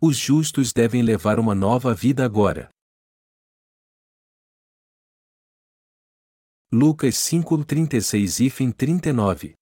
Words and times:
Os 0.00 0.16
justos 0.16 0.72
devem 0.72 1.02
levar 1.02 1.40
uma 1.40 1.56
nova 1.56 1.92
vida 1.92 2.24
agora. 2.24 2.70
Lucas 6.70 7.16
5:36 7.16 8.38
e 8.38 8.72
39 8.72 9.54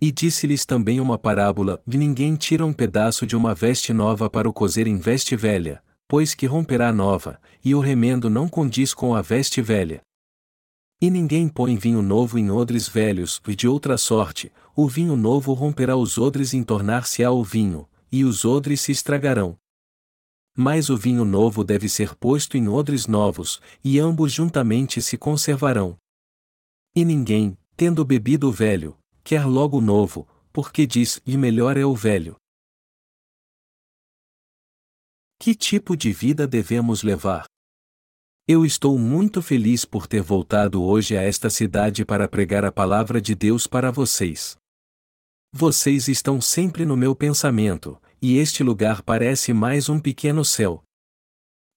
E 0.00 0.12
disse-lhes 0.12 0.64
também 0.64 1.00
uma 1.00 1.18
parábola: 1.18 1.82
ninguém 1.98 2.36
tira 2.36 2.64
um 2.64 2.72
pedaço 2.72 3.26
de 3.26 3.34
uma 3.34 3.52
veste 3.56 3.92
nova 3.92 4.30
para 4.30 4.48
o 4.48 4.52
cozer 4.52 4.86
em 4.86 4.96
veste 4.96 5.34
velha, 5.34 5.82
pois 6.06 6.34
que 6.34 6.46
romperá 6.46 6.92
nova, 6.92 7.40
e 7.64 7.74
o 7.74 7.80
remendo 7.80 8.30
não 8.30 8.48
condiz 8.48 8.94
com 8.94 9.16
a 9.16 9.20
veste 9.20 9.60
velha. 9.60 10.00
E 11.00 11.10
ninguém 11.10 11.48
põe 11.48 11.76
vinho 11.76 12.02
novo 12.02 12.38
em 12.38 12.52
odres 12.52 12.86
velhos, 12.86 13.42
e 13.48 13.56
de 13.56 13.66
outra 13.66 13.98
sorte, 13.98 14.52
o 14.74 14.88
vinho 14.88 15.16
novo 15.16 15.52
romperá 15.52 15.96
os 15.96 16.18
odres 16.18 16.54
em 16.54 16.62
tornar-se-á 16.62 17.30
o 17.30 17.44
vinho, 17.44 17.88
e 18.10 18.24
os 18.24 18.44
odres 18.44 18.80
se 18.80 18.92
estragarão. 18.92 19.58
Mas 20.56 20.90
o 20.90 20.96
vinho 20.96 21.24
novo 21.24 21.64
deve 21.64 21.88
ser 21.88 22.14
posto 22.14 22.56
em 22.56 22.68
odres 22.68 23.06
novos, 23.06 23.60
e 23.82 23.98
ambos 23.98 24.32
juntamente 24.32 25.00
se 25.00 25.16
conservarão. 25.16 25.96
E 26.94 27.04
ninguém, 27.04 27.56
tendo 27.76 28.04
bebido 28.04 28.48
o 28.48 28.52
velho, 28.52 28.96
quer 29.24 29.46
logo 29.46 29.78
o 29.78 29.80
novo, 29.80 30.28
porque 30.52 30.86
diz: 30.86 31.20
e 31.24 31.36
melhor 31.38 31.76
é 31.76 31.84
o 31.84 31.94
velho. 31.94 32.36
Que 35.38 35.54
tipo 35.54 35.96
de 35.96 36.12
vida 36.12 36.46
devemos 36.46 37.02
levar? 37.02 37.46
Eu 38.46 38.64
estou 38.64 38.98
muito 38.98 39.40
feliz 39.40 39.84
por 39.84 40.06
ter 40.06 40.20
voltado 40.20 40.82
hoje 40.82 41.16
a 41.16 41.22
esta 41.22 41.48
cidade 41.48 42.04
para 42.04 42.28
pregar 42.28 42.64
a 42.64 42.72
palavra 42.72 43.20
de 43.20 43.34
Deus 43.34 43.66
para 43.66 43.90
vocês. 43.90 44.56
Vocês 45.54 46.08
estão 46.08 46.40
sempre 46.40 46.86
no 46.86 46.96
meu 46.96 47.14
pensamento, 47.14 48.00
e 48.22 48.38
este 48.38 48.62
lugar 48.62 49.02
parece 49.02 49.52
mais 49.52 49.90
um 49.90 50.00
pequeno 50.00 50.46
céu. 50.46 50.82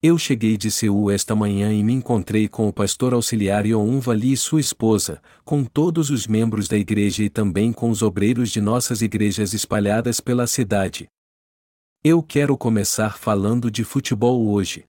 Eu 0.02 0.18
cheguei 0.18 0.56
de 0.56 0.72
Seul 0.72 1.12
esta 1.12 1.36
manhã 1.36 1.74
e 1.74 1.84
me 1.84 1.92
encontrei 1.92 2.48
com 2.48 2.70
o 2.70 2.74
pastor 2.74 3.14
auxiliar 3.14 3.66
Youn 3.66 4.00
Vali 4.00 4.32
e 4.32 4.38
sua 4.38 4.62
esposa, 4.62 5.22
com 5.44 5.66
todos 5.66 6.10
os 6.10 6.26
membros 6.26 6.70
da 6.70 6.78
igreja 6.78 7.22
e 7.22 7.30
também 7.30 7.74
com 7.74 7.90
os 7.90 8.02
obreiros 8.02 8.50
de 8.50 8.62
nossas 8.62 9.02
igrejas 9.02 9.54
espalhadas 9.54 10.22
pela 10.22 10.48
cidade. 10.48 11.10
Eu 12.02 12.24
quero 12.24 12.58
começar 12.58 13.18
falando 13.18 13.70
de 13.70 13.84
futebol 13.84 14.48
hoje. 14.48 14.86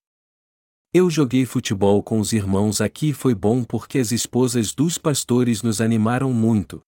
Eu 0.94 1.10
joguei 1.10 1.44
futebol 1.44 2.04
com 2.04 2.20
os 2.20 2.32
irmãos 2.32 2.80
aqui 2.80 3.08
e 3.08 3.12
foi 3.12 3.34
bom 3.34 3.64
porque 3.64 3.98
as 3.98 4.12
esposas 4.12 4.72
dos 4.72 4.96
pastores 4.96 5.60
nos 5.60 5.80
animaram 5.80 6.32
muito. 6.32 6.85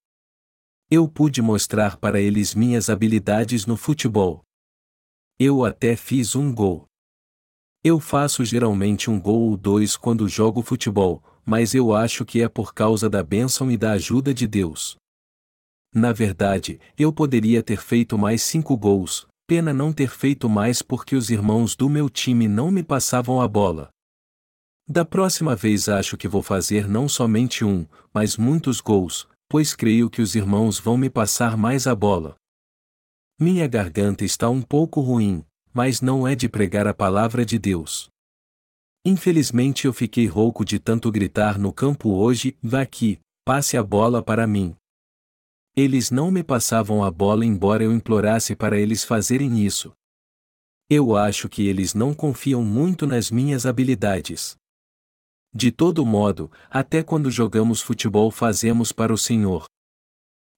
Eu 0.91 1.07
pude 1.07 1.39
mostrar 1.39 1.97
para 1.97 2.19
eles 2.19 2.55
minhas 2.55 2.89
habilidades 2.89 3.67
no 3.67 3.77
futebol. 3.77 4.41
Eu 5.37 5.63
até 5.63 5.95
fiz 5.95 6.35
um 6.35 6.51
gol. 6.51 6.87
Eu 7.83 7.99
faço 7.99 8.43
geralmente 8.43 9.07
um 9.07 9.21
gol 9.21 9.51
ou 9.51 9.55
dois 9.55 9.95
quando 9.95 10.27
jogo 10.27 10.63
futebol, 10.63 11.21
mas 11.45 11.75
eu 11.75 11.93
acho 11.93 12.25
que 12.25 12.41
é 12.41 12.49
por 12.49 12.73
causa 12.73 13.07
da 13.07 13.21
bênção 13.21 13.69
e 13.69 13.77
da 13.77 13.91
ajuda 13.91 14.33
de 14.33 14.47
Deus. 14.47 14.97
Na 15.93 16.11
verdade, 16.11 16.79
eu 16.97 17.13
poderia 17.13 17.61
ter 17.61 17.81
feito 17.81 18.17
mais 18.17 18.41
cinco 18.41 18.75
gols, 18.75 19.27
pena 19.45 19.71
não 19.71 19.93
ter 19.93 20.09
feito 20.09 20.49
mais 20.49 20.81
porque 20.81 21.15
os 21.15 21.29
irmãos 21.29 21.75
do 21.75 21.87
meu 21.87 22.09
time 22.09 22.47
não 22.47 22.71
me 22.71 22.81
passavam 22.81 23.39
a 23.39 23.47
bola. 23.47 23.91
Da 24.87 25.05
próxima 25.05 25.55
vez 25.55 25.87
acho 25.87 26.17
que 26.17 26.27
vou 26.27 26.41
fazer 26.41 26.87
não 26.87 27.07
somente 27.07 27.63
um, 27.63 27.85
mas 28.11 28.37
muitos 28.37 28.81
gols, 28.81 29.27
pois 29.49 29.75
creio 29.75 30.09
que 30.09 30.21
os 30.21 30.35
irmãos 30.35 30.79
vão 30.79 30.95
me 30.95 31.09
passar 31.09 31.57
mais 31.57 31.87
a 31.87 31.95
bola. 31.95 32.35
Minha 33.37 33.67
garganta 33.67 34.23
está 34.23 34.49
um 34.49 34.61
pouco 34.61 35.01
ruim, 35.01 35.43
mas 35.73 36.01
não 36.01 36.27
é 36.27 36.35
de 36.35 36.47
pregar 36.47 36.85
a 36.85 36.93
palavra 36.93 37.43
de 37.43 37.57
Deus. 37.57 38.09
Infelizmente 39.03 39.87
eu 39.87 39.93
fiquei 39.93 40.27
rouco 40.27 40.63
de 40.63 40.77
tanto 40.77 41.11
gritar 41.11 41.57
no 41.57 41.73
campo 41.73 42.09
hoje, 42.09 42.55
vá 42.61 42.81
aqui, 42.81 43.19
passe 43.43 43.75
a 43.75 43.83
bola 43.83 44.21
para 44.21 44.45
mim. 44.45 44.75
Eles 45.75 46.11
não 46.11 46.29
me 46.29 46.43
passavam 46.43 47.03
a 47.03 47.09
bola 47.09 47.45
embora 47.45 47.83
eu 47.83 47.91
implorasse 47.91 48.55
para 48.55 48.77
eles 48.77 49.03
fazerem 49.03 49.65
isso. 49.65 49.91
Eu 50.89 51.15
acho 51.15 51.47
que 51.47 51.65
eles 51.65 51.93
não 51.93 52.13
confiam 52.13 52.63
muito 52.63 53.07
nas 53.07 53.31
minhas 53.31 53.65
habilidades. 53.65 54.58
De 55.53 55.71
todo 55.71 56.05
modo, 56.05 56.51
até 56.69 57.01
quando 57.01 57.31
jogamos 57.31 57.81
futebol 57.81 58.29
fazemos 58.29 58.91
para 58.91 59.11
o 59.11 59.17
Senhor. 59.17 59.65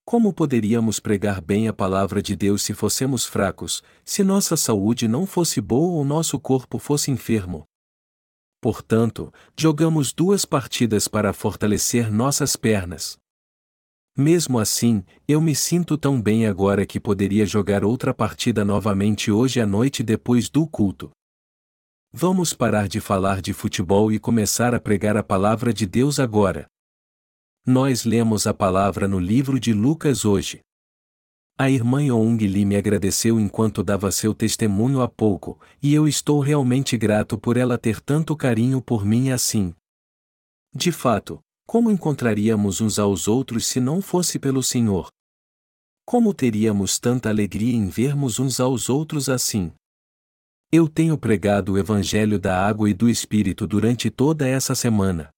Como 0.03 0.34
poderíamos 0.34 1.00
pregar 1.00 1.40
bem 1.40 1.69
a 1.69 1.74
palavra 1.74 2.22
de 2.22 2.35
Deus 2.35 2.63
se 2.63 2.74
fossemos 2.74 3.25
fracos, 3.25 3.81
se 4.03 4.24
nossa 4.24 4.57
saúde 4.57 5.07
não 5.07 5.25
fosse 5.25 5.62
boa 5.62 5.94
ou 5.94 6.03
nosso 6.03 6.38
corpo 6.38 6.78
fosse 6.78 7.09
enfermo? 7.09 7.63
Portanto, 8.59 9.34
jogamos 9.57 10.12
duas 10.12 10.44
partidas 10.44 11.08
para 11.08 11.31
fortalecer 11.31 12.12
nossas 12.12 12.56
pernas. 12.56 13.18
Mesmo 14.18 14.59
assim, 14.59 15.06
eu 15.25 15.40
me 15.40 15.56
sinto 15.56 15.97
tão 15.97 16.22
bem 16.22 16.46
agora 16.46 16.85
que 16.85 17.00
poderia 17.00 17.46
jogar 17.46 17.85
outra 17.85 18.13
partida 18.13 18.66
novamente 18.66 19.31
hoje 19.31 19.62
à 19.62 19.66
noite 19.66 20.03
depois 20.03 20.50
do 20.50 20.68
culto. 20.68 21.09
Vamos 22.14 22.54
parar 22.54 22.90
de 22.90 23.00
falar 23.00 23.42
de 23.42 23.54
futebol 23.54 24.12
e 24.12 24.20
começar 24.20 24.76
a 24.76 24.82
pregar 24.82 25.16
a 25.16 25.24
palavra 25.24 25.74
de 25.74 25.86
Deus 25.86 26.20
agora. 26.20 26.68
Nós 27.66 28.04
lemos 28.04 28.46
a 28.46 28.54
palavra 28.54 29.08
no 29.08 29.18
livro 29.18 29.58
de 29.58 29.72
Lucas 29.72 30.26
hoje. 30.26 30.60
A 31.58 31.70
irmã 31.70 32.04
Young 32.04 32.38
Lee 32.38 32.66
me 32.66 32.76
agradeceu 32.76 33.40
enquanto 33.40 33.82
dava 33.82 34.12
seu 34.12 34.34
testemunho 34.34 35.00
há 35.02 35.08
pouco, 35.08 35.58
e 35.82 35.94
eu 35.94 36.06
estou 36.06 36.42
realmente 36.42 36.98
grato 36.98 37.38
por 37.38 37.56
ela 37.56 37.78
ter 37.78 38.02
tanto 38.02 38.36
carinho 38.36 38.82
por 38.82 39.06
mim 39.06 39.30
assim. 39.30 39.74
De 40.76 40.92
fato, 40.92 41.40
como 41.66 41.90
encontraríamos 41.90 42.82
uns 42.82 43.00
aos 43.00 43.30
outros 43.30 43.66
se 43.66 43.80
não 43.80 44.02
fosse 44.02 44.38
pelo 44.38 44.62
Senhor? 44.62 45.08
Como 46.06 46.34
teríamos 46.34 47.00
tanta 47.00 47.30
alegria 47.30 47.74
em 47.74 47.88
vermos 47.88 48.38
uns 48.38 48.60
aos 48.60 48.90
outros 48.90 49.30
assim? 49.30 49.72
Eu 50.74 50.88
tenho 50.88 51.18
pregado 51.18 51.74
o 51.74 51.78
Evangelho 51.78 52.40
da 52.40 52.66
Água 52.66 52.90
e 52.90 52.94
do 52.94 53.09
Espírito 53.09 53.68
durante 53.68 54.09
toda 54.09 54.48
essa 54.48 54.74
semana. 54.74 55.30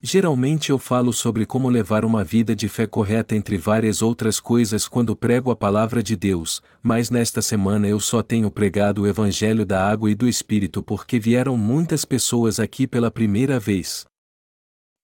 Geralmente 0.00 0.70
eu 0.70 0.78
falo 0.78 1.12
sobre 1.12 1.44
como 1.44 1.68
levar 1.68 2.04
uma 2.04 2.22
vida 2.22 2.54
de 2.54 2.68
fé 2.68 2.86
correta 2.86 3.34
entre 3.34 3.58
várias 3.58 4.02
outras 4.02 4.38
coisas 4.38 4.86
quando 4.86 5.16
prego 5.16 5.50
a 5.50 5.56
palavra 5.56 6.00
de 6.00 6.14
Deus, 6.14 6.62
mas 6.80 7.10
nesta 7.10 7.42
semana 7.42 7.88
eu 7.88 7.98
só 7.98 8.22
tenho 8.22 8.48
pregado 8.48 9.02
o 9.02 9.06
Evangelho 9.08 9.66
da 9.66 9.84
Água 9.84 10.12
e 10.12 10.14
do 10.14 10.28
Espírito 10.28 10.80
porque 10.80 11.18
vieram 11.18 11.56
muitas 11.56 12.04
pessoas 12.04 12.60
aqui 12.60 12.86
pela 12.86 13.10
primeira 13.10 13.58
vez. 13.58 14.06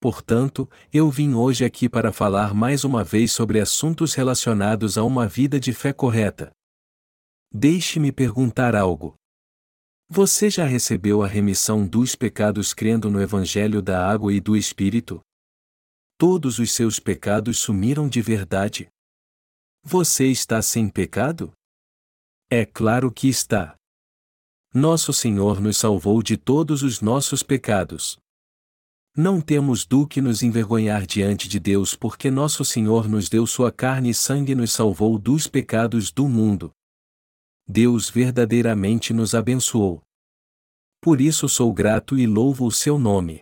Portanto, 0.01 0.71
eu 0.93 1.11
vim 1.11 1.35
hoje 1.35 1.65
aqui 1.65 1.89
para 1.89 2.13
falar 2.13 2.55
mais 2.55 2.85
uma 2.85 3.03
vez 3.03 3.33
sobre 3.33 3.59
assuntos 3.59 4.15
relacionados 4.15 4.97
a 4.97 5.03
uma 5.03 5.27
vida 5.27 5.59
de 5.59 5.73
fé 5.73 5.93
correta. 5.93 6.53
Deixe-me 7.53 8.13
perguntar 8.13 8.77
algo. 8.77 9.17
Você 10.15 10.51
já 10.51 10.67
recebeu 10.67 11.23
a 11.23 11.27
remissão 11.27 11.87
dos 11.87 12.15
pecados 12.15 12.75
crendo 12.75 13.11
no 13.11 13.19
Evangelho 13.19 13.81
da 13.81 14.07
Água 14.07 14.31
e 14.31 14.43
do 14.43 14.55
Espírito? 14.55 15.23
Todos 16.19 16.59
os 16.59 16.71
seus 16.71 17.01
pecados 17.01 17.59
sumiram 17.59 18.07
de 18.11 18.21
verdade? 18.21 18.91
Você 19.83 20.27
está 20.27 20.61
sem 20.61 20.87
pecado? 20.87 21.51
É 22.51 22.67
claro 22.67 23.11
que 23.11 23.27
está. 23.27 23.75
Nosso 24.75 25.15
Senhor 25.15 25.59
nos 25.63 25.79
salvou 25.79 26.23
de 26.23 26.37
todos 26.37 26.83
os 26.83 27.01
nossos 27.01 27.43
pecados. 27.43 28.19
Não 29.17 29.41
temos 29.41 29.87
do 29.87 30.07
que 30.07 30.21
nos 30.21 30.43
envergonhar 30.43 31.07
diante 31.07 31.49
de 31.49 31.59
Deus 31.59 31.97
porque 31.97 32.31
nosso 32.31 32.67
Senhor 32.67 33.09
nos 33.09 33.31
deu 33.31 33.47
sua 33.47 33.73
carne 33.73 34.11
e 34.11 34.15
sangue 34.15 34.53
e 34.53 34.55
nos 34.55 34.73
salvou 34.73 35.19
dos 35.19 35.47
pecados 35.47 36.13
do 36.13 36.29
mundo. 36.29 36.71
Deus 37.73 38.11
verdadeiramente 38.11 39.15
nos 39.15 39.35
abençoou. 39.35 40.03
Por 41.01 41.23
isso 41.23 41.49
sou 41.49 41.73
grato 41.73 42.19
e 42.19 42.27
louvo 42.27 42.67
o 42.67 42.71
seu 42.71 42.99
nome. 42.99 43.41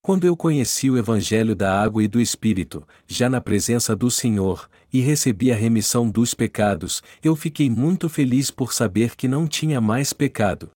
Quando 0.00 0.26
eu 0.26 0.34
conheci 0.34 0.88
o 0.88 0.96
Evangelho 0.96 1.54
da 1.54 1.78
Água 1.78 2.02
e 2.02 2.08
do 2.08 2.18
Espírito, 2.18 2.88
já 3.06 3.28
na 3.28 3.38
presença 3.38 3.94
do 3.94 4.10
Senhor, 4.10 4.66
e 4.90 5.00
recebi 5.00 5.52
a 5.52 5.54
remissão 5.54 6.10
dos 6.10 6.32
pecados, 6.32 7.02
eu 7.22 7.36
fiquei 7.36 7.68
muito 7.68 8.08
feliz 8.08 8.50
por 8.50 8.72
saber 8.72 9.14
que 9.14 9.28
não 9.28 9.46
tinha 9.46 9.78
mais 9.78 10.14
pecado. 10.14 10.70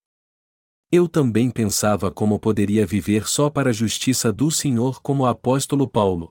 Eu 0.91 1.09
também 1.09 1.51
pensava 1.51 2.11
como 2.11 2.39
poderia 2.39 2.85
viver 2.85 3.27
só 3.27 3.49
para 3.49 3.71
a 3.71 3.73
justiça 3.73 4.31
do 4.31 4.51
Senhor 4.51 5.01
como 5.01 5.23
o 5.23 5.27
apóstolo 5.27 5.89
Paulo. 5.89 6.31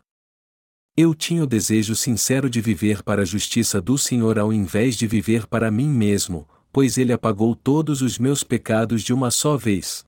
Eu 1.04 1.16
tinha 1.16 1.44
o 1.44 1.48
desejo 1.48 1.96
sincero 1.96 2.48
de 2.48 2.62
viver 2.62 3.02
para 3.02 3.24
a 3.24 3.26
justiça 3.26 3.82
do 3.82 3.98
Senhor 3.98 4.38
ao 4.38 4.54
invés 4.54 4.96
de 4.96 5.08
viver 5.08 5.48
para 5.48 5.72
mim 5.72 5.90
mesmo, 5.90 6.48
pois 6.72 6.96
ele 6.96 7.12
apagou 7.12 7.56
todos 7.56 8.04
os 8.04 8.20
meus 8.20 8.44
pecados 8.44 9.02
de 9.02 9.12
uma 9.12 9.32
só 9.32 9.58
vez. 9.58 10.06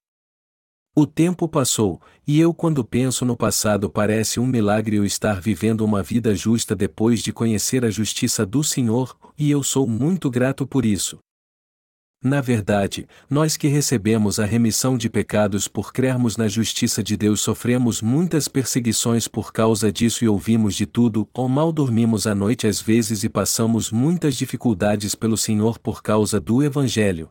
O 0.96 1.08
tempo 1.08 1.48
passou, 1.48 2.00
e 2.28 2.40
eu, 2.40 2.54
quando 2.54 2.86
penso 2.86 3.26
no 3.26 3.36
passado, 3.36 3.90
parece 3.90 4.40
um 4.40 4.46
milagre 4.46 4.98
eu 4.98 5.04
estar 5.04 5.42
vivendo 5.42 5.82
uma 5.82 6.04
vida 6.04 6.36
justa 6.36 6.76
depois 6.76 7.24
de 7.24 7.34
conhecer 7.34 7.84
a 7.84 7.90
justiça 7.90 8.46
do 8.46 8.64
Senhor, 8.64 9.18
e 9.36 9.50
eu 9.50 9.64
sou 9.64 9.88
muito 9.88 10.30
grato 10.30 10.68
por 10.68 10.86
isso. 10.86 11.18
Na 12.24 12.40
verdade, 12.40 13.06
nós 13.30 13.58
que 13.58 13.68
recebemos 13.68 14.40
a 14.40 14.46
remissão 14.46 14.98
de 14.98 15.10
pecados 15.10 15.68
por 15.68 15.92
crermos 15.92 16.38
na 16.38 16.48
justiça 16.48 17.04
de 17.04 17.18
Deus 17.18 17.42
sofremos 17.42 18.02
muitas 18.02 18.48
perseguições 18.48 19.28
por 19.28 19.52
causa 19.52 19.92
disso 19.92 20.24
e 20.24 20.30
ouvimos 20.30 20.74
de 20.74 20.86
tudo, 20.86 21.28
ou 21.34 21.50
mal 21.50 21.74
dormimos 21.74 22.26
à 22.26 22.34
noite 22.34 22.66
às 22.66 22.82
vezes 22.82 23.26
e 23.26 23.30
passamos 23.30 23.92
muitas 23.92 24.38
dificuldades 24.38 25.16
pelo 25.16 25.36
Senhor 25.36 25.78
por 25.78 26.02
causa 26.02 26.40
do 26.40 26.64
Evangelho. 26.64 27.28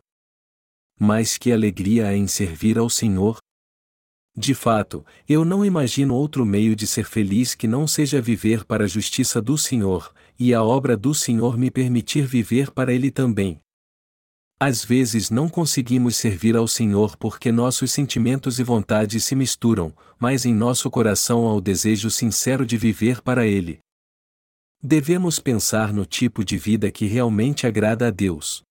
Mas 0.99 1.39
que 1.39 1.51
alegria 1.51 2.09
há 2.09 2.15
em 2.15 2.27
servir 2.27 2.77
ao 2.77 2.87
Senhor! 2.87 3.37
De 4.37 4.53
fato, 4.53 5.03
eu 5.27 5.43
não 5.43 5.65
imagino 5.65 6.13
outro 6.13 6.45
meio 6.45 6.75
de 6.75 6.85
ser 6.85 7.05
feliz 7.05 7.55
que 7.55 7.67
não 7.67 7.87
seja 7.87 8.21
viver 8.21 8.63
para 8.63 8.83
a 8.83 8.87
justiça 8.87 9.41
do 9.41 9.57
Senhor, 9.57 10.13
e 10.37 10.53
a 10.53 10.63
obra 10.63 10.95
do 10.95 11.15
Senhor 11.15 11.57
me 11.57 11.71
permitir 11.71 12.27
viver 12.27 12.69
para 12.69 12.93
Ele 12.93 13.09
também. 13.09 13.59
Às 14.65 14.85
vezes 14.85 15.29
não 15.29 15.49
conseguimos 15.49 16.15
servir 16.15 16.55
ao 16.55 16.69
Senhor 16.69 17.17
porque 17.17 17.51
nossos 17.51 17.91
sentimentos 17.91 18.59
e 18.59 18.63
vontades 18.63 19.25
se 19.25 19.35
misturam, 19.35 19.93
mas 20.17 20.45
em 20.45 20.55
nosso 20.55 20.89
coração 20.89 21.45
há 21.49 21.53
o 21.53 21.59
desejo 21.59 22.09
sincero 22.09 22.65
de 22.65 22.77
viver 22.77 23.21
para 23.21 23.45
Ele. 23.45 23.79
Devemos 24.81 25.37
pensar 25.37 25.91
no 25.91 26.05
tipo 26.05 26.45
de 26.45 26.57
vida 26.57 26.89
que 26.89 27.05
realmente 27.07 27.67
agrada 27.67 28.07
a 28.07 28.09
Deus. 28.09 28.63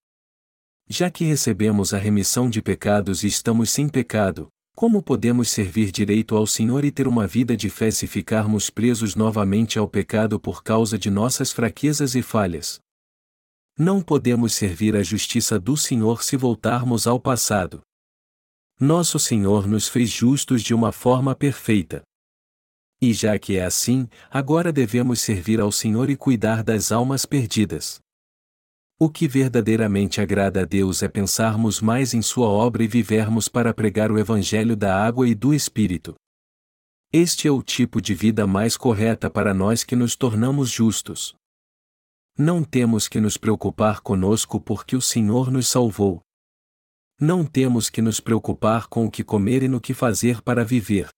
Já 0.88 1.10
que 1.10 1.24
recebemos 1.24 1.92
a 1.92 1.98
remissão 1.98 2.48
de 2.48 2.62
pecados 2.62 3.22
e 3.22 3.26
estamos 3.26 3.68
sem 3.68 3.86
pecado, 3.86 4.48
como 4.74 5.02
podemos 5.02 5.50
servir 5.50 5.92
direito 5.92 6.34
ao 6.34 6.46
Senhor 6.46 6.86
e 6.86 6.90
ter 6.90 7.06
uma 7.06 7.26
vida 7.26 7.54
de 7.54 7.68
fé 7.68 7.90
se 7.90 8.06
ficarmos 8.06 8.70
presos 8.70 9.14
novamente 9.14 9.78
ao 9.78 9.86
pecado 9.86 10.40
por 10.40 10.64
causa 10.64 10.96
de 10.96 11.10
nossas 11.10 11.52
fraquezas 11.52 12.14
e 12.14 12.22
falhas? 12.22 12.80
Não 13.78 14.02
podemos 14.02 14.52
servir 14.52 14.94
a 14.94 15.02
justiça 15.02 15.58
do 15.58 15.78
Senhor 15.78 16.22
se 16.22 16.36
voltarmos 16.36 17.06
ao 17.06 17.18
passado. 17.18 17.80
Nosso 18.78 19.18
Senhor 19.18 19.66
nos 19.66 19.88
fez 19.88 20.10
justos 20.10 20.62
de 20.62 20.74
uma 20.74 20.92
forma 20.92 21.34
perfeita. 21.34 22.02
E 23.00 23.14
já 23.14 23.38
que 23.38 23.56
é 23.56 23.64
assim, 23.64 24.08
agora 24.30 24.70
devemos 24.70 25.20
servir 25.20 25.58
ao 25.58 25.72
Senhor 25.72 26.10
e 26.10 26.16
cuidar 26.16 26.62
das 26.62 26.92
almas 26.92 27.24
perdidas. 27.24 27.98
O 28.98 29.08
que 29.08 29.26
verdadeiramente 29.26 30.20
agrada 30.20 30.60
a 30.60 30.64
Deus 30.66 31.02
é 31.02 31.08
pensarmos 31.08 31.80
mais 31.80 32.12
em 32.12 32.20
Sua 32.20 32.48
obra 32.48 32.84
e 32.84 32.86
vivermos 32.86 33.48
para 33.48 33.72
pregar 33.72 34.12
o 34.12 34.18
Evangelho 34.18 34.76
da 34.76 35.02
água 35.02 35.26
e 35.26 35.34
do 35.34 35.54
Espírito. 35.54 36.14
Este 37.10 37.48
é 37.48 37.50
o 37.50 37.62
tipo 37.62 38.00
de 38.02 38.14
vida 38.14 38.46
mais 38.46 38.76
correta 38.76 39.30
para 39.30 39.54
nós 39.54 39.82
que 39.82 39.96
nos 39.96 40.14
tornamos 40.14 40.70
justos. 40.70 41.34
Não 42.36 42.64
temos 42.64 43.08
que 43.08 43.20
nos 43.20 43.36
preocupar 43.36 44.00
conosco 44.00 44.58
porque 44.58 44.96
o 44.96 45.02
Senhor 45.02 45.50
nos 45.50 45.68
salvou. 45.68 46.22
Não 47.20 47.44
temos 47.44 47.90
que 47.90 48.00
nos 48.00 48.20
preocupar 48.20 48.88
com 48.88 49.04
o 49.04 49.10
que 49.10 49.22
comer 49.22 49.62
e 49.62 49.68
no 49.68 49.80
que 49.80 49.92
fazer 49.92 50.40
para 50.40 50.64
viver. 50.64 51.08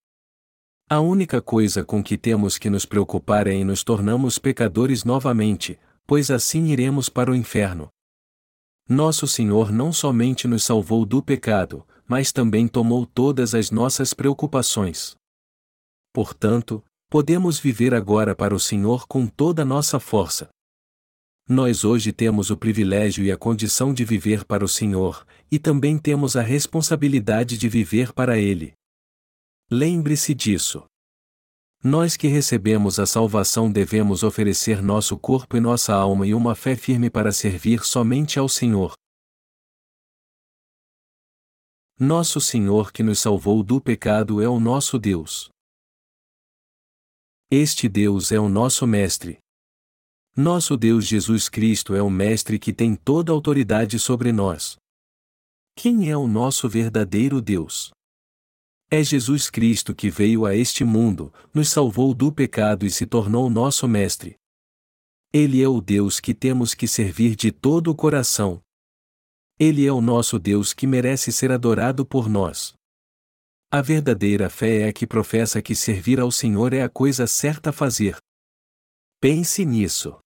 A 0.90 1.00
única 1.00 1.40
coisa 1.40 1.84
com 1.84 2.02
que 2.02 2.18
temos 2.18 2.58
que 2.58 2.68
nos 2.68 2.84
preocupar 2.84 3.46
é 3.46 3.52
em 3.52 3.64
nos 3.64 3.84
tornarmos 3.84 4.38
pecadores 4.38 5.04
novamente, 5.04 5.78
pois 6.06 6.30
assim 6.30 6.66
iremos 6.66 7.08
para 7.08 7.30
o 7.30 7.34
inferno. 7.34 7.88
Nosso 8.88 9.26
Senhor 9.26 9.72
não 9.72 9.92
somente 9.92 10.46
nos 10.46 10.64
salvou 10.64 11.06
do 11.06 11.22
pecado, 11.22 11.86
mas 12.06 12.32
também 12.32 12.68
tomou 12.68 13.06
todas 13.06 13.54
as 13.54 13.70
nossas 13.70 14.12
preocupações. 14.12 15.16
Portanto, 16.12 16.84
podemos 17.08 17.58
viver 17.58 17.94
agora 17.94 18.34
para 18.34 18.54
o 18.54 18.60
Senhor 18.60 19.06
com 19.06 19.26
toda 19.26 19.62
a 19.62 19.64
nossa 19.64 19.98
força. 19.98 20.48
Nós 21.46 21.84
hoje 21.84 22.10
temos 22.10 22.48
o 22.48 22.56
privilégio 22.56 23.22
e 23.22 23.30
a 23.30 23.36
condição 23.36 23.92
de 23.92 24.02
viver 24.02 24.46
para 24.46 24.64
o 24.64 24.68
Senhor, 24.68 25.26
e 25.50 25.58
também 25.58 25.98
temos 25.98 26.36
a 26.36 26.42
responsabilidade 26.42 27.58
de 27.58 27.68
viver 27.68 28.14
para 28.14 28.38
Ele. 28.38 28.72
Lembre-se 29.70 30.34
disso. 30.34 30.86
Nós 31.82 32.16
que 32.16 32.28
recebemos 32.28 32.98
a 32.98 33.04
salvação 33.04 33.70
devemos 33.70 34.22
oferecer 34.22 34.82
nosso 34.82 35.18
corpo 35.18 35.54
e 35.54 35.60
nossa 35.60 35.92
alma 35.92 36.26
e 36.26 36.32
uma 36.32 36.54
fé 36.54 36.74
firme 36.74 37.10
para 37.10 37.30
servir 37.30 37.84
somente 37.84 38.38
ao 38.38 38.48
Senhor. 38.48 38.94
Nosso 42.00 42.40
Senhor 42.40 42.90
que 42.90 43.02
nos 43.02 43.20
salvou 43.20 43.62
do 43.62 43.82
pecado 43.82 44.40
é 44.40 44.48
o 44.48 44.58
nosso 44.58 44.98
Deus. 44.98 45.50
Este 47.50 47.86
Deus 47.86 48.32
é 48.32 48.40
o 48.40 48.48
nosso 48.48 48.86
Mestre. 48.86 49.43
Nosso 50.36 50.76
Deus 50.76 51.06
Jesus 51.06 51.48
Cristo 51.48 51.94
é 51.94 52.02
o 52.02 52.10
Mestre 52.10 52.58
que 52.58 52.72
tem 52.72 52.96
toda 52.96 53.30
a 53.30 53.34
autoridade 53.34 54.00
sobre 54.00 54.32
nós. 54.32 54.76
Quem 55.76 56.10
é 56.10 56.16
o 56.16 56.26
nosso 56.26 56.68
verdadeiro 56.68 57.40
Deus? 57.40 57.92
É 58.90 59.00
Jesus 59.00 59.48
Cristo 59.48 59.94
que 59.94 60.10
veio 60.10 60.44
a 60.44 60.52
este 60.52 60.82
mundo, 60.82 61.32
nos 61.54 61.68
salvou 61.68 62.12
do 62.12 62.32
pecado 62.32 62.84
e 62.84 62.90
se 62.90 63.06
tornou 63.06 63.48
nosso 63.48 63.86
Mestre. 63.86 64.34
Ele 65.32 65.62
é 65.62 65.68
o 65.68 65.80
Deus 65.80 66.18
que 66.18 66.34
temos 66.34 66.74
que 66.74 66.88
servir 66.88 67.36
de 67.36 67.52
todo 67.52 67.92
o 67.92 67.94
coração. 67.94 68.60
Ele 69.56 69.86
é 69.86 69.92
o 69.92 70.00
nosso 70.00 70.36
Deus 70.36 70.74
que 70.74 70.84
merece 70.84 71.30
ser 71.30 71.52
adorado 71.52 72.04
por 72.04 72.28
nós. 72.28 72.74
A 73.70 73.80
verdadeira 73.80 74.50
fé 74.50 74.80
é 74.80 74.88
a 74.88 74.92
que 74.92 75.06
professa 75.06 75.62
que 75.62 75.76
servir 75.76 76.18
ao 76.18 76.32
Senhor 76.32 76.72
é 76.72 76.82
a 76.82 76.88
coisa 76.88 77.24
certa 77.28 77.70
a 77.70 77.72
fazer. 77.72 78.16
Pense 79.20 79.64
nisso. 79.64 80.18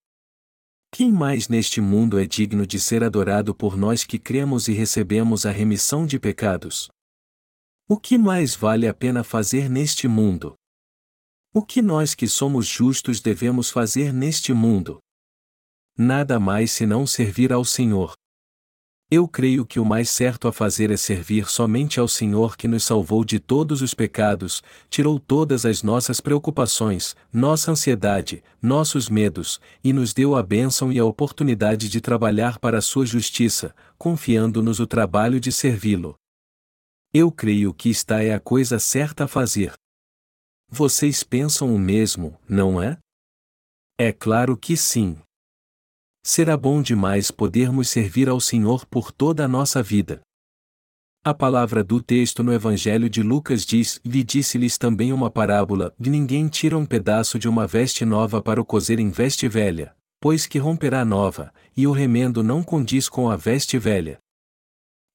Quem 0.90 1.12
mais 1.12 1.48
neste 1.48 1.80
mundo 1.80 2.18
é 2.18 2.26
digno 2.26 2.66
de 2.66 2.80
ser 2.80 3.04
adorado 3.04 3.54
por 3.54 3.76
nós 3.76 4.04
que 4.04 4.18
cremos 4.18 4.68
e 4.68 4.72
recebemos 4.72 5.44
a 5.44 5.50
remissão 5.50 6.06
de 6.06 6.18
pecados? 6.18 6.88
O 7.86 7.98
que 7.98 8.18
mais 8.18 8.54
vale 8.54 8.88
a 8.88 8.94
pena 8.94 9.22
fazer 9.22 9.68
neste 9.68 10.08
mundo? 10.08 10.54
O 11.54 11.62
que 11.62 11.82
nós 11.82 12.14
que 12.14 12.26
somos 12.26 12.66
justos 12.66 13.20
devemos 13.20 13.70
fazer 13.70 14.12
neste 14.12 14.52
mundo? 14.52 14.98
Nada 15.96 16.40
mais 16.40 16.70
senão 16.72 17.06
servir 17.06 17.52
ao 17.52 17.64
Senhor. 17.64 18.14
Eu 19.10 19.26
creio 19.26 19.64
que 19.64 19.80
o 19.80 19.86
mais 19.86 20.10
certo 20.10 20.46
a 20.48 20.52
fazer 20.52 20.90
é 20.90 20.96
servir 20.96 21.48
somente 21.48 21.98
ao 21.98 22.06
Senhor 22.06 22.58
que 22.58 22.68
nos 22.68 22.84
salvou 22.84 23.24
de 23.24 23.38
todos 23.38 23.80
os 23.80 23.94
pecados, 23.94 24.62
tirou 24.90 25.18
todas 25.18 25.64
as 25.64 25.82
nossas 25.82 26.20
preocupações, 26.20 27.16
nossa 27.32 27.70
ansiedade, 27.70 28.44
nossos 28.60 29.08
medos, 29.08 29.58
e 29.82 29.94
nos 29.94 30.12
deu 30.12 30.36
a 30.36 30.42
bênção 30.42 30.92
e 30.92 30.98
a 30.98 31.06
oportunidade 31.06 31.88
de 31.88 32.02
trabalhar 32.02 32.58
para 32.58 32.76
a 32.76 32.82
sua 32.82 33.06
justiça, 33.06 33.74
confiando-nos 33.96 34.78
o 34.78 34.86
trabalho 34.86 35.40
de 35.40 35.50
servi-lo. 35.50 36.14
Eu 37.10 37.32
creio 37.32 37.72
que 37.72 37.90
esta 37.90 38.22
é 38.22 38.34
a 38.34 38.40
coisa 38.40 38.78
certa 38.78 39.24
a 39.24 39.28
fazer. 39.28 39.72
Vocês 40.70 41.22
pensam 41.22 41.74
o 41.74 41.78
mesmo, 41.78 42.38
não 42.46 42.82
é? 42.82 42.98
É 43.98 44.12
claro 44.12 44.54
que 44.54 44.76
sim 44.76 45.16
será 46.28 46.58
bom 46.58 46.82
demais 46.82 47.30
podermos 47.30 47.88
servir 47.88 48.28
ao 48.28 48.38
Senhor 48.38 48.84
por 48.84 49.10
toda 49.10 49.46
a 49.46 49.48
nossa 49.48 49.82
vida. 49.82 50.20
A 51.24 51.32
palavra 51.32 51.82
do 51.82 52.02
texto 52.02 52.42
no 52.42 52.52
Evangelho 52.52 53.08
de 53.08 53.22
Lucas 53.22 53.64
diz: 53.64 53.98
E 54.04 54.22
disse-lhes 54.22 54.76
também 54.76 55.10
uma 55.10 55.30
parábola: 55.30 55.94
ninguém 55.98 56.46
tira 56.46 56.76
um 56.76 56.84
pedaço 56.84 57.38
de 57.38 57.48
uma 57.48 57.66
veste 57.66 58.04
nova 58.04 58.42
para 58.42 58.60
o 58.60 58.64
cozer 58.64 59.00
em 59.00 59.08
veste 59.08 59.48
velha, 59.48 59.96
pois 60.20 60.46
que 60.46 60.58
romperá 60.58 61.02
nova, 61.02 61.50
e 61.74 61.86
o 61.86 61.92
remendo 61.92 62.42
não 62.42 62.62
condiz 62.62 63.08
com 63.08 63.30
a 63.30 63.36
veste 63.36 63.78
velha. 63.78 64.18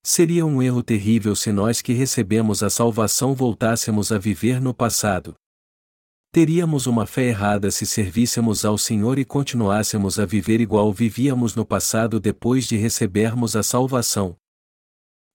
Seria 0.03 0.43
um 0.48 0.63
erro 0.63 0.82
terrível 0.82 1.36
se 1.36 1.51
nós 1.51 1.79
que 1.79 1.93
recebemos 1.93 2.63
a 2.63 2.72
salvação 2.72 3.36
voltássemos 3.36 4.12
a 4.12 4.17
viver 4.17 4.60
no 4.60 4.74
passado. 4.74 5.36
Teríamos 6.34 6.88
uma 6.88 7.06
fé 7.06 7.25
errada 7.25 7.70
se 7.70 7.86
servíssemos 7.86 8.66
ao 8.66 8.75
Senhor 8.75 9.20
e 9.20 9.24
continuássemos 9.24 10.18
a 10.18 10.25
viver 10.25 10.60
igual 10.60 10.92
vivíamos 10.92 11.54
no 11.54 11.63
passado 11.63 12.20
depois 12.20 12.66
de 12.66 12.75
recebermos 12.75 13.56
a 13.56 13.62
salvação. 13.62 14.36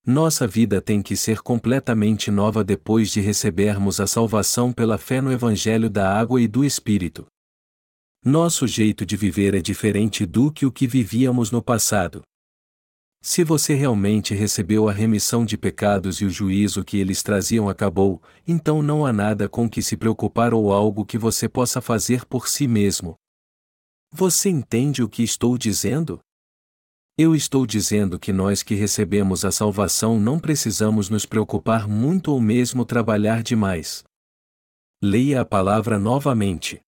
Nossa 0.05 0.45
vida 0.45 0.81
tem 0.81 1.01
que 1.01 1.15
ser 1.15 1.39
completamente 1.39 2.29
nova 2.29 2.65
depois 2.65 3.09
de 3.11 3.21
recebermos 3.21 4.01
a 4.01 4.07
salvação 4.07 4.73
pela 4.73 4.97
fé 4.97 5.21
no 5.21 5.31
Evangelho 5.31 5.89
da 5.89 6.13
Água 6.13 6.41
e 6.41 6.49
do 6.49 6.65
Espírito. 6.65 7.25
Nosso 8.25 8.67
jeito 8.67 9.05
de 9.05 9.15
viver 9.15 9.55
é 9.55 9.61
diferente 9.61 10.25
do 10.25 10.51
que 10.51 10.65
o 10.65 10.71
que 10.71 10.85
vivíamos 10.85 11.49
no 11.49 11.63
passado. 11.63 12.23
Se 13.21 13.43
você 13.43 13.73
realmente 13.73 14.33
recebeu 14.33 14.87
a 14.87 14.93
remissão 14.93 15.45
de 15.45 15.57
pecados 15.57 16.21
e 16.21 16.25
o 16.25 16.29
juízo 16.29 16.85
que 16.85 16.97
eles 16.97 17.21
traziam 17.21 17.67
acabou, 17.67 18.21
então 18.47 18.81
não 18.81 19.05
há 19.05 19.11
nada 19.11 19.49
com 19.49 19.69
que 19.69 19.81
se 19.81 19.97
preocupar 19.97 20.53
ou 20.53 20.71
algo 20.71 21.05
que 21.05 21.17
você 21.17 21.49
possa 21.49 21.81
fazer 21.81 22.25
por 22.25 22.47
si 22.47 22.67
mesmo. 22.67 23.15
Você 24.11 24.49
entende 24.49 25.03
o 25.03 25.09
que 25.09 25.21
estou 25.21 25.57
dizendo? 25.57 26.19
Eu 27.17 27.35
estou 27.35 27.67
dizendo 27.67 28.17
que 28.17 28.31
nós 28.31 28.63
que 28.63 28.73
recebemos 28.73 29.43
a 29.43 29.51
salvação 29.51 30.17
não 30.17 30.39
precisamos 30.39 31.09
nos 31.09 31.25
preocupar 31.25 31.87
muito 31.87 32.31
ou 32.31 32.39
mesmo 32.39 32.85
trabalhar 32.85 33.43
demais. 33.43 34.05
Leia 35.03 35.41
a 35.41 35.45
palavra 35.45 35.99
novamente. 35.99 36.79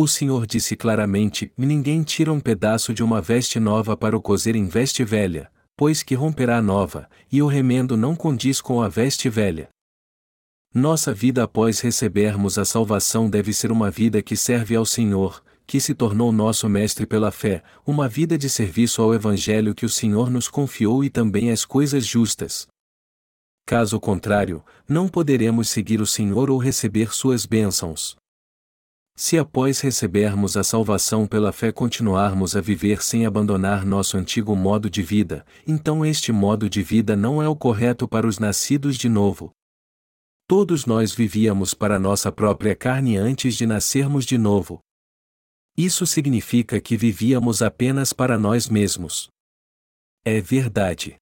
O 0.00 0.06
Senhor 0.06 0.46
disse 0.46 0.76
claramente: 0.76 1.52
Ninguém 1.56 2.04
tira 2.04 2.32
um 2.32 2.38
pedaço 2.38 2.94
de 2.94 3.02
uma 3.02 3.20
veste 3.20 3.58
nova 3.58 3.96
para 3.96 4.16
o 4.16 4.22
cozer 4.22 4.54
em 4.54 4.68
veste 4.68 5.02
velha, 5.02 5.50
pois 5.76 6.04
que 6.04 6.14
romperá 6.14 6.58
a 6.58 6.62
nova, 6.62 7.10
e 7.32 7.42
o 7.42 7.48
remendo 7.48 7.96
não 7.96 8.14
condiz 8.14 8.60
com 8.60 8.80
a 8.80 8.88
veste 8.88 9.28
velha. 9.28 9.68
Nossa 10.72 11.12
vida 11.12 11.42
após 11.42 11.80
recebermos 11.80 12.58
a 12.58 12.64
salvação 12.64 13.28
deve 13.28 13.52
ser 13.52 13.72
uma 13.72 13.90
vida 13.90 14.22
que 14.22 14.36
serve 14.36 14.76
ao 14.76 14.86
Senhor, 14.86 15.42
que 15.66 15.80
se 15.80 15.94
tornou 15.94 16.30
nosso 16.30 16.68
mestre 16.68 17.04
pela 17.04 17.32
fé, 17.32 17.64
uma 17.84 18.08
vida 18.08 18.38
de 18.38 18.48
serviço 18.48 19.02
ao 19.02 19.12
Evangelho 19.12 19.74
que 19.74 19.84
o 19.84 19.88
Senhor 19.88 20.30
nos 20.30 20.46
confiou 20.46 21.02
e 21.02 21.10
também 21.10 21.50
às 21.50 21.64
coisas 21.64 22.06
justas. 22.06 22.68
Caso 23.66 23.98
contrário, 23.98 24.62
não 24.88 25.08
poderemos 25.08 25.68
seguir 25.68 26.00
o 26.00 26.06
Senhor 26.06 26.50
ou 26.50 26.58
receber 26.58 27.12
suas 27.12 27.44
bênçãos. 27.44 28.16
Se 29.20 29.36
após 29.36 29.80
recebermos 29.80 30.56
a 30.56 30.62
salvação 30.62 31.26
pela 31.26 31.50
fé 31.50 31.72
continuarmos 31.72 32.54
a 32.54 32.60
viver 32.60 33.02
sem 33.02 33.26
abandonar 33.26 33.84
nosso 33.84 34.16
antigo 34.16 34.54
modo 34.54 34.88
de 34.88 35.02
vida, 35.02 35.44
então 35.66 36.06
este 36.06 36.30
modo 36.30 36.70
de 36.70 36.84
vida 36.84 37.16
não 37.16 37.42
é 37.42 37.48
o 37.48 37.56
correto 37.56 38.06
para 38.06 38.28
os 38.28 38.38
nascidos 38.38 38.96
de 38.96 39.08
novo. 39.08 39.50
Todos 40.46 40.86
nós 40.86 41.12
vivíamos 41.12 41.74
para 41.74 41.98
nossa 41.98 42.30
própria 42.30 42.76
carne 42.76 43.16
antes 43.16 43.56
de 43.56 43.66
nascermos 43.66 44.24
de 44.24 44.38
novo. 44.38 44.78
Isso 45.76 46.06
significa 46.06 46.80
que 46.80 46.96
vivíamos 46.96 47.60
apenas 47.60 48.12
para 48.12 48.38
nós 48.38 48.68
mesmos. 48.68 49.28
É 50.24 50.40
verdade. 50.40 51.16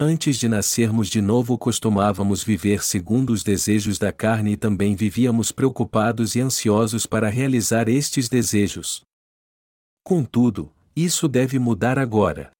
Antes 0.00 0.38
de 0.38 0.48
nascermos 0.48 1.08
de 1.08 1.20
novo 1.20 1.56
costumávamos 1.56 2.42
viver 2.42 2.82
segundo 2.82 3.32
os 3.32 3.44
desejos 3.44 3.96
da 3.96 4.12
carne 4.12 4.52
e 4.52 4.56
também 4.56 4.96
vivíamos 4.96 5.52
preocupados 5.52 6.34
e 6.34 6.40
ansiosos 6.40 7.06
para 7.06 7.28
realizar 7.28 7.88
estes 7.88 8.28
desejos. 8.28 9.02
Contudo, 10.02 10.72
isso 10.96 11.28
deve 11.28 11.60
mudar 11.60 11.96
agora. 11.96 12.50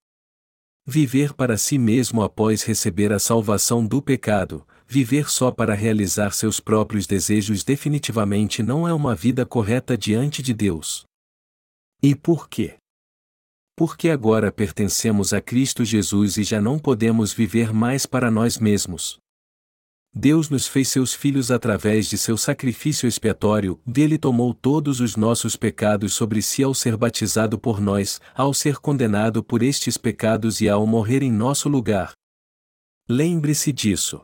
Viver 0.87 1.33
para 1.33 1.59
si 1.59 1.77
mesmo 1.77 2.23
após 2.23 2.63
receber 2.63 3.13
a 3.13 3.19
salvação 3.19 3.85
do 3.85 4.01
pecado, 4.01 4.65
viver 4.87 5.29
só 5.29 5.51
para 5.51 5.75
realizar 5.75 6.33
seus 6.33 6.61
próprios 6.61 7.05
desejos 7.05 7.65
definitivamente 7.65 8.63
não 8.63 8.87
é 8.87 8.95
uma 8.95 9.15
vida 9.15 9.45
correta 9.45 9.99
diante 9.99 10.41
de 10.41 10.55
Deus. 10.55 11.05
E 12.01 12.15
por 12.15 12.49
quê? 12.49 12.77
Porque 13.77 14.09
agora 14.09 14.53
pertencemos 14.53 15.33
a 15.33 15.41
Cristo 15.41 15.85
Jesus 15.85 16.37
e 16.37 16.45
já 16.45 16.61
não 16.61 16.79
podemos 16.79 17.33
viver 17.33 17.73
mais 17.73 18.07
para 18.07 18.31
nós 18.31 18.59
mesmos. 18.59 19.19
Deus 20.17 20.49
nos 20.49 20.69
fez 20.69 20.89
seus 20.89 21.13
filhos 21.13 21.51
através 21.51 22.07
de 22.07 22.17
seu 22.17 22.37
sacrifício 22.37 23.09
expiatório, 23.09 23.81
dele 23.85 24.17
tomou 24.17 24.55
todos 24.55 25.01
os 25.01 25.17
nossos 25.17 25.57
pecados 25.57 26.15
sobre 26.15 26.41
si 26.41 26.63
ao 26.63 26.73
ser 26.73 26.97
batizado 26.97 27.59
por 27.59 27.81
nós, 27.81 28.21
ao 28.33 28.55
ser 28.55 28.77
condenado 28.77 29.43
por 29.43 29.61
estes 29.61 29.97
pecados 29.97 30.61
e 30.61 30.69
ao 30.69 30.87
morrer 30.87 31.21
em 31.21 31.33
nosso 31.33 31.69
lugar. 31.69 32.13
Lembre-se 33.09 33.73
disso. 33.73 34.23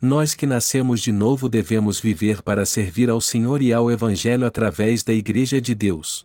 Nós 0.00 0.32
que 0.32 0.46
nascemos 0.46 1.00
de 1.00 1.10
novo 1.10 1.48
devemos 1.48 1.98
viver 1.98 2.40
para 2.40 2.64
servir 2.64 3.10
ao 3.10 3.20
Senhor 3.20 3.60
e 3.60 3.72
ao 3.72 3.90
Evangelho 3.90 4.46
através 4.46 5.02
da 5.02 5.12
Igreja 5.12 5.60
de 5.60 5.74
Deus. 5.74 6.24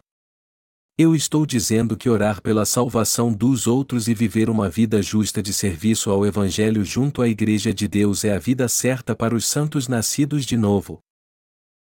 Eu 1.01 1.15
estou 1.15 1.45
dizendo 1.45 1.95
que 1.95 2.09
orar 2.09 2.41
pela 2.41 2.65
salvação 2.65 3.31
dos 3.31 3.67
outros 3.67 4.09
e 4.09 4.13
viver 4.13 4.49
uma 4.49 4.69
vida 4.69 5.01
justa 5.01 5.41
de 5.41 5.53
serviço 5.53 6.11
ao 6.11 6.25
Evangelho 6.25 6.83
junto 6.83 7.21
à 7.21 7.29
Igreja 7.29 7.73
de 7.73 7.87
Deus 7.87 8.25
é 8.25 8.35
a 8.35 8.37
vida 8.37 8.67
certa 8.67 9.15
para 9.15 9.33
os 9.33 9.47
santos 9.47 9.87
nascidos 9.87 10.45
de 10.45 10.57
novo. 10.57 10.99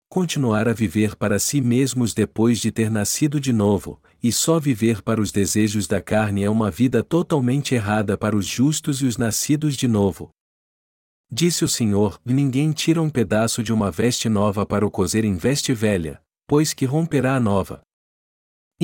Continuar 0.10 0.67
a 0.67 0.74
viver 0.74 1.15
para 1.15 1.38
si 1.38 1.62
mesmos 1.62 2.15
depois 2.15 2.58
de 2.58 2.72
ter 2.72 2.89
nascido 2.89 3.39
de 3.39 3.53
novo, 3.53 4.01
e 4.24 4.32
só 4.32 4.60
viver 4.60 5.03
para 5.03 5.22
os 5.22 5.32
desejos 5.32 5.86
da 5.86 6.01
carne 6.01 6.43
é 6.43 6.50
uma 6.50 6.72
vida 6.72 7.03
totalmente 7.03 7.75
errada 7.75 8.17
para 8.17 8.36
os 8.36 8.48
justos 8.48 9.00
e 9.03 9.05
os 9.05 9.15
nascidos 9.15 9.77
de 9.77 9.88
novo. 9.88 10.32
Disse 11.32 11.63
o 11.63 11.67
Senhor: 11.67 12.20
Ninguém 12.25 12.72
tira 12.72 13.00
um 13.00 13.12
pedaço 13.12 13.62
de 13.62 13.72
uma 13.72 13.91
veste 13.91 14.27
nova 14.27 14.65
para 14.65 14.84
o 14.84 14.89
cozer 14.89 15.24
em 15.24 15.38
veste 15.38 15.72
velha, 15.72 16.20
pois 16.48 16.74
que 16.74 16.86
romperá 16.86 17.36
a 17.36 17.39
nova. 17.39 17.84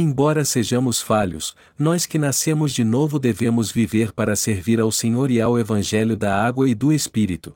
Embora 0.02 0.46
sejamos 0.46 1.02
falhos, 1.02 1.54
nós 1.78 2.06
que 2.06 2.18
nascemos 2.18 2.72
de 2.72 2.86
novo 2.86 3.20
devemos 3.20 3.70
viver 3.70 4.14
para 4.14 4.34
servir 4.34 4.80
ao 4.80 4.94
Senhor 4.94 5.30
e 5.30 5.42
ao 5.42 5.60
Evangelho 5.60 6.16
da 6.16 6.42
água 6.42 6.70
e 6.70 6.74
do 6.74 6.94
Espírito. 6.94 7.54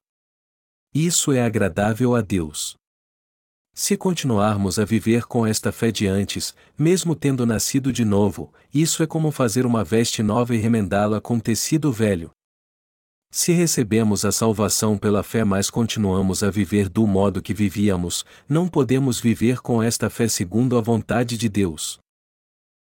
Isso 0.94 1.32
é 1.32 1.42
agradável 1.42 2.14
a 2.14 2.20
Deus. 2.20 2.76
Se 3.74 3.96
continuarmos 3.96 4.78
a 4.78 4.84
viver 4.84 5.24
com 5.24 5.48
esta 5.48 5.72
fé 5.72 5.90
de 5.90 6.06
antes, 6.06 6.54
mesmo 6.78 7.16
tendo 7.16 7.46
nascido 7.46 7.94
de 7.94 8.04
novo, 8.04 8.54
isso 8.74 9.02
é 9.02 9.08
como 9.08 9.32
fazer 9.32 9.66
uma 9.66 9.82
veste 9.82 10.22
nova 10.22 10.54
e 10.54 10.58
remendá-la 10.58 11.22
com 11.22 11.40
tecido 11.40 11.94
velho, 11.94 12.30
se 13.32 13.54
recebemos 13.54 14.26
a 14.26 14.34
salvação 14.34 14.98
pela 14.98 15.24
fé, 15.24 15.46
mas 15.46 15.70
continuamos 15.70 16.44
a 16.44 16.52
viver 16.52 16.90
do 16.90 17.08
modo 17.08 17.42
que 17.42 17.54
vivíamos, 17.54 18.26
não 18.50 18.68
podemos 18.68 19.20
viver 19.20 19.62
com 19.62 19.82
esta 19.82 20.10
fé 20.10 20.28
segundo 20.28 20.78
a 20.78 20.82
vontade 20.82 21.36
de 21.38 21.48
Deus. 21.48 22.03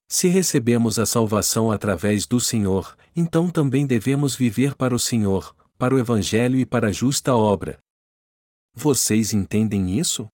Se 0.07 0.27
recebemos 0.27 0.99
a 0.99 1.05
salvação 1.05 1.71
através 1.71 2.25
do 2.25 2.39
Senhor, 2.39 2.95
então 3.15 3.49
também 3.49 3.85
devemos 3.85 4.35
viver 4.35 4.75
para 4.75 4.93
o 4.93 4.99
Senhor, 4.99 5.55
para 5.77 5.95
o 5.95 5.99
Evangelho 5.99 6.57
e 6.57 6.65
para 6.65 6.87
a 6.87 6.91
justa 6.91 7.35
obra. 7.35 7.79
Vocês 8.73 9.33
entendem 9.33 9.97
isso? 9.97 10.27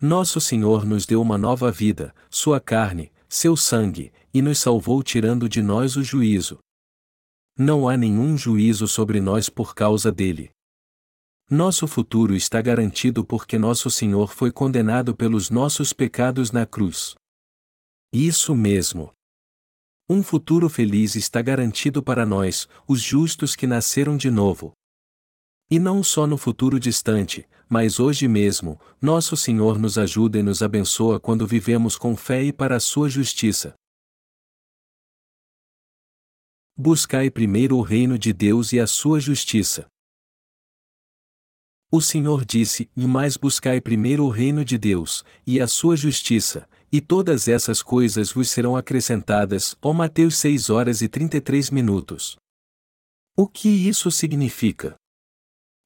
Nosso 0.00 0.40
Senhor 0.40 0.84
nos 0.84 1.06
deu 1.06 1.22
uma 1.22 1.38
nova 1.38 1.70
vida, 1.70 2.14
sua 2.28 2.60
carne, 2.60 3.12
seu 3.28 3.56
sangue, 3.56 4.12
e 4.32 4.42
nos 4.42 4.58
salvou 4.58 5.02
tirando 5.02 5.48
de 5.48 5.62
nós 5.62 5.96
o 5.96 6.02
juízo, 6.02 6.58
não 7.56 7.88
há 7.88 7.96
nenhum 7.96 8.36
juízo 8.36 8.88
sobre 8.88 9.20
nós 9.20 9.48
por 9.48 9.76
causa 9.76 10.10
dele. 10.10 10.50
Nosso 11.48 11.86
futuro 11.86 12.34
está 12.34 12.60
garantido 12.60 13.24
porque 13.24 13.56
nosso 13.56 13.88
Senhor 13.92 14.32
foi 14.32 14.50
condenado 14.50 15.14
pelos 15.14 15.50
nossos 15.50 15.92
pecados 15.92 16.50
na 16.50 16.66
cruz. 16.66 17.14
Isso 18.16 18.54
mesmo. 18.54 19.12
Um 20.08 20.22
futuro 20.22 20.68
feliz 20.68 21.16
está 21.16 21.42
garantido 21.42 22.00
para 22.00 22.24
nós, 22.24 22.68
os 22.86 23.02
justos 23.02 23.56
que 23.56 23.66
nasceram 23.66 24.16
de 24.16 24.30
novo. 24.30 24.72
E 25.68 25.80
não 25.80 26.00
só 26.00 26.24
no 26.24 26.38
futuro 26.38 26.78
distante, 26.78 27.44
mas 27.68 27.98
hoje 27.98 28.28
mesmo, 28.28 28.80
nosso 29.02 29.36
Senhor 29.36 29.80
nos 29.80 29.98
ajuda 29.98 30.38
e 30.38 30.44
nos 30.44 30.62
abençoa 30.62 31.18
quando 31.18 31.44
vivemos 31.44 31.98
com 31.98 32.16
fé 32.16 32.44
e 32.44 32.52
para 32.52 32.76
a 32.76 32.80
sua 32.80 33.08
justiça. 33.08 33.74
Buscai 36.76 37.28
primeiro 37.32 37.76
o 37.76 37.82
reino 37.82 38.16
de 38.16 38.32
Deus 38.32 38.72
e 38.72 38.78
a 38.78 38.86
sua 38.86 39.18
justiça. 39.18 39.88
O 41.90 42.00
Senhor 42.00 42.44
disse: 42.44 42.88
E 42.96 43.06
mais 43.06 43.36
buscai 43.36 43.80
primeiro 43.80 44.24
o 44.24 44.28
reino 44.28 44.64
de 44.64 44.78
Deus, 44.78 45.24
e 45.44 45.60
a 45.60 45.66
sua 45.66 45.96
justiça, 45.96 46.68
e 46.94 47.00
todas 47.00 47.48
essas 47.48 47.82
coisas 47.82 48.30
vos 48.30 48.48
serão 48.48 48.76
acrescentadas. 48.76 49.74
Ó 49.82 49.92
Mateus 49.92 50.36
6 50.36 50.70
horas 50.70 51.02
e 51.02 51.08
33 51.08 51.70
minutos. 51.70 52.36
O 53.36 53.48
que 53.48 53.68
isso 53.68 54.12
significa? 54.12 54.94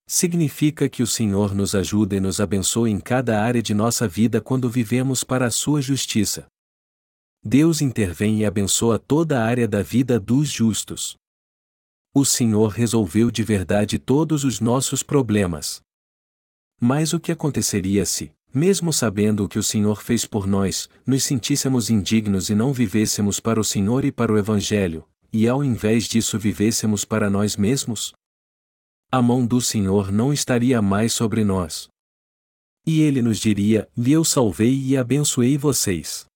Significa 0.06 0.86
que 0.86 1.02
o 1.02 1.06
Senhor 1.06 1.54
nos 1.54 1.74
ajuda 1.74 2.14
e 2.14 2.20
nos 2.20 2.42
abençoa 2.42 2.90
em 2.90 3.00
cada 3.00 3.42
área 3.42 3.62
de 3.62 3.72
nossa 3.72 4.06
vida 4.06 4.38
quando 4.38 4.68
vivemos 4.68 5.24
para 5.24 5.46
a 5.46 5.50
sua 5.50 5.80
justiça. 5.80 6.46
Deus 7.42 7.80
intervém 7.80 8.40
e 8.40 8.44
abençoa 8.44 8.98
toda 8.98 9.40
a 9.40 9.46
área 9.46 9.66
da 9.66 9.80
vida 9.80 10.20
dos 10.20 10.50
justos. 10.50 11.16
O 12.14 12.22
Senhor 12.22 12.68
resolveu 12.68 13.30
de 13.30 13.42
verdade 13.42 13.98
todos 13.98 14.44
os 14.44 14.60
nossos 14.60 15.02
problemas. 15.02 15.80
Mas 16.78 17.14
o 17.14 17.18
que 17.18 17.32
aconteceria 17.32 18.04
se, 18.04 18.30
mesmo 18.52 18.92
sabendo 18.92 19.44
o 19.44 19.48
que 19.48 19.58
o 19.58 19.62
Senhor 19.62 20.02
fez 20.02 20.24
por 20.24 20.46
nós, 20.46 20.88
nos 21.06 21.24
sentíssemos 21.24 21.90
indignos 21.90 22.48
e 22.48 22.54
não 22.54 22.72
vivêssemos 22.72 23.40
para 23.40 23.60
o 23.60 23.64
Senhor 23.64 24.04
e 24.04 24.12
para 24.12 24.32
o 24.32 24.38
Evangelho, 24.38 25.06
e 25.32 25.46
ao 25.46 25.62
invés 25.62 26.04
disso 26.04 26.38
vivêssemos 26.38 27.04
para 27.04 27.28
nós 27.28 27.56
mesmos? 27.56 28.12
A 29.10 29.22
mão 29.22 29.46
do 29.46 29.60
Senhor 29.60 30.12
não 30.12 30.32
estaria 30.32 30.82
mais 30.82 31.12
sobre 31.12 31.44
nós. 31.44 31.88
E 32.86 33.00
ele 33.00 33.20
nos 33.20 33.38
diria: 33.38 33.88
Eu 33.96 34.24
salvei 34.24 34.74
e 34.74 34.96
abençoei 34.96 35.58
vocês. 35.58 36.26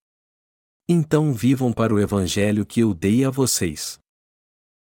Então 0.88 1.32
vivam 1.32 1.72
para 1.72 1.94
o 1.94 1.98
Evangelho 1.98 2.66
que 2.66 2.80
eu 2.80 2.92
dei 2.92 3.24
a 3.24 3.30
vocês. 3.30 3.98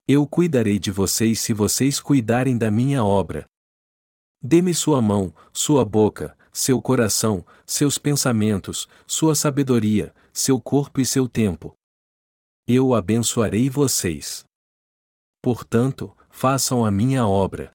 Eu 0.08 0.28
cuidarei 0.28 0.78
de 0.78 0.92
vocês 0.92 1.40
se 1.40 1.54
vocês 1.54 2.00
cuidarem 2.00 2.58
da 2.58 2.70
minha 2.70 3.04
obra. 3.04 3.46
Dê-me 4.40 4.74
sua 4.74 5.02
mão, 5.02 5.34
sua 5.52 5.84
boca, 5.84 6.38
seu 6.56 6.82
coração, 6.82 7.46
seus 7.66 7.98
pensamentos, 7.98 8.88
sua 9.06 9.36
sabedoria, 9.36 10.16
seu 10.32 10.58
corpo 10.58 11.02
e 11.02 11.06
seu 11.06 11.28
tempo. 11.28 11.76
Eu 12.66 12.94
abençoarei 12.94 13.70
vocês. 13.70 14.46
Portanto, 15.42 16.16
façam 16.30 16.86
a 16.86 16.90
minha 16.90 17.28
obra. 17.28 17.74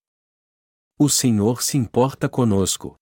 O 0.98 1.10
Senhor 1.10 1.62
se 1.62 1.76
importa 1.76 2.26
conosco. 2.26 2.96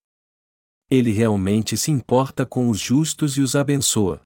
Ele 0.90 1.12
realmente 1.12 1.76
se 1.76 1.92
importa 1.92 2.44
com 2.44 2.68
os 2.68 2.80
justos 2.80 3.36
e 3.36 3.40
os 3.40 3.54
abençoa. 3.54 4.20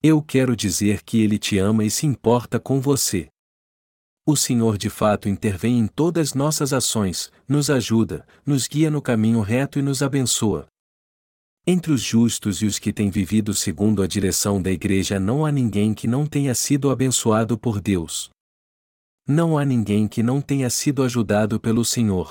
Eu 0.00 0.22
quero 0.22 0.54
dizer 0.54 1.02
que 1.02 1.20
ele 1.20 1.40
te 1.40 1.58
ama 1.58 1.84
e 1.84 1.90
se 1.90 2.06
importa 2.06 2.60
com 2.60 2.80
você. 2.80 3.28
O 4.24 4.36
Senhor 4.36 4.78
de 4.78 4.88
fato 4.88 5.28
intervém 5.28 5.80
em 5.80 5.88
todas 5.88 6.32
nossas 6.32 6.72
ações, 6.72 7.32
nos 7.48 7.68
ajuda, 7.68 8.24
nos 8.46 8.68
guia 8.68 8.88
no 8.88 9.02
caminho 9.02 9.40
reto 9.40 9.80
e 9.80 9.82
nos 9.82 10.00
abençoa. 10.00 10.68
Entre 11.66 11.92
os 11.92 12.00
justos 12.00 12.62
e 12.62 12.66
os 12.66 12.78
que 12.78 12.92
têm 12.92 13.10
vivido 13.10 13.52
segundo 13.52 14.00
a 14.00 14.06
direção 14.06 14.62
da 14.62 14.70
Igreja 14.70 15.18
não 15.18 15.44
há 15.44 15.50
ninguém 15.50 15.92
que 15.92 16.06
não 16.06 16.24
tenha 16.24 16.54
sido 16.54 16.88
abençoado 16.88 17.58
por 17.58 17.80
Deus. 17.80 18.30
Não 19.26 19.58
há 19.58 19.64
ninguém 19.64 20.06
que 20.06 20.22
não 20.22 20.40
tenha 20.40 20.70
sido 20.70 21.02
ajudado 21.02 21.58
pelo 21.58 21.84
Senhor. 21.84 22.30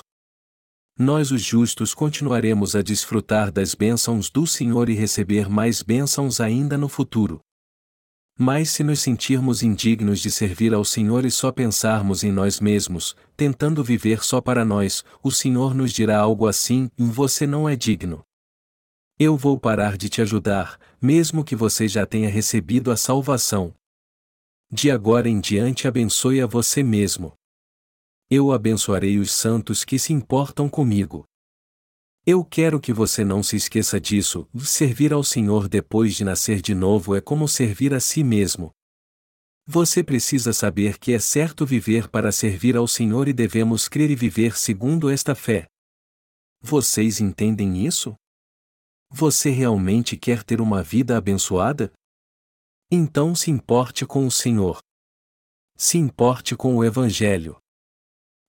Nós, 0.98 1.30
os 1.30 1.42
justos, 1.42 1.94
continuaremos 1.94 2.74
a 2.74 2.82
desfrutar 2.82 3.52
das 3.52 3.76
bênçãos 3.76 4.30
do 4.30 4.48
Senhor 4.48 4.90
e 4.90 4.94
receber 4.94 5.50
mais 5.50 5.82
bênçãos 5.82 6.40
ainda 6.40 6.78
no 6.78 6.88
futuro. 6.88 7.42
Mas 8.44 8.72
se 8.72 8.84
nos 8.84 9.00
sentirmos 9.00 9.62
indignos 9.62 10.20
de 10.20 10.32
servir 10.32 10.74
ao 10.74 10.84
Senhor 10.84 11.26
e 11.26 11.30
só 11.30 11.52
pensarmos 11.52 12.24
em 12.24 12.32
nós 12.32 12.60
mesmos, 12.60 13.16
tentando 13.38 13.84
viver 13.84 14.24
só 14.24 14.42
para 14.42 14.66
nós, 14.66 15.06
o 15.22 15.30
Senhor 15.30 15.76
nos 15.76 15.94
dirá 15.94 16.18
algo 16.18 16.48
assim: 16.48 16.90
você 16.98 17.46
não 17.46 17.70
é 17.70 17.76
digno. 17.76 18.26
Eu 19.20 19.38
vou 19.38 19.60
parar 19.60 19.96
de 19.96 20.10
te 20.10 20.24
ajudar, 20.24 20.80
mesmo 21.00 21.44
que 21.44 21.56
você 21.56 21.88
já 21.88 22.04
tenha 22.04 22.32
recebido 22.32 22.90
a 22.90 22.98
salvação. 22.98 23.76
De 24.72 24.90
agora 24.90 25.30
em 25.30 25.40
diante 25.40 25.88
abençoe 25.88 26.42
a 26.42 26.48
você 26.48 26.82
mesmo. 26.82 27.34
Eu 28.28 28.52
abençoarei 28.52 29.20
os 29.20 29.32
santos 29.32 29.86
que 29.86 30.00
se 30.00 30.14
importam 30.14 30.68
comigo. 30.68 31.26
Eu 32.24 32.46
quero 32.46 32.80
que 32.80 32.94
você 32.94 33.26
não 33.26 33.42
se 33.42 33.56
esqueça 33.56 34.00
disso: 34.00 34.48
servir 34.60 35.12
ao 35.12 35.24
Senhor 35.24 35.68
depois 35.68 36.16
de 36.16 36.24
nascer 36.24 36.62
de 36.62 36.76
novo 36.76 37.16
é 37.16 37.22
como 37.22 37.48
servir 37.48 37.94
a 37.94 38.00
si 38.00 38.24
mesmo. 38.24 38.72
Você 39.66 40.04
precisa 40.04 40.54
saber 40.54 41.00
que 41.00 41.14
é 41.14 41.20
certo 41.20 41.66
viver 41.66 42.10
para 42.10 42.32
servir 42.32 42.76
ao 42.76 42.88
Senhor 42.88 43.28
e 43.28 43.34
devemos 43.34 43.88
crer 43.88 44.12
e 44.12 44.16
viver 44.16 44.58
segundo 44.58 45.10
esta 45.10 45.34
fé. 45.34 45.66
Vocês 46.62 47.20
entendem 47.20 47.86
isso? 47.86 48.16
Você 49.10 49.50
realmente 49.50 50.16
quer 50.16 50.44
ter 50.44 50.62
uma 50.62 50.84
vida 50.84 51.18
abençoada? 51.18 51.92
Então 52.90 53.34
se 53.34 53.50
importe 53.50 54.06
com 54.06 54.28
o 54.28 54.32
Senhor. 54.32 54.80
Se 55.76 55.98
importe 55.98 56.56
com 56.56 56.76
o 56.76 56.84
Evangelho. 56.84 57.61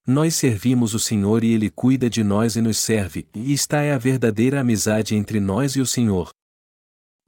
Nós 0.06 0.34
servimos 0.34 0.94
o 0.94 0.98
Senhor 0.98 1.44
e 1.44 1.52
Ele 1.52 1.70
cuida 1.70 2.10
de 2.10 2.24
nós 2.24 2.56
e 2.56 2.60
nos 2.60 2.78
serve, 2.78 3.28
e 3.32 3.54
esta 3.54 3.82
é 3.82 3.92
a 3.92 3.98
verdadeira 3.98 4.60
amizade 4.60 5.14
entre 5.14 5.38
nós 5.38 5.76
e 5.76 5.80
o 5.80 5.86
Senhor. 5.86 6.30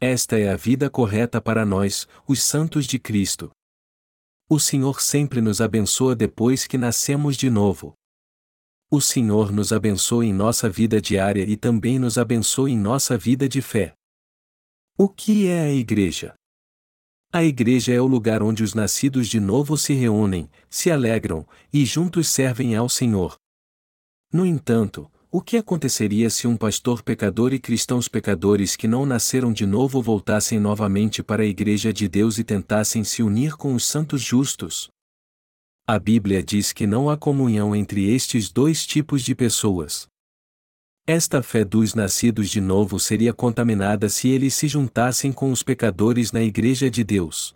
Esta 0.00 0.38
é 0.38 0.50
a 0.50 0.57
vida 0.57 0.90
correta 0.90 1.40
para 1.40 1.64
nós, 1.64 2.09
os 2.26 2.43
santos 2.43 2.85
de 2.85 2.99
Cristo. 2.99 3.52
O 4.50 4.59
Senhor 4.59 5.00
sempre 5.00 5.40
nos 5.40 5.61
abençoa 5.61 6.16
depois 6.16 6.66
que 6.66 6.76
nascemos 6.76 7.37
de 7.37 7.49
novo. 7.49 7.95
O 8.90 9.00
Senhor 9.00 9.52
nos 9.52 9.73
abençoe 9.73 10.26
em 10.26 10.33
nossa 10.33 10.69
vida 10.69 11.00
diária 11.00 11.45
e 11.45 11.57
também 11.57 11.99
nos 11.99 12.19
abençoe 12.19 12.73
em 12.73 12.78
nossa 12.78 13.16
vida 13.16 13.49
de 13.49 13.62
fé. 13.62 13.95
O 14.99 15.09
que 15.09 15.47
é 15.47 15.62
a 15.62 15.73
Igreja? 15.73 16.35
A 17.37 17.43
Igreja 17.43 17.93
é 17.93 18.00
o 18.00 18.07
lugar 18.07 18.45
onde 18.45 18.62
os 18.62 18.75
nascidos 18.75 19.26
de 19.26 19.41
novo 19.41 19.76
se 19.76 19.93
reúnem, 19.93 20.49
se 20.71 20.88
alegram 20.88 21.45
e 21.73 21.85
juntos 21.85 22.29
servem 22.29 22.76
ao 22.76 22.88
Senhor. 22.88 23.35
No 24.33 24.47
entanto, 24.47 25.11
o 25.33 25.41
que 25.41 25.57
aconteceria 25.57 26.31
se 26.31 26.47
um 26.47 26.57
pastor 26.57 27.03
pecador 27.03 27.53
e 27.53 27.59
cristãos 27.59 28.07
pecadores 28.07 28.76
que 28.76 28.87
não 28.87 29.05
nasceram 29.05 29.53
de 29.53 29.67
novo 29.67 30.00
voltassem 30.00 30.61
novamente 30.61 31.25
para 31.25 31.43
a 31.43 31.47
Igreja 31.47 31.93
de 31.93 32.07
Deus 32.07 32.38
e 32.38 32.45
tentassem 32.45 33.03
se 33.03 33.21
unir 33.21 33.57
com 33.57 33.75
os 33.75 33.85
santos 33.85 34.23
justos? 34.23 34.88
A 35.85 35.99
Bíblia 35.99 36.40
diz 36.40 36.73
que 36.73 36.87
não 36.87 37.11
há 37.11 37.16
comunhão 37.16 37.75
entre 37.75 38.14
estes 38.14 38.49
dois 38.49 38.87
tipos 38.87 39.23
de 39.23 39.35
pessoas. 39.35 40.07
Esta 41.07 41.43
fé 41.43 41.67
dos 41.67 41.93
nascidos 41.93 42.49
de 42.49 42.62
novo 42.62 42.99
seria 42.99 43.35
contaminada 43.35 44.09
se 44.09 44.29
eles 44.29 44.55
se 44.55 44.67
juntassem 44.67 45.35
com 45.35 45.53
os 45.53 45.62
pecadores 45.62 46.33
na 46.33 46.43
Igreja 46.43 46.90
de 46.90 47.05
Deus. 47.05 47.53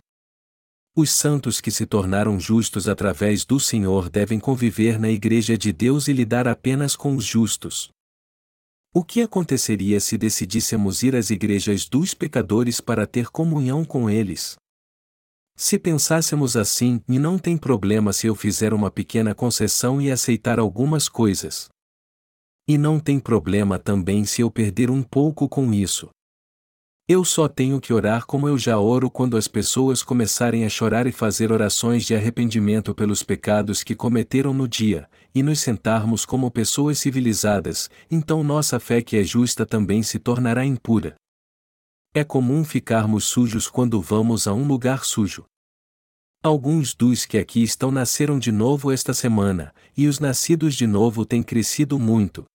Os 0.95 1.11
santos 1.11 1.59
que 1.59 1.71
se 1.71 1.87
tornaram 1.87 2.39
justos 2.39 2.87
através 2.87 3.45
do 3.45 3.59
Senhor 3.59 4.07
devem 4.07 4.39
conviver 4.39 4.99
na 4.99 5.09
Igreja 5.09 5.57
de 5.57 5.73
Deus 5.73 6.07
e 6.07 6.13
lidar 6.13 6.47
apenas 6.47 6.95
com 6.95 7.15
os 7.15 7.25
justos. 7.25 7.89
O 8.93 9.03
que 9.03 9.19
aconteceria 9.19 9.99
se 9.99 10.15
decidíssemos 10.15 11.01
ir 11.01 11.15
às 11.15 11.31
igrejas 11.31 11.89
dos 11.89 12.13
pecadores 12.13 12.79
para 12.79 13.07
ter 13.07 13.29
comunhão 13.29 13.83
com 13.83 14.07
eles? 14.07 14.57
Se 15.55 15.79
pensássemos 15.79 16.55
assim, 16.55 17.01
e 17.07 17.17
não 17.17 17.39
tem 17.39 17.57
problema 17.57 18.13
se 18.13 18.27
eu 18.27 18.35
fizer 18.35 18.75
uma 18.75 18.91
pequena 18.91 19.33
concessão 19.33 19.99
e 19.99 20.11
aceitar 20.11 20.59
algumas 20.59 21.09
coisas. 21.09 21.67
E 22.69 22.77
não 22.77 22.99
tem 22.99 23.19
problema 23.19 23.79
também 23.79 24.23
se 24.25 24.43
eu 24.43 24.51
perder 24.51 24.91
um 24.91 25.01
pouco 25.01 25.49
com 25.49 25.73
isso. 25.73 26.07
Eu 27.07 27.25
só 27.25 27.47
tenho 27.47 27.81
que 27.81 27.91
orar 27.91 28.27
como 28.27 28.47
eu 28.47 28.59
já 28.59 28.77
oro 28.77 29.09
quando 29.09 29.35
as 29.35 29.47
pessoas 29.47 30.03
começarem 30.03 30.63
a 30.63 30.69
chorar 30.69 31.07
e 31.07 31.11
fazer 31.11 31.51
orações 31.51 32.05
de 32.05 32.13
arrependimento 32.13 32.93
pelos 32.93 33.23
pecados 33.23 33.81
que 33.81 33.95
cometeram 33.95 34.53
no 34.53 34.67
dia, 34.67 35.09
e 35.33 35.41
nos 35.41 35.61
sentarmos 35.61 36.27
como 36.27 36.51
pessoas 36.51 36.99
civilizadas, 36.99 37.89
então 38.11 38.43
nossa 38.43 38.79
fé 38.79 39.01
que 39.01 39.17
é 39.17 39.23
justa 39.23 39.65
também 39.65 40.03
se 40.03 40.19
tornará 40.19 40.63
impura. 40.63 41.15
É 42.13 42.23
comum 42.23 42.63
ficarmos 42.63 43.23
sujos 43.23 43.67
quando 43.67 43.99
vamos 43.99 44.45
a 44.45 44.53
um 44.53 44.67
lugar 44.67 45.05
sujo. 45.05 45.43
Alguns 46.43 46.93
dos 46.93 47.25
que 47.25 47.39
aqui 47.39 47.63
estão 47.63 47.89
nasceram 47.89 48.37
de 48.37 48.51
novo 48.51 48.91
esta 48.91 49.11
semana, 49.11 49.73
e 49.97 50.07
os 50.07 50.19
nascidos 50.19 50.75
de 50.75 50.85
novo 50.85 51.25
têm 51.25 51.41
crescido 51.41 51.97
muito. 51.97 52.45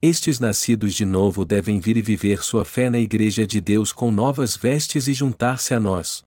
Estes 0.00 0.38
nascidos 0.38 0.94
de 0.94 1.04
novo 1.04 1.44
devem 1.44 1.80
vir 1.80 1.96
e 1.96 2.02
viver 2.02 2.44
sua 2.44 2.64
fé 2.64 2.88
na 2.88 3.00
Igreja 3.00 3.44
de 3.44 3.60
Deus 3.60 3.92
com 3.92 4.12
novas 4.12 4.56
vestes 4.56 5.08
e 5.08 5.12
juntar-se 5.12 5.74
a 5.74 5.80
nós. 5.80 6.22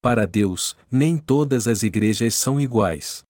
Para 0.00 0.26
Deus, 0.26 0.74
nem 0.90 1.18
todas 1.18 1.68
as 1.68 1.82
igrejas 1.82 2.34
são 2.34 2.58
iguais. 2.58 3.22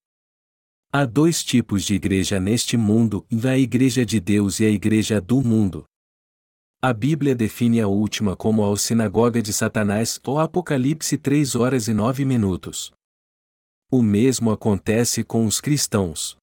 Há 0.93 1.05
dois 1.05 1.43
tipos 1.43 1.85
de 1.85 1.95
igreja 1.95 2.39
neste 2.39 2.77
mundo: 2.77 3.27
a 3.45 3.59
Igreja 3.59 4.07
de 4.07 4.21
Deus 4.21 4.61
e 4.61 4.65
a 4.65 4.71
Igreja 4.71 5.21
do 5.21 5.43
mundo. 5.43 5.85
A 6.81 6.93
Bíblia 6.93 7.35
define 7.35 7.81
a 7.81 7.89
última 7.89 8.37
como 8.37 8.65
a 8.65 8.77
sinagoga 8.77 9.43
de 9.43 9.53
Satanás 9.53 10.21
ou 10.25 10.39
Apocalipse 10.39 11.19
3 11.19 11.57
horas 11.57 11.89
e 11.89 11.95
9 11.95 12.25
minutos. 12.25 12.93
O 13.91 14.03
mesmo 14.03 14.53
acontece 14.53 15.25
com 15.25 15.45
os 15.47 15.61
cristãos. 15.61 16.41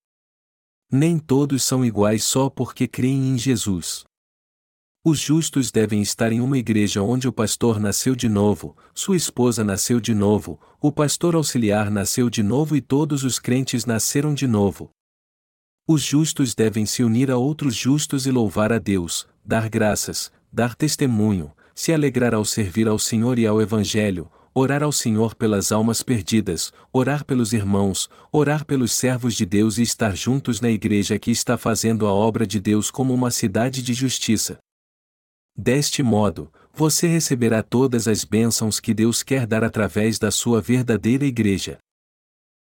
Nem 0.91 1.19
todos 1.19 1.63
são 1.63 1.85
iguais 1.85 2.23
só 2.23 2.49
porque 2.49 2.87
creem 2.87 3.29
em 3.29 3.37
Jesus. 3.37 4.05
Os 5.05 5.19
justos 5.19 5.71
devem 5.71 6.01
estar 6.01 6.31
em 6.31 6.41
uma 6.41 6.57
igreja 6.57 7.01
onde 7.03 7.27
o 7.27 7.31
pastor 7.31 7.79
nasceu 7.79 8.15
de 8.15 8.27
novo, 8.27 8.75
sua 8.93 9.15
esposa 9.15 9.63
nasceu 9.63 9.99
de 9.99 10.15
novo, 10.15 10.59
o 10.81 10.91
pastor 10.91 11.35
auxiliar 11.35 11.91
nasceu 11.91 12.29
de 12.29 12.41
novo 12.41 12.75
e 12.75 12.81
todos 12.81 13.23
os 13.23 13.37
crentes 13.37 13.85
nasceram 13.85 14.33
de 14.33 14.47
novo. 14.47 14.89
Os 15.87 16.01
justos 16.01 16.55
devem 16.55 16.85
se 16.85 17.03
unir 17.03 17.29
a 17.29 17.37
outros 17.37 17.75
justos 17.75 18.25
e 18.25 18.31
louvar 18.31 18.73
a 18.73 18.79
Deus, 18.79 19.27
dar 19.45 19.69
graças, 19.69 20.31
dar 20.51 20.75
testemunho, 20.75 21.51
se 21.75 21.93
alegrar 21.93 22.33
ao 22.33 22.43
servir 22.43 22.87
ao 22.87 22.97
Senhor 22.97 23.37
e 23.39 23.47
ao 23.47 23.61
Evangelho, 23.61 24.29
orar 24.53 24.83
ao 24.83 24.91
Senhor 24.91 25.35
pelas 25.35 25.71
almas 25.71 26.03
perdidas, 26.03 26.71
orar 26.91 27.23
pelos 27.23 27.53
irmãos, 27.53 28.09
orar 28.31 28.65
pelos 28.65 28.93
servos 28.93 29.35
de 29.35 29.45
Deus 29.45 29.77
e 29.77 29.81
estar 29.81 30.15
juntos 30.15 30.61
na 30.61 30.69
igreja 30.69 31.17
que 31.19 31.31
está 31.31 31.57
fazendo 31.57 32.05
a 32.05 32.13
obra 32.13 32.45
de 32.45 32.59
Deus 32.59 32.91
como 32.91 33.13
uma 33.13 33.31
cidade 33.31 33.81
de 33.81 33.93
justiça. 33.93 34.57
Deste 35.55 36.01
modo, 36.01 36.51
você 36.73 37.07
receberá 37.07 37.61
todas 37.61 38.07
as 38.07 38.23
bênçãos 38.23 38.79
que 38.79 38.93
Deus 38.93 39.21
quer 39.23 39.45
dar 39.45 39.63
através 39.63 40.17
da 40.17 40.31
sua 40.31 40.61
verdadeira 40.61 41.25
igreja. 41.25 41.77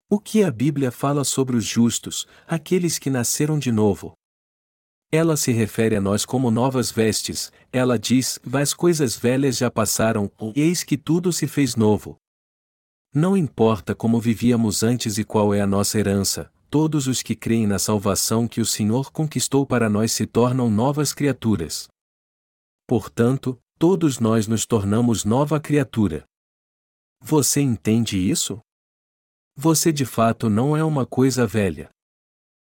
O 0.09 0.19
que 0.19 0.43
a 0.43 0.51
Bíblia 0.51 0.91
fala 0.91 1.23
sobre 1.23 1.57
os 1.57 1.65
justos, 1.65 2.27
aqueles 2.47 2.99
que 2.99 3.09
nasceram 3.09 3.57
de 3.57 3.71
novo? 3.71 4.13
Ela 5.11 5.37
se 5.37 5.51
refere 5.51 5.95
a 5.95 6.01
nós 6.01 6.25
como 6.25 6.51
novas 6.51 6.91
vestes, 6.91 7.51
ela 7.71 7.97
diz: 7.97 8.39
As 8.53 8.73
coisas 8.73 9.15
velhas 9.15 9.57
já 9.57 9.69
passaram, 9.69 10.31
eis 10.55 10.83
que 10.83 10.97
tudo 10.97 11.31
se 11.31 11.47
fez 11.47 11.75
novo. 11.75 12.17
Não 13.13 13.37
importa 13.37 13.95
como 13.95 14.19
vivíamos 14.19 14.83
antes 14.83 15.17
e 15.17 15.23
qual 15.23 15.53
é 15.53 15.61
a 15.61 15.67
nossa 15.67 15.97
herança, 15.97 16.51
todos 16.69 17.07
os 17.07 17.21
que 17.21 17.35
creem 17.35 17.65
na 17.65 17.79
salvação 17.79 18.47
que 18.47 18.59
o 18.59 18.65
Senhor 18.65 19.11
conquistou 19.11 19.65
para 19.65 19.89
nós 19.89 20.11
se 20.11 20.25
tornam 20.25 20.69
novas 20.69 21.13
criaturas. 21.13 21.87
Portanto, 22.85 23.57
todos 23.79 24.19
nós 24.19 24.47
nos 24.47 24.65
tornamos 24.65 25.23
nova 25.23 25.59
criatura. 25.59 26.25
Você 27.21 27.61
entende 27.61 28.17
isso? 28.17 28.59
Você 29.55 29.93
de 29.93 30.05
fato 30.05 30.49
não 30.49 30.75
é 30.75 30.83
uma 30.83 31.05
coisa 31.05 31.47
velha. 31.47 31.89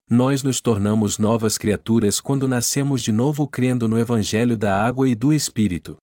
Nós 0.09 0.43
nos 0.43 0.61
tornamos 0.61 1.17
novas 1.17 1.57
criaturas 1.57 2.21
quando 2.21 2.47
nascemos 2.47 3.01
de 3.01 3.11
novo 3.11 3.47
crendo 3.47 3.87
no 3.87 3.97
Evangelho 3.97 4.55
da 4.55 4.85
Água 4.85 5.09
e 5.09 5.15
do 5.15 5.33
Espírito. 5.33 5.97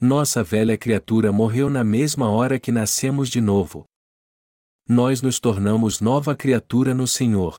Nossa 0.00 0.44
velha 0.44 0.78
criatura 0.78 1.32
morreu 1.32 1.68
na 1.68 1.82
mesma 1.82 2.30
hora 2.30 2.60
que 2.60 2.70
nascemos 2.70 3.28
de 3.28 3.40
novo. 3.40 3.84
Nós 4.88 5.22
nos 5.22 5.40
tornamos 5.40 6.00
nova 6.00 6.36
criatura 6.36 6.94
no 6.94 7.04
Senhor. 7.08 7.56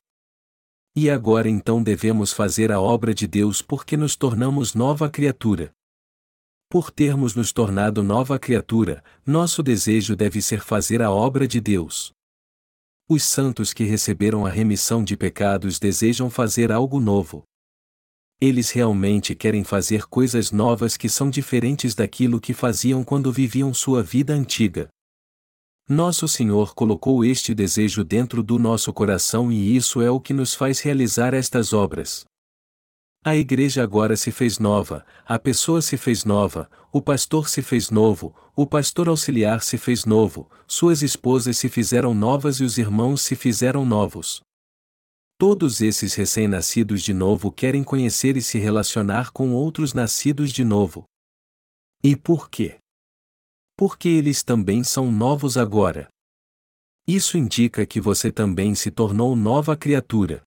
E 0.96 1.10
agora 1.10 1.50
então 1.50 1.82
devemos 1.82 2.32
fazer 2.32 2.72
a 2.72 2.80
obra 2.80 3.12
de 3.12 3.26
Deus 3.26 3.60
porque 3.60 3.94
nos 3.94 4.16
tornamos 4.16 4.74
nova 4.74 5.10
criatura. 5.10 5.70
Por 6.70 6.90
termos 6.90 7.34
nos 7.34 7.52
tornado 7.52 8.02
nova 8.02 8.38
criatura, 8.38 9.04
nosso 9.24 9.62
desejo 9.62 10.16
deve 10.16 10.40
ser 10.40 10.62
fazer 10.62 11.02
a 11.02 11.10
obra 11.10 11.46
de 11.46 11.60
Deus. 11.60 12.10
Os 13.14 13.24
santos 13.24 13.74
que 13.74 13.84
receberam 13.84 14.46
a 14.46 14.48
remissão 14.48 15.04
de 15.04 15.18
pecados 15.18 15.78
desejam 15.78 16.30
fazer 16.30 16.72
algo 16.72 16.98
novo. 16.98 17.42
Eles 18.40 18.70
realmente 18.70 19.34
querem 19.34 19.62
fazer 19.62 20.06
coisas 20.06 20.50
novas 20.50 20.96
que 20.96 21.10
são 21.10 21.28
diferentes 21.28 21.94
daquilo 21.94 22.40
que 22.40 22.54
faziam 22.54 23.04
quando 23.04 23.30
viviam 23.30 23.74
sua 23.74 24.02
vida 24.02 24.32
antiga. 24.32 24.88
Nosso 25.86 26.26
Senhor 26.26 26.74
colocou 26.74 27.22
este 27.22 27.54
desejo 27.54 28.02
dentro 28.02 28.42
do 28.42 28.58
nosso 28.58 28.90
coração 28.94 29.52
e 29.52 29.76
isso 29.76 30.00
é 30.00 30.10
o 30.10 30.18
que 30.18 30.32
nos 30.32 30.54
faz 30.54 30.80
realizar 30.80 31.34
estas 31.34 31.74
obras. 31.74 32.24
A 33.24 33.36
igreja 33.36 33.84
agora 33.84 34.16
se 34.16 34.32
fez 34.32 34.58
nova, 34.58 35.06
a 35.24 35.38
pessoa 35.38 35.80
se 35.80 35.96
fez 35.96 36.24
nova, 36.24 36.68
o 36.90 37.00
pastor 37.00 37.48
se 37.48 37.62
fez 37.62 37.88
novo, 37.88 38.34
o 38.56 38.66
pastor 38.66 39.08
auxiliar 39.08 39.62
se 39.62 39.78
fez 39.78 40.04
novo, 40.04 40.50
suas 40.66 41.02
esposas 41.02 41.56
se 41.56 41.68
fizeram 41.68 42.14
novas 42.14 42.56
e 42.56 42.64
os 42.64 42.78
irmãos 42.78 43.22
se 43.22 43.36
fizeram 43.36 43.84
novos. 43.84 44.42
Todos 45.38 45.80
esses 45.80 46.14
recém-nascidos 46.14 47.00
de 47.00 47.14
novo 47.14 47.52
querem 47.52 47.84
conhecer 47.84 48.36
e 48.36 48.42
se 48.42 48.58
relacionar 48.58 49.30
com 49.30 49.52
outros 49.52 49.94
nascidos 49.94 50.50
de 50.50 50.64
novo. 50.64 51.04
E 52.02 52.16
por 52.16 52.50
quê? 52.50 52.78
Porque 53.76 54.08
eles 54.08 54.42
também 54.42 54.82
são 54.82 55.12
novos 55.12 55.56
agora. 55.56 56.08
Isso 57.06 57.38
indica 57.38 57.86
que 57.86 58.00
você 58.00 58.32
também 58.32 58.74
se 58.74 58.90
tornou 58.90 59.36
nova 59.36 59.76
criatura. 59.76 60.42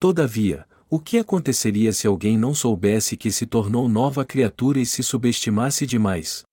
Todavia, 0.00 0.65
o 0.88 1.00
que 1.00 1.18
aconteceria 1.18 1.92
se 1.92 2.06
alguém 2.06 2.38
não 2.38 2.54
soubesse 2.54 3.16
que 3.16 3.32
se 3.32 3.44
tornou 3.44 3.88
nova 3.88 4.24
criatura 4.24 4.78
e 4.78 4.86
se 4.86 5.02
subestimasse 5.02 5.84
demais? 5.84 6.44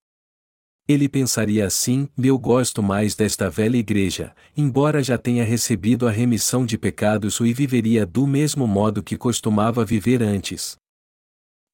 Ele 0.88 1.08
pensaria 1.08 1.66
assim: 1.66 2.10
eu 2.18 2.38
gosto 2.38 2.82
mais 2.82 3.16
desta 3.16 3.50
velha 3.50 3.78
igreja, 3.78 4.36
embora 4.58 5.04
já 5.04 5.18
tenha 5.18 5.44
recebido 5.44 6.08
a 6.08 6.12
remissão 6.12 6.66
de 6.66 6.78
pecados 6.78 7.40
e 7.40 7.54
viveria 7.54 8.06
do 8.06 8.26
mesmo 8.28 8.68
modo 8.68 9.04
que 9.04 9.16
costumava 9.16 9.86
viver 9.86 10.22
antes. 10.22 10.76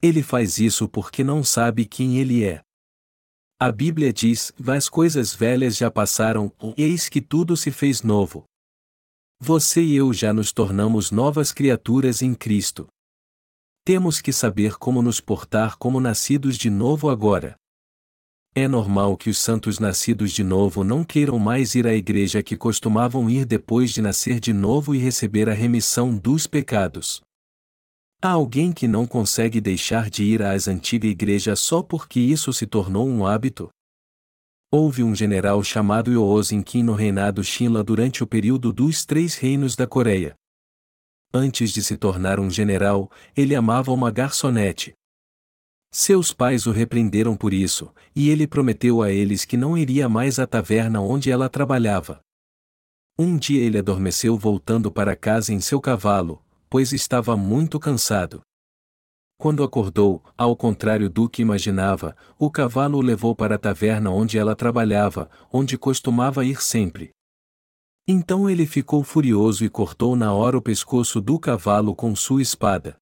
Ele 0.01 0.21
faz 0.21 0.59
isso 0.59 0.87
porque 0.87 1.23
não 1.23 1.43
sabe 1.43 1.85
quem 1.85 2.17
ele 2.17 2.43
é. 2.43 2.61
A 3.57 3.71
Bíblia 3.71 4.13
diz: 4.13 4.53
as 4.67 4.87
coisas 4.87 5.33
velhas 5.33 5.75
já 5.75 5.89
passaram, 5.89 6.51
eis 6.77 7.09
que 7.09 7.21
tudo 7.21 7.57
se 7.57 7.71
fez 7.71 8.01
novo. 8.03 8.43
Você 9.41 9.81
e 9.81 9.95
eu 9.95 10.11
já 10.11 10.33
nos 10.33 10.51
tornamos 10.51 11.11
novas 11.11 11.53
criaturas 11.53 12.21
em 12.21 12.33
Cristo. 12.33 12.87
Temos 13.85 14.19
que 14.19 14.33
saber 14.33 14.77
como 14.77 15.01
nos 15.01 15.21
portar 15.21 15.77
como 15.77 16.01
nascidos 16.01 16.57
de 16.57 16.69
novo 16.69 17.09
agora. 17.09 17.55
É 18.53 18.67
normal 18.67 19.15
que 19.15 19.29
os 19.29 19.37
santos 19.37 19.79
nascidos 19.79 20.33
de 20.33 20.43
novo 20.43 20.83
não 20.83 21.05
queiram 21.05 21.39
mais 21.39 21.73
ir 21.73 21.87
à 21.87 21.93
igreja 21.93 22.43
que 22.43 22.57
costumavam 22.57 23.29
ir 23.29 23.45
depois 23.45 23.91
de 23.91 24.01
nascer 24.01 24.41
de 24.41 24.51
novo 24.51 24.93
e 24.93 24.97
receber 24.97 25.47
a 25.47 25.53
remissão 25.53 26.13
dos 26.17 26.45
pecados. 26.45 27.21
Há 28.21 28.31
alguém 28.31 28.73
que 28.73 28.89
não 28.89 29.07
consegue 29.07 29.61
deixar 29.61 30.09
de 30.09 30.25
ir 30.25 30.43
às 30.43 30.67
antiga 30.67 31.07
igreja 31.07 31.55
só 31.55 31.81
porque 31.81 32.19
isso 32.19 32.51
se 32.51 32.67
tornou 32.67 33.07
um 33.07 33.25
hábito? 33.25 33.69
Houve 34.71 35.03
um 35.03 35.15
general 35.15 35.63
chamado 35.63 36.11
Yoozin 36.11 36.61
Kim 36.61 36.83
no 36.83 36.93
reinado 36.93 37.43
Shinla 37.43 37.83
durante 37.83 38.23
o 38.23 38.27
período 38.27 38.71
dos 38.71 39.05
Três 39.05 39.35
Reinos 39.35 39.75
da 39.75 39.87
Coreia. 39.87 40.35
Antes 41.33 41.71
de 41.71 41.83
se 41.83 41.97
tornar 41.97 42.39
um 42.39 42.49
general, 42.49 43.11
ele 43.35 43.55
amava 43.55 43.91
uma 43.91 44.11
garçonete, 44.11 44.93
seus 45.91 46.31
pais 46.31 46.67
o 46.67 46.71
repreenderam 46.71 47.35
por 47.35 47.51
isso, 47.51 47.91
e 48.15 48.29
ele 48.29 48.45
prometeu 48.45 49.01
a 49.01 49.11
eles 49.11 49.43
que 49.43 49.57
não 49.57 49.75
iria 49.75 50.07
mais 50.07 50.37
à 50.37 50.45
taverna 50.45 51.01
onde 51.01 51.31
ela 51.31 51.49
trabalhava. 51.49 52.21
Um 53.17 53.35
dia 53.35 53.63
ele 53.63 53.79
adormeceu 53.79 54.37
voltando 54.37 54.91
para 54.91 55.15
casa 55.15 55.51
em 55.51 55.59
seu 55.59 55.81
cavalo, 55.81 56.43
pois 56.69 56.93
estava 56.93 57.35
muito 57.35 57.79
cansado. 57.79 58.41
Quando 59.39 59.63
acordou, 59.63 60.21
ao 60.37 60.53
contrário 60.53 61.09
do 61.09 61.29
que 61.29 61.41
imaginava, 61.41 62.13
o 62.37 62.51
cavalo 62.51 62.97
o 62.97 63.01
levou 63.01 63.33
para 63.33 63.55
a 63.55 63.57
taverna 63.57 64.11
onde 64.11 64.37
ela 64.37 64.53
trabalhava, 64.53 65.29
onde 65.49 65.77
costumava 65.77 66.43
ir 66.43 66.61
sempre. 66.61 67.11
Então 68.05 68.49
ele 68.49 68.65
ficou 68.65 69.01
furioso 69.01 69.63
e 69.63 69.69
cortou 69.69 70.13
na 70.13 70.33
hora 70.33 70.57
o 70.57 70.61
pescoço 70.61 71.21
do 71.21 71.39
cavalo 71.39 71.95
com 71.95 72.13
sua 72.17 72.41
espada. 72.41 72.97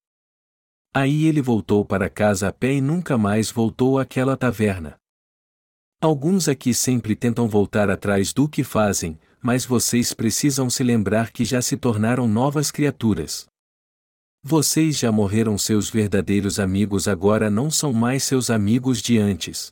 Aí 0.94 1.26
ele 1.26 1.42
voltou 1.42 1.84
para 1.84 2.08
casa 2.08 2.46
a 2.46 2.52
pé 2.52 2.74
e 2.74 2.80
nunca 2.80 3.18
mais 3.18 3.50
voltou 3.50 3.98
àquela 3.98 4.36
taverna. 4.36 4.94
Alguns 6.00 6.46
aqui 6.46 6.72
sempre 6.72 7.16
tentam 7.16 7.48
voltar 7.48 7.90
atrás 7.90 8.32
do 8.32 8.48
que 8.48 8.62
fazem, 8.62 9.18
mas 9.42 9.66
vocês 9.66 10.14
precisam 10.14 10.70
se 10.70 10.84
lembrar 10.84 11.32
que 11.32 11.44
já 11.44 11.60
se 11.60 11.76
tornaram 11.76 12.28
novas 12.28 12.70
criaturas. 12.70 13.47
Vocês 14.42 14.98
já 14.98 15.10
morreram, 15.10 15.58
seus 15.58 15.90
verdadeiros 15.90 16.60
amigos 16.60 17.08
agora 17.08 17.50
não 17.50 17.70
são 17.70 17.92
mais 17.92 18.22
seus 18.22 18.50
amigos 18.50 19.02
de 19.02 19.18
antes. 19.18 19.70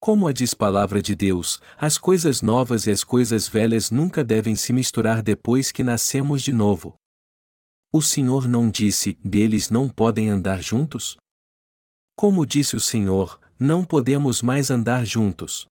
Como 0.00 0.26
a 0.26 0.32
diz 0.32 0.54
palavra 0.54 1.02
de 1.02 1.14
Deus, 1.14 1.60
as 1.76 1.98
coisas 1.98 2.40
novas 2.40 2.86
e 2.86 2.90
as 2.90 3.04
coisas 3.04 3.48
velhas 3.48 3.90
nunca 3.90 4.24
devem 4.24 4.54
se 4.56 4.72
misturar 4.72 5.22
depois 5.22 5.70
que 5.70 5.82
nascemos 5.82 6.42
de 6.42 6.52
novo. 6.52 6.94
O 7.92 8.00
Senhor 8.00 8.48
não 8.48 8.70
disse, 8.70 9.18
deles 9.24 9.70
não 9.70 9.88
podem 9.88 10.30
andar 10.30 10.62
juntos? 10.62 11.16
Como 12.16 12.46
disse 12.46 12.76
o 12.76 12.80
Senhor, 12.80 13.40
não 13.58 13.84
podemos 13.84 14.40
mais 14.40 14.70
andar 14.70 15.04
juntos. 15.04 15.66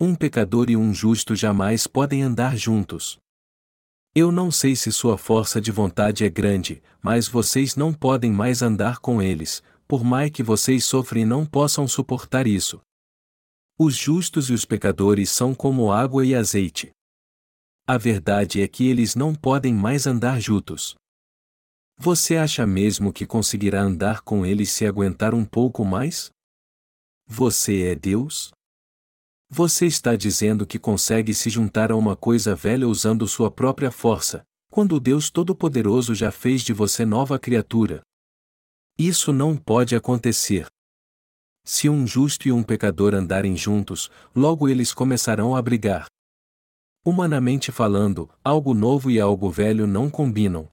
Um 0.00 0.14
pecador 0.14 0.70
e 0.70 0.76
um 0.76 0.92
justo 0.92 1.36
jamais 1.36 1.86
podem 1.86 2.22
andar 2.22 2.56
juntos. 2.56 3.18
Eu 4.16 4.30
não 4.30 4.48
sei 4.48 4.76
se 4.76 4.92
sua 4.92 5.18
força 5.18 5.60
de 5.60 5.72
vontade 5.72 6.24
é 6.24 6.30
grande, 6.30 6.80
mas 7.02 7.26
vocês 7.26 7.74
não 7.74 7.92
podem 7.92 8.30
mais 8.30 8.62
andar 8.62 8.98
com 9.00 9.20
eles, 9.20 9.60
por 9.88 10.04
mais 10.04 10.30
que 10.30 10.40
vocês 10.40 10.84
sofrem 10.84 11.24
não 11.24 11.44
possam 11.44 11.88
suportar 11.88 12.46
isso. 12.46 12.80
Os 13.76 13.96
justos 13.96 14.50
e 14.50 14.52
os 14.52 14.64
pecadores 14.64 15.30
são 15.30 15.52
como 15.52 15.90
água 15.90 16.24
e 16.24 16.32
azeite. 16.32 16.92
A 17.84 17.98
verdade 17.98 18.62
é 18.62 18.68
que 18.68 18.86
eles 18.86 19.16
não 19.16 19.34
podem 19.34 19.74
mais 19.74 20.06
andar 20.06 20.40
juntos. 20.40 20.94
Você 21.98 22.36
acha 22.36 22.64
mesmo 22.64 23.12
que 23.12 23.26
conseguirá 23.26 23.82
andar 23.82 24.20
com 24.20 24.46
ele 24.46 24.64
se 24.64 24.86
aguentar 24.86 25.34
um 25.34 25.44
pouco 25.44 25.84
mais? 25.84 26.30
Você 27.26 27.82
é 27.82 27.94
Deus? 27.96 28.52
Você 29.56 29.86
está 29.86 30.16
dizendo 30.16 30.66
que 30.66 30.80
consegue 30.80 31.32
se 31.32 31.48
juntar 31.48 31.92
a 31.92 31.96
uma 31.96 32.16
coisa 32.16 32.56
velha 32.56 32.88
usando 32.88 33.24
sua 33.28 33.52
própria 33.52 33.88
força, 33.88 34.42
quando 34.68 34.98
Deus 34.98 35.30
Todo-Poderoso 35.30 36.12
já 36.12 36.32
fez 36.32 36.62
de 36.62 36.72
você 36.72 37.06
nova 37.06 37.38
criatura. 37.38 38.02
Isso 38.98 39.32
não 39.32 39.56
pode 39.56 39.94
acontecer. 39.94 40.66
Se 41.64 41.88
um 41.88 42.04
justo 42.04 42.48
e 42.48 42.52
um 42.52 42.64
pecador 42.64 43.14
andarem 43.14 43.56
juntos, 43.56 44.10
logo 44.34 44.68
eles 44.68 44.92
começarão 44.92 45.54
a 45.54 45.62
brigar. 45.62 46.06
Humanamente 47.06 47.70
falando, 47.70 48.28
algo 48.42 48.74
novo 48.74 49.08
e 49.08 49.20
algo 49.20 49.48
velho 49.50 49.86
não 49.86 50.10
combinam. 50.10 50.68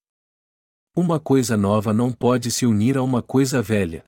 Uma 0.98 1.20
coisa 1.20 1.56
nova 1.56 1.94
não 1.94 2.12
pode 2.12 2.50
se 2.50 2.65
unir 2.65 2.98
a 2.98 3.04
uma 3.04 3.22
coisa 3.22 3.62
velha. 3.62 4.04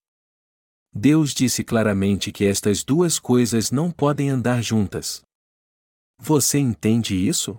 Deus 0.96 1.34
disse 1.34 1.64
claramente 1.64 2.32
que 2.32 2.46
estas 2.46 2.84
duas 2.84 3.18
coisas 3.18 3.72
não 3.72 3.90
podem 3.90 4.30
andar 4.30 4.62
juntas. 4.62 5.24
Você 6.20 6.60
entende 6.60 7.16
isso? 7.16 7.58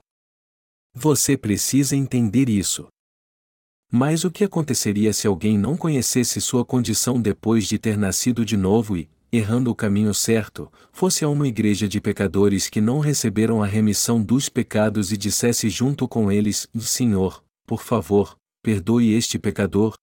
Você 0.95 1.37
precisa 1.37 1.97
entender 1.97 2.49
isso. 2.49 2.87
Mas 3.91 4.25
o 4.25 4.31
que 4.31 4.45
aconteceria 4.45 5.13
se 5.13 5.27
alguém 5.27 5.59
não 5.59 5.77
conhecesse 5.77 6.41
sua 6.41 6.65
condição 6.65 7.21
depois 7.21 7.67
de 7.67 7.79
ter 7.79 7.99
nascido 7.99 8.45
de 8.45 8.57
novo 8.57 8.97
e, 8.97 9.09
errando 9.33 9.71
o 9.71 9.75
caminho 9.75 10.15
certo, 10.15 10.71
fosse 10.93 11.25
a 11.25 11.29
uma 11.29 11.49
igreja 11.49 11.89
de 11.89 12.01
pecadores 12.01 12.69
que 12.69 12.81
não 12.81 13.01
receberam 13.01 13.63
a 13.63 13.67
remissão 13.67 14.23
dos 14.23 14.49
pecados 14.49 15.11
e 15.11 15.17
dissesse 15.17 15.69
junto 15.69 16.07
com 16.07 16.31
eles: 16.31 16.69
Senhor, 16.79 17.43
por 17.67 17.83
favor, 17.83 18.37
perdoe 18.63 19.13
este 19.13 19.39
pecador? 19.39 19.95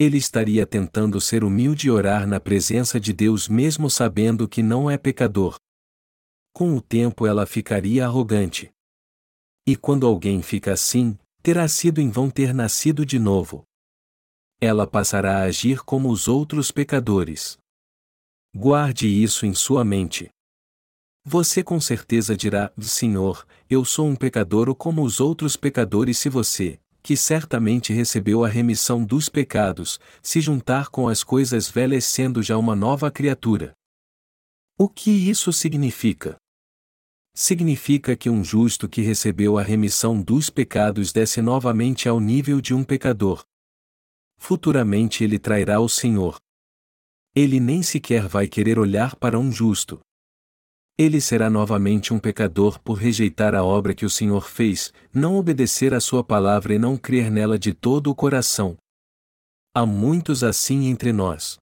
Ele 0.00 0.16
estaria 0.16 0.66
tentando 0.66 1.20
ser 1.20 1.44
humilde 1.44 1.88
e 1.88 1.90
orar 1.90 2.26
na 2.26 2.40
presença 2.40 2.98
de 2.98 3.12
Deus 3.12 3.46
mesmo 3.48 3.90
sabendo 3.90 4.48
que 4.48 4.62
não 4.62 4.90
é 4.90 4.96
pecador. 4.96 5.56
Com 6.54 6.74
o 6.74 6.80
tempo 6.80 7.26
ela 7.26 7.44
ficaria 7.44 8.06
arrogante. 8.06 8.72
E 9.66 9.76
quando 9.76 10.06
alguém 10.06 10.40
fica 10.40 10.72
assim, 10.72 11.18
terá 11.42 11.68
sido 11.68 12.00
em 12.00 12.08
vão 12.08 12.30
ter 12.30 12.54
nascido 12.54 13.04
de 13.04 13.18
novo. 13.18 13.62
Ela 14.58 14.86
passará 14.86 15.40
a 15.40 15.42
agir 15.42 15.80
como 15.84 16.08
os 16.08 16.28
outros 16.28 16.70
pecadores. 16.70 17.58
Guarde 18.56 19.06
isso 19.06 19.44
em 19.44 19.52
sua 19.52 19.84
mente. 19.84 20.30
Você 21.26 21.62
com 21.62 21.78
certeza 21.78 22.34
dirá: 22.34 22.72
Senhor, 22.80 23.46
eu 23.68 23.84
sou 23.84 24.06
um 24.06 24.16
pecador 24.16 24.74
como 24.74 25.02
os 25.02 25.20
outros 25.20 25.56
pecadores 25.56 26.16
se 26.16 26.30
você, 26.30 26.80
que 27.02 27.16
certamente 27.16 27.92
recebeu 27.92 28.44
a 28.44 28.48
remissão 28.48 29.04
dos 29.04 29.28
pecados, 29.28 29.98
se 30.22 30.40
juntar 30.40 30.88
com 30.88 31.08
as 31.08 31.24
coisas 31.24 31.68
velhas 31.68 32.04
sendo 32.04 32.42
já 32.42 32.56
uma 32.56 32.76
nova 32.76 33.10
criatura. 33.10 33.72
O 34.78 34.88
que 34.88 35.10
isso 35.10 35.52
significa? 35.52 36.36
Significa 37.34 38.16
que 38.16 38.28
um 38.28 38.42
justo 38.42 38.88
que 38.88 39.02
recebeu 39.02 39.56
a 39.56 39.62
remissão 39.62 40.20
dos 40.20 40.50
pecados 40.50 41.12
desce 41.12 41.40
novamente 41.40 42.08
ao 42.08 42.18
nível 42.18 42.60
de 42.60 42.74
um 42.74 42.82
pecador. 42.82 43.44
Futuramente 44.38 45.22
ele 45.22 45.38
trairá 45.38 45.80
o 45.80 45.88
Senhor. 45.88 46.36
Ele 47.34 47.60
nem 47.60 47.82
sequer 47.82 48.26
vai 48.26 48.48
querer 48.48 48.78
olhar 48.78 49.14
para 49.16 49.38
um 49.38 49.52
justo. 49.52 50.00
Ele 51.02 51.18
será 51.18 51.48
novamente 51.48 52.12
um 52.12 52.18
pecador 52.18 52.78
por 52.78 52.92
rejeitar 52.92 53.54
a 53.54 53.64
obra 53.64 53.94
que 53.94 54.04
o 54.04 54.10
Senhor 54.10 54.46
fez, 54.46 54.92
não 55.14 55.36
obedecer 55.36 55.94
à 55.94 55.98
sua 55.98 56.22
palavra 56.22 56.74
e 56.74 56.78
não 56.78 56.94
crer 56.94 57.30
nela 57.30 57.58
de 57.58 57.72
todo 57.72 58.10
o 58.10 58.14
coração. 58.14 58.76
Há 59.74 59.86
muitos 59.86 60.44
assim 60.44 60.88
entre 60.88 61.10
nós. 61.10 61.56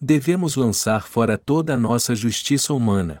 Devemos 0.00 0.56
lançar 0.56 1.06
fora 1.06 1.36
toda 1.36 1.74
a 1.74 1.76
nossa 1.76 2.14
justiça 2.14 2.72
humana. 2.72 3.20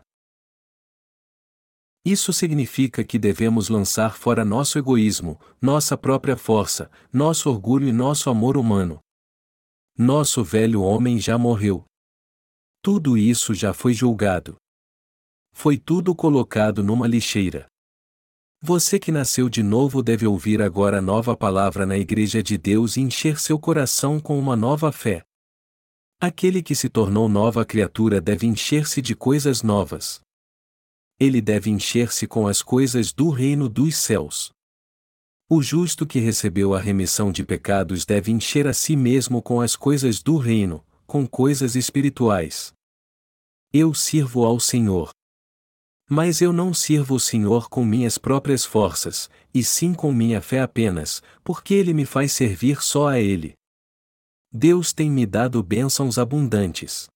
Isso 2.02 2.32
significa 2.32 3.04
que 3.04 3.18
devemos 3.18 3.68
lançar 3.68 4.16
fora 4.16 4.46
nosso 4.46 4.78
egoísmo, 4.78 5.38
nossa 5.60 5.94
própria 5.94 6.38
força, 6.38 6.90
nosso 7.12 7.50
orgulho 7.50 7.86
e 7.86 7.92
nosso 7.92 8.30
amor 8.30 8.56
humano. 8.56 8.98
Nosso 9.94 10.42
velho 10.42 10.80
homem 10.80 11.18
já 11.18 11.36
morreu. 11.36 11.84
Tudo 12.82 13.18
isso 13.18 13.52
já 13.52 13.74
foi 13.74 13.92
julgado. 13.92 14.56
Foi 15.52 15.76
tudo 15.76 16.14
colocado 16.14 16.82
numa 16.82 17.06
lixeira. 17.06 17.66
Você 18.62 18.98
que 18.98 19.12
nasceu 19.12 19.50
de 19.50 19.62
novo 19.62 20.02
deve 20.02 20.26
ouvir 20.26 20.62
agora 20.62 20.98
a 20.98 21.02
nova 21.02 21.36
palavra 21.36 21.84
na 21.84 21.98
Igreja 21.98 22.42
de 22.42 22.56
Deus 22.56 22.96
e 22.96 23.02
encher 23.02 23.38
seu 23.38 23.58
coração 23.58 24.18
com 24.18 24.38
uma 24.38 24.56
nova 24.56 24.90
fé. 24.90 25.22
Aquele 26.18 26.62
que 26.62 26.74
se 26.74 26.88
tornou 26.88 27.28
nova 27.28 27.66
criatura 27.66 28.18
deve 28.18 28.46
encher-se 28.46 29.02
de 29.02 29.14
coisas 29.14 29.62
novas. 29.62 30.22
Ele 31.18 31.42
deve 31.42 31.68
encher-se 31.68 32.26
com 32.26 32.46
as 32.46 32.62
coisas 32.62 33.12
do 33.12 33.28
reino 33.28 33.68
dos 33.68 33.94
céus. 33.96 34.52
O 35.50 35.62
justo 35.62 36.06
que 36.06 36.18
recebeu 36.18 36.74
a 36.74 36.80
remissão 36.80 37.30
de 37.30 37.44
pecados 37.44 38.06
deve 38.06 38.32
encher 38.32 38.66
a 38.66 38.72
si 38.72 38.96
mesmo 38.96 39.42
com 39.42 39.60
as 39.60 39.76
coisas 39.76 40.22
do 40.22 40.38
reino, 40.38 40.82
com 41.10 41.26
coisas 41.26 41.74
espirituais. 41.74 42.72
Eu 43.72 43.92
sirvo 43.92 44.44
ao 44.44 44.60
Senhor. 44.60 45.10
Mas 46.08 46.40
eu 46.40 46.52
não 46.52 46.72
sirvo 46.72 47.16
o 47.16 47.20
Senhor 47.20 47.68
com 47.68 47.84
minhas 47.84 48.16
próprias 48.16 48.64
forças, 48.64 49.28
e 49.52 49.64
sim 49.64 49.92
com 49.92 50.12
minha 50.12 50.40
fé 50.40 50.60
apenas, 50.60 51.20
porque 51.42 51.74
Ele 51.74 51.92
me 51.92 52.06
faz 52.06 52.30
servir 52.30 52.80
só 52.80 53.08
a 53.08 53.18
Ele. 53.18 53.54
Deus 54.52 54.92
tem 54.92 55.10
me 55.10 55.26
dado 55.26 55.60
bênçãos 55.64 56.16
abundantes. 56.16 57.08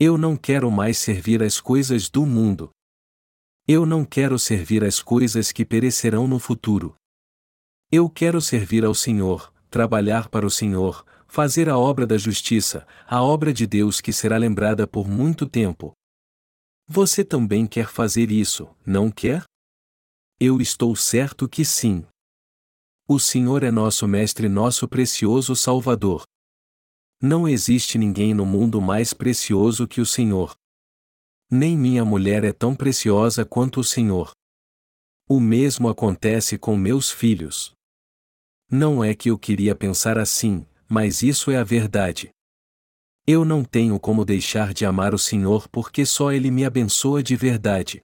Eu 0.00 0.16
não 0.16 0.34
quero 0.34 0.70
mais 0.70 0.96
servir 0.96 1.42
as 1.42 1.60
coisas 1.60 2.08
do 2.08 2.24
mundo. 2.24 2.70
Eu 3.68 3.84
não 3.84 4.02
quero 4.02 4.38
servir 4.38 4.82
as 4.82 5.02
coisas 5.02 5.52
que 5.52 5.62
perecerão 5.62 6.26
no 6.26 6.38
futuro. 6.38 6.94
Eu 7.92 8.08
quero 8.08 8.40
servir 8.40 8.82
ao 8.82 8.94
Senhor, 8.94 9.52
trabalhar 9.68 10.30
para 10.30 10.46
o 10.46 10.50
Senhor, 10.50 11.04
fazer 11.34 11.68
a 11.68 11.76
obra 11.76 12.06
da 12.06 12.16
justiça, 12.16 12.86
a 13.08 13.20
obra 13.20 13.52
de 13.52 13.66
Deus 13.66 14.00
que 14.00 14.12
será 14.12 14.36
lembrada 14.36 14.86
por 14.86 15.08
muito 15.08 15.48
tempo. 15.48 15.92
Você 16.86 17.24
também 17.24 17.66
quer 17.66 17.88
fazer 17.88 18.30
isso, 18.30 18.68
não 18.86 19.10
quer? 19.10 19.42
Eu 20.38 20.60
estou 20.60 20.94
certo 20.94 21.48
que 21.48 21.64
sim. 21.64 22.06
O 23.08 23.18
Senhor 23.18 23.64
é 23.64 23.72
nosso 23.72 24.06
Mestre, 24.06 24.48
nosso 24.48 24.86
precioso 24.86 25.56
Salvador. 25.56 26.22
Não 27.20 27.48
existe 27.48 27.98
ninguém 27.98 28.32
no 28.32 28.46
mundo 28.46 28.80
mais 28.80 29.12
precioso 29.12 29.88
que 29.88 30.00
o 30.00 30.06
Senhor. 30.06 30.54
Nem 31.50 31.76
minha 31.76 32.04
mulher 32.04 32.44
é 32.44 32.52
tão 32.52 32.76
preciosa 32.76 33.44
quanto 33.44 33.80
o 33.80 33.84
Senhor. 33.84 34.30
O 35.28 35.40
mesmo 35.40 35.88
acontece 35.88 36.56
com 36.56 36.76
meus 36.76 37.10
filhos. 37.10 37.72
Não 38.70 39.02
é 39.02 39.16
que 39.16 39.30
eu 39.30 39.36
queria 39.36 39.74
pensar 39.74 40.16
assim, 40.16 40.64
mas 40.88 41.22
isso 41.22 41.50
é 41.50 41.56
a 41.56 41.64
verdade. 41.64 42.30
Eu 43.26 43.44
não 43.44 43.64
tenho 43.64 43.98
como 43.98 44.24
deixar 44.24 44.74
de 44.74 44.84
amar 44.84 45.14
o 45.14 45.18
Senhor 45.18 45.66
porque 45.68 46.04
só 46.04 46.30
Ele 46.30 46.50
me 46.50 46.64
abençoa 46.64 47.22
de 47.22 47.34
verdade. 47.34 48.02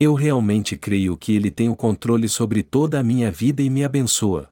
Eu 0.00 0.14
realmente 0.14 0.76
creio 0.76 1.16
que 1.16 1.32
Ele 1.32 1.50
tem 1.50 1.68
o 1.68 1.76
controle 1.76 2.28
sobre 2.28 2.62
toda 2.62 2.98
a 2.98 3.02
minha 3.02 3.30
vida 3.30 3.62
e 3.62 3.70
me 3.70 3.84
abençoa. 3.84 4.48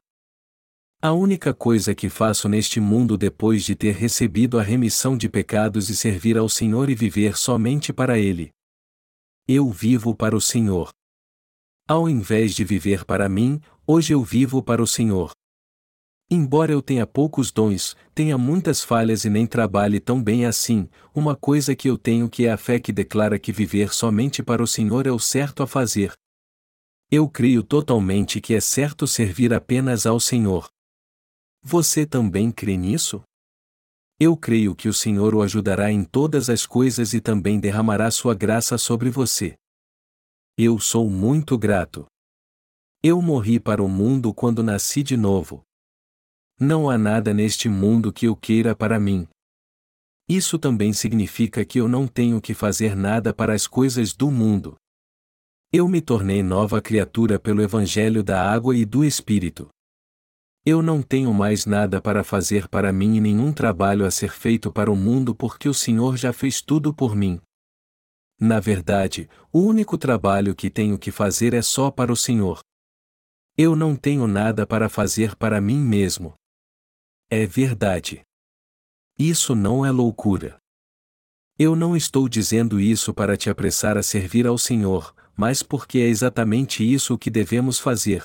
A 1.01 1.11
única 1.11 1.53
coisa 1.53 1.93
que 1.93 2.09
faço 2.09 2.49
neste 2.49 2.79
mundo 2.79 3.17
depois 3.17 3.63
de 3.63 3.75
ter 3.75 3.93
recebido 3.93 4.57
a 4.57 4.63
remissão 4.63 5.17
de 5.17 5.29
pecados 5.29 5.89
e 5.89 5.95
servir 5.95 6.37
ao 6.37 6.49
Senhor 6.49 6.89
e 6.89 6.95
viver 6.95 7.37
somente 7.37 7.93
para 7.93 8.17
Ele. 8.17 8.49
Eu 9.47 9.69
vivo 9.69 10.15
para 10.15 10.35
o 10.35 10.41
Senhor. 10.41 10.89
Ao 11.87 12.09
invés 12.09 12.55
de 12.55 12.63
viver 12.63 13.05
para 13.05 13.29
mim, 13.29 13.61
hoje 13.85 14.13
eu 14.13 14.23
vivo 14.23 14.63
para 14.63 14.81
o 14.81 14.87
Senhor. 14.87 15.31
Embora 16.29 16.71
eu 16.71 16.81
tenha 16.81 17.05
poucos 17.05 17.51
dons, 17.51 17.95
tenha 18.13 18.35
muitas 18.35 18.83
falhas 18.83 19.25
e 19.25 19.29
nem 19.29 19.45
trabalhe 19.45 19.99
tão 19.99 20.23
bem 20.23 20.45
assim, 20.45 20.89
uma 21.13 21.35
coisa 21.35 21.75
que 21.75 21.87
eu 21.87 21.99
tenho 21.99 22.27
que 22.27 22.47
é 22.47 22.51
a 22.51 22.57
fé 22.57 22.79
que 22.79 22.91
declara 22.91 23.37
que 23.37 23.51
viver 23.51 23.93
somente 23.93 24.41
para 24.41 24.63
o 24.63 24.67
Senhor 24.67 25.05
é 25.05 25.11
o 25.11 25.19
certo 25.19 25.61
a 25.61 25.67
fazer. 25.67 26.13
Eu 27.11 27.29
creio 27.29 27.61
totalmente 27.61 28.41
que 28.41 28.55
é 28.55 28.59
certo 28.59 29.05
servir 29.05 29.53
apenas 29.53 30.07
ao 30.07 30.19
Senhor. 30.19 30.67
Você 31.61 32.07
também 32.07 32.51
crê 32.51 32.75
nisso? 32.75 33.21
Eu 34.19 34.35
creio 34.35 34.75
que 34.75 34.87
o 34.87 34.93
Senhor 34.93 35.35
o 35.35 35.41
ajudará 35.43 35.91
em 35.91 36.03
todas 36.03 36.49
as 36.49 36.65
coisas 36.65 37.13
e 37.13 37.21
também 37.21 37.59
derramará 37.59 38.09
sua 38.09 38.33
graça 38.33 38.77
sobre 38.77 39.11
você. 39.11 39.55
Eu 40.57 40.79
sou 40.79 41.09
muito 41.09 41.57
grato. 41.57 42.05
Eu 43.03 43.21
morri 43.21 43.59
para 43.59 43.83
o 43.83 43.89
mundo 43.89 44.33
quando 44.33 44.63
nasci 44.63 45.03
de 45.03 45.17
novo. 45.17 45.64
Não 46.59 46.89
há 46.89 46.97
nada 46.97 47.33
neste 47.33 47.67
mundo 47.67 48.13
que 48.13 48.27
eu 48.27 48.35
queira 48.35 48.73
para 48.73 48.97
mim. 48.97 49.27
Isso 50.27 50.57
também 50.57 50.93
significa 50.93 51.65
que 51.65 51.79
eu 51.79 51.87
não 51.87 52.07
tenho 52.07 52.39
que 52.39 52.53
fazer 52.53 52.95
nada 52.95 53.33
para 53.33 53.53
as 53.53 53.67
coisas 53.67 54.13
do 54.13 54.31
mundo. 54.31 54.77
Eu 55.71 55.87
me 55.89 55.99
tornei 55.99 56.41
nova 56.41 56.81
criatura 56.81 57.37
pelo 57.37 57.61
Evangelho 57.61 58.23
da 58.23 58.41
Água 58.49 58.75
e 58.75 58.85
do 58.85 59.03
Espírito. 59.03 59.67
Eu 60.65 60.81
não 60.81 61.01
tenho 61.01 61.33
mais 61.33 61.65
nada 61.65 62.01
para 62.01 62.23
fazer 62.23 62.69
para 62.69 62.93
mim 62.93 63.17
e 63.17 63.21
nenhum 63.21 63.51
trabalho 63.51 64.05
a 64.05 64.09
ser 64.09 64.31
feito 64.31 64.71
para 64.71 64.89
o 64.89 64.95
mundo 64.95 65.35
porque 65.35 65.67
o 65.67 65.73
Senhor 65.73 66.15
já 66.15 66.31
fez 66.31 66.61
tudo 66.61 66.93
por 66.93 67.15
mim. 67.15 67.39
Na 68.39 68.61
verdade, 68.61 69.29
o 69.51 69.59
único 69.59 69.97
trabalho 69.97 70.55
que 70.55 70.69
tenho 70.69 70.97
que 70.97 71.11
fazer 71.11 71.53
é 71.53 71.61
só 71.61 71.91
para 71.91 72.11
o 72.11 72.15
Senhor. 72.15 72.59
Eu 73.57 73.75
não 73.75 73.95
tenho 73.95 74.25
nada 74.25 74.65
para 74.65 74.89
fazer 74.89 75.35
para 75.35 75.61
mim 75.61 75.79
mesmo. 75.79 76.33
É 77.29 77.45
verdade. 77.45 78.21
Isso 79.17 79.55
não 79.55 79.85
é 79.85 79.89
loucura. 79.89 80.57
Eu 81.57 81.75
não 81.75 81.95
estou 81.95 82.29
dizendo 82.29 82.79
isso 82.79 83.13
para 83.13 83.35
te 83.35 83.49
apressar 83.49 83.97
a 83.97 84.03
servir 84.03 84.45
ao 84.45 84.57
Senhor, 84.57 85.15
mas 85.35 85.63
porque 85.63 85.99
é 85.99 86.07
exatamente 86.07 86.83
isso 86.83 87.13
o 87.13 87.17
que 87.17 87.29
devemos 87.29 87.79
fazer. 87.79 88.23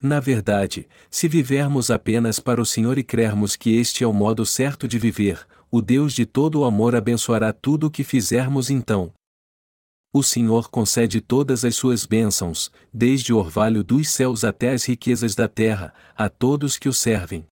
Na 0.00 0.20
verdade, 0.20 0.86
se 1.10 1.26
vivermos 1.26 1.90
apenas 1.90 2.38
para 2.38 2.60
o 2.60 2.66
Senhor 2.66 2.98
e 2.98 3.02
crermos 3.02 3.56
que 3.56 3.74
este 3.74 4.04
é 4.04 4.06
o 4.06 4.12
modo 4.12 4.44
certo 4.44 4.86
de 4.86 4.98
viver, 4.98 5.46
o 5.70 5.80
Deus 5.82 6.12
de 6.12 6.24
todo 6.26 6.60
o 6.60 6.64
amor 6.64 6.94
abençoará 6.94 7.52
tudo 7.52 7.86
o 7.86 7.90
que 7.90 8.04
fizermos 8.04 8.70
então. 8.70 9.12
O 10.12 10.22
Senhor 10.22 10.70
concede 10.70 11.20
todas 11.20 11.64
as 11.64 11.74
suas 11.74 12.06
bênçãos, 12.06 12.70
desde 12.92 13.32
o 13.32 13.38
orvalho 13.38 13.82
dos 13.82 14.10
céus 14.10 14.44
até 14.44 14.70
as 14.70 14.84
riquezas 14.84 15.34
da 15.34 15.48
terra, 15.48 15.92
a 16.14 16.28
todos 16.28 16.78
que 16.78 16.88
o 16.88 16.92
servem. 16.92 17.44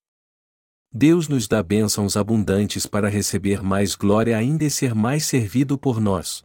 Deus 0.96 1.26
nos 1.26 1.48
dá 1.48 1.60
bênçãos 1.60 2.16
abundantes 2.16 2.86
para 2.86 3.08
receber 3.08 3.60
mais 3.60 3.96
glória 3.96 4.38
ainda 4.38 4.62
e 4.62 4.70
ser 4.70 4.94
mais 4.94 5.26
servido 5.26 5.76
por 5.76 6.00
nós. 6.00 6.44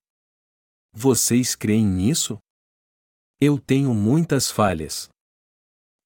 Vocês 0.92 1.54
creem 1.54 1.86
nisso? 1.86 2.40
Eu 3.40 3.60
tenho 3.60 3.94
muitas 3.94 4.50
falhas. 4.50 5.08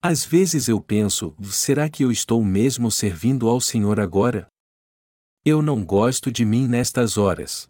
Às 0.01 0.25
vezes 0.25 0.67
eu 0.67 0.81
penso: 0.81 1.33
será 1.43 1.89
que 1.89 2.03
eu 2.03 2.11
estou 2.11 2.43
mesmo 2.43 2.91
servindo 2.91 3.47
ao 3.47 3.61
Senhor 3.61 3.97
agora? 3.97 4.49
Eu 5.45 5.61
não 5.61 5.85
gosto 5.85 6.29
de 6.29 6.43
mim 6.43 6.67
nestas 6.67 7.17
horas. 7.17 7.67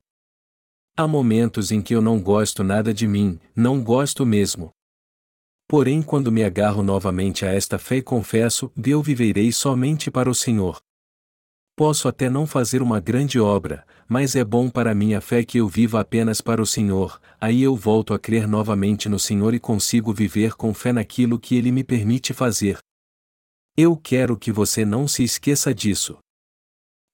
Há 0.97 1.07
momentos 1.07 1.71
em 1.71 1.83
que 1.83 1.93
eu 1.93 2.01
não 2.01 2.19
gosto 2.19 2.63
nada 2.63 2.91
de 2.91 3.07
mim, 3.07 3.39
não 3.55 3.83
gosto 3.83 4.25
mesmo. 4.25 4.71
Porém, 5.73 6.03
quando 6.03 6.31
me 6.31 6.43
agarro 6.43 6.83
novamente 6.83 7.47
a 7.47 7.51
esta 7.51 7.79
fé 7.79 7.99
confesso, 7.99 8.71
eu 8.85 9.01
viverei 9.01 9.51
somente 9.51 10.11
para 10.11 10.29
o 10.29 10.35
Senhor. 10.35 10.79
Posso 11.75 12.07
até 12.07 12.29
não 12.29 12.45
fazer 12.45 12.79
uma 12.83 12.99
grande 12.99 13.39
obra, 13.39 13.83
mas 14.07 14.35
é 14.35 14.43
bom 14.43 14.69
para 14.69 14.93
minha 14.93 15.19
fé 15.19 15.43
que 15.43 15.57
eu 15.57 15.67
viva 15.67 15.99
apenas 15.99 16.41
para 16.41 16.61
o 16.61 16.65
Senhor, 16.67 17.19
aí 17.41 17.63
eu 17.63 17.75
volto 17.75 18.13
a 18.13 18.19
crer 18.19 18.47
novamente 18.47 19.09
no 19.09 19.17
Senhor 19.17 19.55
e 19.55 19.59
consigo 19.59 20.13
viver 20.13 20.53
com 20.53 20.75
fé 20.75 20.93
naquilo 20.93 21.39
que 21.39 21.55
Ele 21.55 21.71
me 21.71 21.83
permite 21.83 22.33
fazer. 22.33 22.77
Eu 23.75 23.97
quero 23.97 24.37
que 24.37 24.51
você 24.51 24.85
não 24.85 25.07
se 25.07 25.23
esqueça 25.23 25.73
disso. 25.73 26.19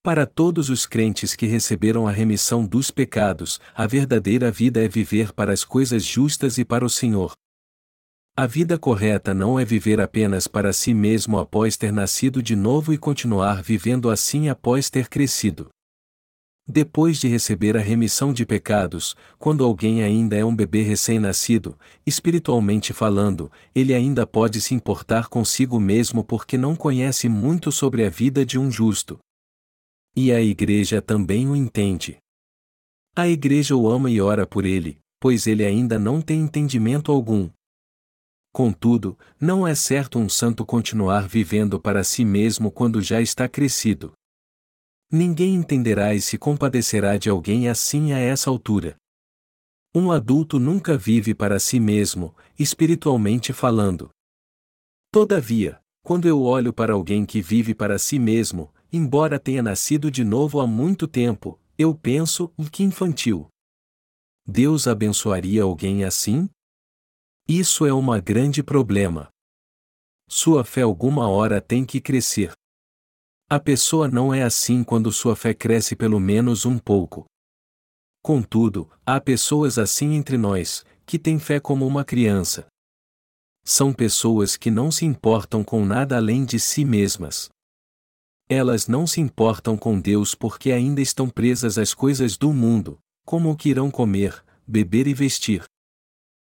Para 0.03 0.25
todos 0.25 0.69
os 0.69 0.85
crentes 0.85 1.33
que 1.33 1.45
receberam 1.45 2.09
a 2.09 2.11
remissão 2.11 2.65
dos 2.65 2.91
pecados, 2.91 3.57
a 3.73 3.87
verdadeira 3.87 4.51
vida 4.51 4.83
é 4.83 4.87
viver 4.89 5.31
para 5.31 5.53
as 5.53 5.63
coisas 5.63 6.03
justas 6.03 6.57
e 6.57 6.65
para 6.65 6.83
o 6.83 6.89
Senhor. 6.89 7.38
A 8.39 8.47
vida 8.47 8.79
correta 8.79 9.33
não 9.33 9.59
é 9.59 9.65
viver 9.65 9.99
apenas 9.99 10.47
para 10.47 10.71
si 10.71 10.93
mesmo 10.93 11.37
após 11.37 11.75
ter 11.75 11.91
nascido 11.91 12.41
de 12.41 12.55
novo 12.55 12.93
e 12.93 12.97
continuar 12.97 13.61
vivendo 13.61 14.09
assim 14.09 14.47
após 14.47 14.89
ter 14.89 15.09
crescido. 15.09 15.67
Depois 16.65 17.19
de 17.19 17.27
receber 17.27 17.75
a 17.75 17.81
remissão 17.81 18.31
de 18.31 18.45
pecados, 18.45 19.13
quando 19.37 19.65
alguém 19.65 20.03
ainda 20.03 20.37
é 20.37 20.45
um 20.45 20.55
bebê 20.55 20.83
recém-nascido, 20.83 21.77
espiritualmente 22.05 22.93
falando, 22.93 23.51
ele 23.75 23.93
ainda 23.93 24.25
pode 24.25 24.61
se 24.61 24.73
importar 24.73 25.27
consigo 25.27 25.77
mesmo 25.77 26.23
porque 26.23 26.57
não 26.57 26.77
conhece 26.77 27.27
muito 27.27 27.73
sobre 27.73 28.05
a 28.05 28.09
vida 28.09 28.45
de 28.45 28.57
um 28.57 28.71
justo. 28.71 29.19
E 30.15 30.31
a 30.31 30.39
igreja 30.39 31.01
também 31.01 31.49
o 31.49 31.57
entende. 31.57 32.15
A 33.17 33.27
igreja 33.27 33.75
o 33.75 33.89
ama 33.89 34.09
e 34.09 34.21
ora 34.21 34.47
por 34.47 34.63
ele, 34.63 34.97
pois 35.19 35.45
ele 35.45 35.65
ainda 35.65 35.99
não 35.99 36.21
tem 36.21 36.39
entendimento 36.39 37.11
algum, 37.11 37.49
Contudo, 38.59 39.17
não 39.39 39.65
é 39.65 39.73
certo 39.73 40.19
um 40.19 40.27
santo 40.27 40.65
continuar 40.65 41.29
vivendo 41.29 41.79
para 41.79 42.03
si 42.03 42.25
mesmo 42.25 42.69
quando 42.69 43.01
já 43.01 43.21
está 43.21 43.47
crescido. 43.47 44.11
Ninguém 45.09 45.55
entenderá 45.55 46.13
e 46.13 46.19
se 46.19 46.37
compadecerá 46.37 47.15
de 47.15 47.29
alguém 47.29 47.69
assim 47.69 48.11
a 48.11 48.19
essa 48.19 48.49
altura. 48.49 48.97
Um 49.95 50.11
adulto 50.11 50.59
nunca 50.59 50.97
vive 50.97 51.33
para 51.33 51.57
si 51.57 51.79
mesmo, 51.79 52.35
espiritualmente 52.59 53.53
falando. 53.53 54.09
Todavia, 55.09 55.79
quando 56.03 56.27
eu 56.27 56.41
olho 56.41 56.73
para 56.73 56.91
alguém 56.91 57.25
que 57.25 57.41
vive 57.41 57.73
para 57.73 57.97
si 57.97 58.19
mesmo, 58.19 58.73
embora 58.91 59.39
tenha 59.39 59.63
nascido 59.63 60.11
de 60.11 60.25
novo 60.25 60.59
há 60.59 60.67
muito 60.67 61.07
tempo, 61.07 61.57
eu 61.77 61.95
penso, 61.95 62.51
que 62.69 62.83
infantil. 62.83 63.47
Deus 64.45 64.85
abençoaria 64.85 65.63
alguém 65.63 66.03
assim? 66.03 66.49
Isso 67.51 67.83
é 67.83 67.91
uma 67.91 68.19
grande 68.19 68.61
problema. 68.61 69.27
Sua 70.29 70.63
fé 70.63 70.83
alguma 70.83 71.27
hora 71.27 71.59
tem 71.59 71.83
que 71.83 71.99
crescer. 71.99 72.51
A 73.49 73.59
pessoa 73.59 74.07
não 74.07 74.31
é 74.31 74.43
assim 74.43 74.83
quando 74.83 75.11
sua 75.11 75.35
fé 75.35 75.51
cresce 75.51 75.95
pelo 75.95 76.19
menos 76.19 76.63
um 76.63 76.77
pouco. 76.77 77.25
Contudo, 78.21 78.87
há 79.03 79.19
pessoas 79.19 79.79
assim 79.79 80.13
entre 80.13 80.37
nós, 80.37 80.85
que 81.07 81.17
têm 81.17 81.39
fé 81.39 81.59
como 81.59 81.87
uma 81.87 82.05
criança. 82.05 82.67
São 83.65 83.91
pessoas 83.91 84.55
que 84.55 84.69
não 84.69 84.91
se 84.91 85.03
importam 85.03 85.63
com 85.63 85.83
nada 85.83 86.17
além 86.17 86.45
de 86.45 86.59
si 86.59 86.85
mesmas. 86.85 87.49
Elas 88.47 88.87
não 88.87 89.07
se 89.07 89.21
importam 89.21 89.75
com 89.75 89.99
Deus 89.99 90.35
porque 90.35 90.71
ainda 90.71 91.01
estão 91.01 91.27
presas 91.27 91.79
às 91.79 91.95
coisas 91.95 92.37
do 92.37 92.53
mundo, 92.53 92.99
como 93.25 93.49
o 93.49 93.57
que 93.57 93.69
irão 93.69 93.89
comer, 93.89 94.45
beber 94.67 95.07
e 95.07 95.15
vestir. 95.15 95.67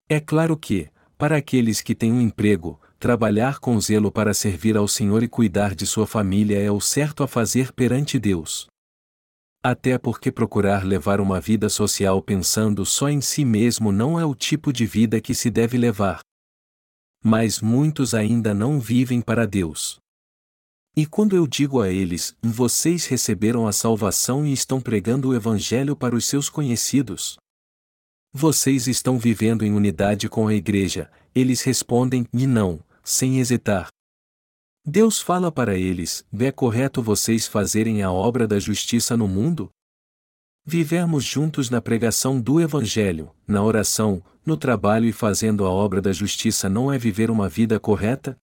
É 0.07 0.19
claro 0.19 0.55
que, 0.55 0.87
para 1.17 1.37
aqueles 1.37 1.81
que 1.81 1.95
têm 1.95 2.11
um 2.11 2.21
emprego, 2.21 2.79
trabalhar 2.99 3.57
com 3.57 3.79
zelo 3.79 4.11
para 4.11 4.35
servir 4.35 4.77
ao 4.77 4.87
Senhor 4.87 5.23
e 5.23 5.27
cuidar 5.27 5.73
de 5.73 5.87
sua 5.87 6.05
família 6.05 6.59
é 6.61 6.69
o 6.69 6.79
certo 6.79 7.23
a 7.23 7.27
fazer 7.27 7.73
perante 7.73 8.19
Deus. 8.19 8.67
Até 9.63 9.97
porque 9.97 10.31
procurar 10.31 10.85
levar 10.85 11.19
uma 11.19 11.41
vida 11.41 11.69
social 11.69 12.21
pensando 12.21 12.85
só 12.85 13.09
em 13.09 13.19
si 13.19 13.43
mesmo 13.43 13.91
não 13.91 14.19
é 14.19 14.23
o 14.23 14.35
tipo 14.35 14.71
de 14.71 14.85
vida 14.85 15.19
que 15.19 15.33
se 15.33 15.49
deve 15.49 15.75
levar. 15.75 16.19
Mas 17.23 17.59
muitos 17.59 18.13
ainda 18.13 18.53
não 18.53 18.79
vivem 18.79 19.21
para 19.21 19.47
Deus. 19.47 19.97
E 20.95 21.07
quando 21.07 21.35
eu 21.35 21.47
digo 21.47 21.81
a 21.81 21.89
eles, 21.89 22.35
vocês 22.43 23.07
receberam 23.07 23.65
a 23.65 23.71
salvação 23.71 24.45
e 24.45 24.53
estão 24.53 24.79
pregando 24.79 25.29
o 25.29 25.35
Evangelho 25.35 25.95
para 25.95 26.15
os 26.15 26.25
seus 26.25 26.47
conhecidos, 26.47 27.37
vocês 28.37 28.85
estão 28.85 29.17
vivendo 29.17 29.63
em 29.63 29.71
unidade 29.71 30.27
com 30.27 30.45
a 30.45 30.53
igreja, 30.53 31.09
eles 31.33 31.61
respondem, 31.61 32.27
e 32.33 32.45
não, 32.45 32.81
sem 33.01 33.39
hesitar. 33.39 33.87
Deus 34.85 35.21
fala 35.21 35.49
para 35.49 35.77
eles: 35.77 36.25
é 36.37 36.51
correto 36.51 37.01
vocês 37.01 37.47
fazerem 37.47 38.03
a 38.03 38.11
obra 38.11 38.45
da 38.45 38.59
justiça 38.59 39.15
no 39.15 39.25
mundo? 39.25 39.69
Vivermos 40.65 41.23
juntos 41.23 41.69
na 41.69 41.79
pregação 41.79 42.41
do 42.41 42.59
Evangelho, 42.59 43.31
na 43.47 43.63
oração, 43.63 44.21
no 44.45 44.57
trabalho 44.57 45.05
e 45.05 45.13
fazendo 45.13 45.63
a 45.63 45.69
obra 45.69 46.01
da 46.01 46.11
justiça 46.11 46.67
não 46.67 46.91
é 46.91 46.97
viver 46.97 47.31
uma 47.31 47.47
vida 47.47 47.79
correta? 47.79 48.35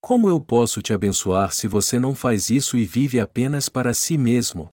Como 0.00 0.28
eu 0.28 0.40
posso 0.40 0.80
te 0.80 0.92
abençoar 0.92 1.52
se 1.52 1.66
você 1.66 1.98
não 1.98 2.14
faz 2.14 2.50
isso 2.50 2.76
e 2.76 2.84
vive 2.84 3.18
apenas 3.18 3.68
para 3.68 3.92
si 3.92 4.16
mesmo? 4.16 4.68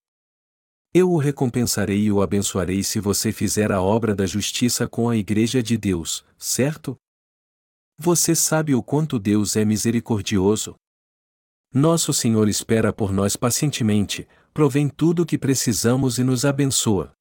Eu 0.91 1.11
o 1.11 1.17
recompensarei 1.17 2.05
e 2.05 2.11
o 2.11 2.19
abençoarei 2.19 2.81
se 2.81 2.99
você 2.99 3.31
fizer 3.31 3.71
a 3.71 3.79
obra 3.79 4.15
da 4.15 4.25
justiça 4.25 4.87
com 4.87 5.07
a 5.07 5.15
Igreja 5.15 5.61
de 5.61 5.77
Deus, 5.77 6.25
certo? 6.35 6.97
Você 7.95 8.33
sabe 8.33 8.73
o 8.73 8.81
quanto 8.81 9.19
Deus 9.19 9.55
é 9.55 9.63
misericordioso? 9.63 10.75
Nosso 11.71 12.11
Senhor 12.11 12.49
espera 12.49 12.91
por 12.91 13.13
nós 13.13 13.35
pacientemente, 13.35 14.27
provém 14.51 14.89
tudo 14.89 15.21
o 15.21 15.25
que 15.27 15.37
precisamos 15.37 16.17
e 16.17 16.23
nos 16.23 16.43
abençoa. 16.43 17.11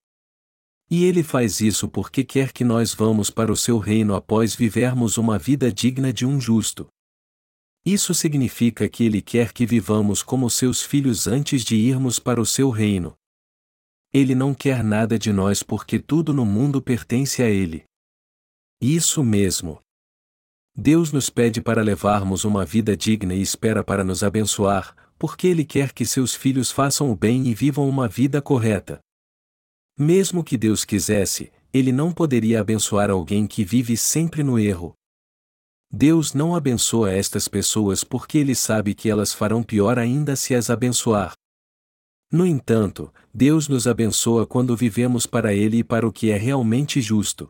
E 0.91 1.05
Ele 1.05 1.23
faz 1.23 1.61
isso 1.61 1.87
porque 1.91 2.25
quer 2.25 2.53
que 2.53 2.65
nós 2.65 2.95
vamos 2.95 3.29
para 3.29 3.53
o 3.53 3.57
seu 3.57 3.77
reino 3.77 4.15
após 4.15 4.55
vivermos 4.55 5.19
uma 5.19 5.39
vida 5.39 5.71
digna 5.71 6.11
de 6.11 6.25
um 6.25 6.41
justo. 6.41 6.89
Isso 7.85 8.15
significa 8.15 8.89
que 8.89 9.05
Ele 9.05 9.21
quer 9.21 9.53
que 9.53 9.67
vivamos 9.67 10.23
como 10.23 10.49
seus 10.49 10.81
filhos 10.81 11.27
antes 11.27 11.63
de 11.63 11.77
irmos 11.77 12.19
para 12.19 12.41
o 12.41 12.47
seu 12.47 12.71
reino. 12.71 13.18
Ele 14.13 14.35
não 14.35 14.55
quer 14.55 14.83
nada 14.83 15.19
de 15.19 15.33
nós 15.33 15.63
porque 15.63 15.99
tudo 15.99 16.33
no 16.33 16.47
mundo 16.47 16.81
pertence 16.81 17.43
a 17.43 17.49
Ele. 17.49 17.85
Isso 18.81 19.23
mesmo. 19.23 19.81
Deus 20.75 21.13
nos 21.13 21.29
pede 21.29 21.61
para 21.61 21.83
levarmos 21.83 22.45
uma 22.45 22.65
vida 22.65 22.97
digna 22.97 23.35
e 23.35 23.43
espera 23.43 23.83
para 23.83 24.05
nos 24.05 24.23
abençoar, 24.23 24.95
porque 25.19 25.49
Ele 25.49 25.65
quer 25.65 25.93
que 25.93 26.07
seus 26.07 26.35
filhos 26.35 26.71
façam 26.71 27.11
o 27.11 27.17
bem 27.17 27.49
e 27.49 27.55
vivam 27.55 27.89
uma 27.89 28.09
vida 28.09 28.41
correta. 28.41 29.01
Mesmo 29.99 30.45
que 30.45 30.57
Deus 30.57 30.85
quisesse, 30.85 31.53
Ele 31.73 31.91
não 31.91 32.13
poderia 32.13 32.61
abençoar 32.61 33.11
alguém 33.11 33.47
que 33.47 33.65
vive 33.65 33.97
sempre 33.97 34.45
no 34.45 34.59
erro. 34.59 34.95
Deus 35.91 36.33
não 36.33 36.55
abençoa 36.55 37.11
estas 37.13 37.49
pessoas 37.49 38.05
porque 38.05 38.39
Ele 38.39 38.55
sabe 38.55 38.95
que 38.95 39.11
elas 39.11 39.35
farão 39.35 39.63
pior 39.63 39.99
ainda 39.99 40.37
se 40.37 40.55
as 40.55 40.71
abençoar. 40.71 41.33
No 42.31 42.47
entanto, 42.47 43.13
Deus 43.41 43.69
nos 43.69 43.87
abençoa 43.87 44.45
quando 44.45 44.75
vivemos 44.75 45.25
para 45.25 45.55
Ele 45.55 45.77
e 45.77 45.85
para 45.85 46.05
o 46.05 46.11
que 46.11 46.33
é 46.33 46.37
realmente 46.37 47.01
justo. 47.01 47.49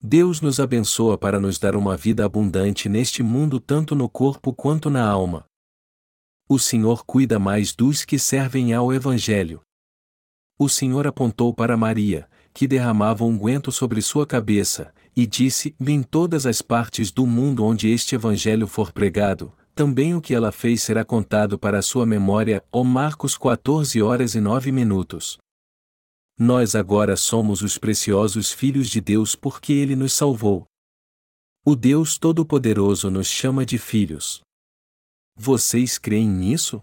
Deus 0.00 0.40
nos 0.40 0.60
abençoa 0.60 1.18
para 1.18 1.40
nos 1.40 1.58
dar 1.58 1.74
uma 1.74 1.96
vida 1.96 2.24
abundante 2.24 2.88
neste 2.88 3.20
mundo 3.20 3.58
tanto 3.58 3.96
no 3.96 4.08
corpo 4.08 4.52
quanto 4.52 4.88
na 4.88 5.04
alma. 5.04 5.46
O 6.48 6.60
Senhor 6.60 7.04
cuida 7.04 7.40
mais 7.40 7.74
dos 7.74 8.04
que 8.04 8.20
servem 8.20 8.72
ao 8.72 8.92
Evangelho. 8.92 9.62
O 10.56 10.68
Senhor 10.68 11.08
apontou 11.08 11.52
para 11.52 11.76
Maria, 11.76 12.30
que 12.52 12.68
derramava 12.68 13.24
unguento 13.24 13.72
sobre 13.72 14.00
sua 14.00 14.24
cabeça, 14.24 14.94
e 15.16 15.26
disse: 15.26 15.74
Em 15.80 16.04
todas 16.04 16.46
as 16.46 16.62
partes 16.62 17.10
do 17.10 17.26
mundo 17.26 17.64
onde 17.64 17.90
este 17.90 18.14
Evangelho 18.14 18.68
for 18.68 18.92
pregado, 18.92 19.52
também 19.74 20.14
o 20.14 20.20
que 20.20 20.34
ela 20.34 20.52
fez 20.52 20.82
será 20.82 21.04
contado 21.04 21.58
para 21.58 21.78
a 21.78 21.82
sua 21.82 22.06
memória, 22.06 22.64
ó 22.70 22.84
Marcos 22.84 23.36
14 23.36 24.00
horas 24.00 24.34
e 24.34 24.40
9 24.40 24.70
minutos. 24.70 25.36
Nós 26.38 26.74
agora 26.74 27.16
somos 27.16 27.62
os 27.62 27.78
preciosos 27.78 28.52
filhos 28.52 28.88
de 28.88 29.00
Deus 29.00 29.34
porque 29.34 29.72
Ele 29.72 29.96
nos 29.96 30.12
salvou. 30.12 30.66
O 31.64 31.74
Deus 31.74 32.18
Todo-Poderoso 32.18 33.10
nos 33.10 33.26
chama 33.26 33.64
de 33.64 33.78
filhos. 33.78 34.40
Vocês 35.36 35.98
creem 35.98 36.28
nisso? 36.28 36.80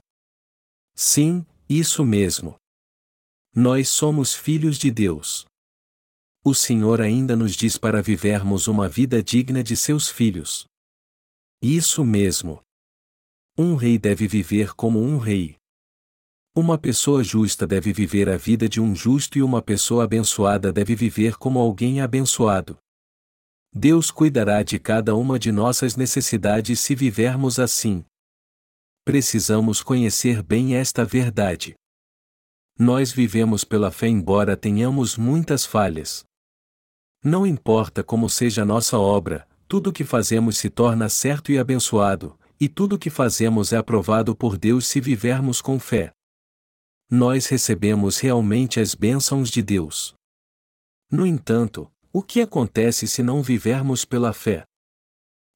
Sim, 0.96 1.46
isso 1.70 2.04
mesmo. 2.04 2.56
Nós 3.56 3.90
somos 3.90 4.34
filhos 4.34 4.78
de 4.78 4.90
Deus. 4.92 5.46
O 6.44 6.54
Senhor 6.54 7.00
ainda 7.00 7.36
nos 7.36 7.56
diz 7.56 7.78
para 7.78 8.02
vivermos 8.02 8.68
uma 8.68 8.90
vida 8.90 9.22
digna 9.22 9.64
de 9.64 9.78
seus 9.78 10.10
filhos. 10.10 10.66
Isso 11.62 12.04
mesmo. 12.04 12.62
Um 13.64 13.76
rei 13.76 14.00
deve 14.00 14.28
viver 14.28 14.74
como 14.74 15.00
um 15.00 15.20
rei. 15.20 15.56
Uma 16.56 16.80
pessoa 16.80 17.24
justa 17.24 17.68
deve 17.68 17.94
viver 17.94 18.28
a 18.28 18.36
vida 18.36 18.68
de 18.68 18.82
um 18.82 18.96
justo 18.96 19.38
e 19.38 19.44
uma 19.44 19.62
pessoa 19.62 20.06
abençoada 20.06 20.74
deve 20.74 20.96
viver 20.96 21.38
como 21.38 21.60
alguém 21.60 22.02
abençoado. 22.02 22.80
Deus 23.72 24.10
cuidará 24.10 24.64
de 24.64 24.80
cada 24.80 25.16
uma 25.16 25.38
de 25.38 25.52
nossas 25.52 25.96
necessidades 25.96 26.80
se 26.80 26.96
vivermos 26.96 27.60
assim. 27.60 28.04
Precisamos 29.06 29.84
conhecer 29.84 30.42
bem 30.42 30.74
esta 30.74 31.06
verdade. 31.06 31.76
Nós 32.80 33.12
vivemos 33.12 33.64
pela 33.64 33.92
fé, 33.92 34.08
embora 34.08 34.58
tenhamos 34.58 35.16
muitas 35.16 35.68
falhas. 35.68 36.26
Não 37.24 37.46
importa 37.46 38.04
como 38.04 38.28
seja 38.28 38.66
nossa 38.66 38.98
obra, 38.98 39.48
tudo 39.68 39.92
o 39.92 39.94
que 39.94 40.04
fazemos 40.04 40.58
se 40.58 40.68
torna 40.68 41.08
certo 41.10 41.52
e 41.52 41.60
abençoado, 41.60 42.41
e 42.62 42.70
tudo 42.70 42.96
o 42.96 43.00
que 43.00 43.10
fazemos 43.10 43.74
é 43.74 43.78
aprovado 43.78 44.36
por 44.36 44.56
Deus 44.56 44.86
se 44.86 45.02
vivermos 45.02 45.62
com 45.62 45.80
fé. 45.80 46.12
Nós 47.10 47.48
recebemos 47.48 48.20
realmente 48.20 48.80
as 48.80 48.94
bênçãos 48.94 49.50
de 49.50 49.64
Deus. 49.64 50.14
No 51.12 51.26
entanto, 51.26 51.92
o 52.14 52.22
que 52.22 52.40
acontece 52.40 53.08
se 53.08 53.24
não 53.24 53.42
vivermos 53.42 54.06
pela 54.06 54.32
fé? 54.32 54.64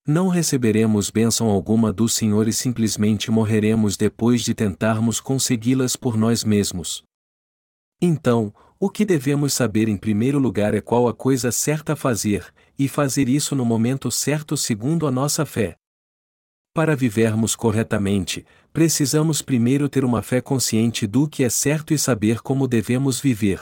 Não 0.07 0.29
receberemos 0.29 1.11
bênção 1.11 1.47
alguma 1.47 1.93
do 1.93 2.09
Senhor 2.09 2.47
e 2.47 2.53
simplesmente 2.53 3.29
morreremos 3.29 3.95
depois 3.95 4.41
de 4.41 4.55
tentarmos 4.55 5.19
consegui-las 5.19 5.95
por 5.95 6.17
nós 6.17 6.43
mesmos. 6.43 7.03
Então, 8.01 8.51
o 8.79 8.89
que 8.89 9.05
devemos 9.05 9.53
saber 9.53 9.87
em 9.87 9.95
primeiro 9.95 10.39
lugar 10.39 10.73
é 10.73 10.81
qual 10.81 11.07
a 11.07 11.13
coisa 11.13 11.51
certa 11.51 11.93
a 11.93 11.95
fazer, 11.95 12.51
e 12.79 12.87
fazer 12.87 13.29
isso 13.29 13.55
no 13.55 13.63
momento 13.63 14.09
certo 14.09 14.57
segundo 14.57 15.05
a 15.05 15.11
nossa 15.11 15.45
fé. 15.45 15.77
Para 16.75 16.93
vivermos 16.93 17.55
corretamente, 17.55 18.45
precisamos 18.73 19.41
primeiro 19.41 19.87
ter 19.87 20.03
uma 20.03 20.21
fé 20.21 20.41
consciente 20.41 21.07
do 21.07 21.25
que 21.25 21.41
é 21.45 21.49
certo 21.49 21.93
e 21.93 21.97
saber 21.97 22.41
como 22.41 22.67
devemos 22.67 23.17
viver. 23.17 23.61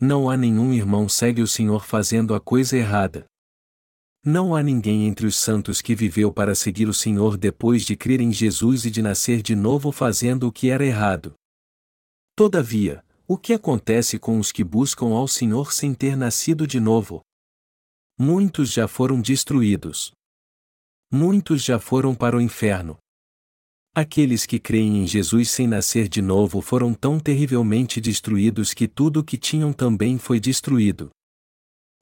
Não 0.00 0.30
há 0.30 0.34
nenhum 0.34 0.72
irmão 0.72 1.10
segue 1.10 1.42
o 1.42 1.46
Senhor 1.46 1.84
fazendo 1.84 2.34
a 2.34 2.40
coisa 2.40 2.74
errada. 2.74 3.26
Não 4.24 4.56
há 4.56 4.62
ninguém 4.62 5.06
entre 5.06 5.26
os 5.26 5.36
santos 5.36 5.82
que 5.82 5.94
viveu 5.94 6.32
para 6.32 6.54
seguir 6.54 6.88
o 6.88 6.94
Senhor 6.94 7.36
depois 7.36 7.84
de 7.84 7.94
crer 7.94 8.22
em 8.22 8.32
Jesus 8.32 8.86
e 8.86 8.90
de 8.90 9.02
nascer 9.02 9.42
de 9.42 9.54
novo 9.54 9.92
fazendo 9.92 10.48
o 10.48 10.52
que 10.52 10.70
era 10.70 10.86
errado. 10.86 11.34
Todavia, 12.34 13.04
o 13.28 13.36
que 13.36 13.52
acontece 13.52 14.18
com 14.18 14.38
os 14.38 14.50
que 14.50 14.64
buscam 14.64 15.08
ao 15.08 15.28
Senhor 15.28 15.70
sem 15.70 15.92
ter 15.92 16.16
nascido 16.16 16.66
de 16.66 16.80
novo? 16.80 17.20
Muitos 18.18 18.72
já 18.72 18.88
foram 18.88 19.20
destruídos. 19.20 20.16
Muitos 21.10 21.62
já 21.62 21.78
foram 21.78 22.14
para 22.14 22.36
o 22.36 22.40
inferno. 22.40 22.98
Aqueles 23.94 24.44
que 24.44 24.58
creem 24.58 25.02
em 25.02 25.06
Jesus 25.06 25.50
sem 25.50 25.66
nascer 25.66 26.08
de 26.08 26.20
novo 26.20 26.60
foram 26.60 26.92
tão 26.92 27.18
terrivelmente 27.18 28.00
destruídos 28.00 28.74
que 28.74 28.86
tudo 28.86 29.20
o 29.20 29.24
que 29.24 29.38
tinham 29.38 29.72
também 29.72 30.18
foi 30.18 30.38
destruído. 30.38 31.10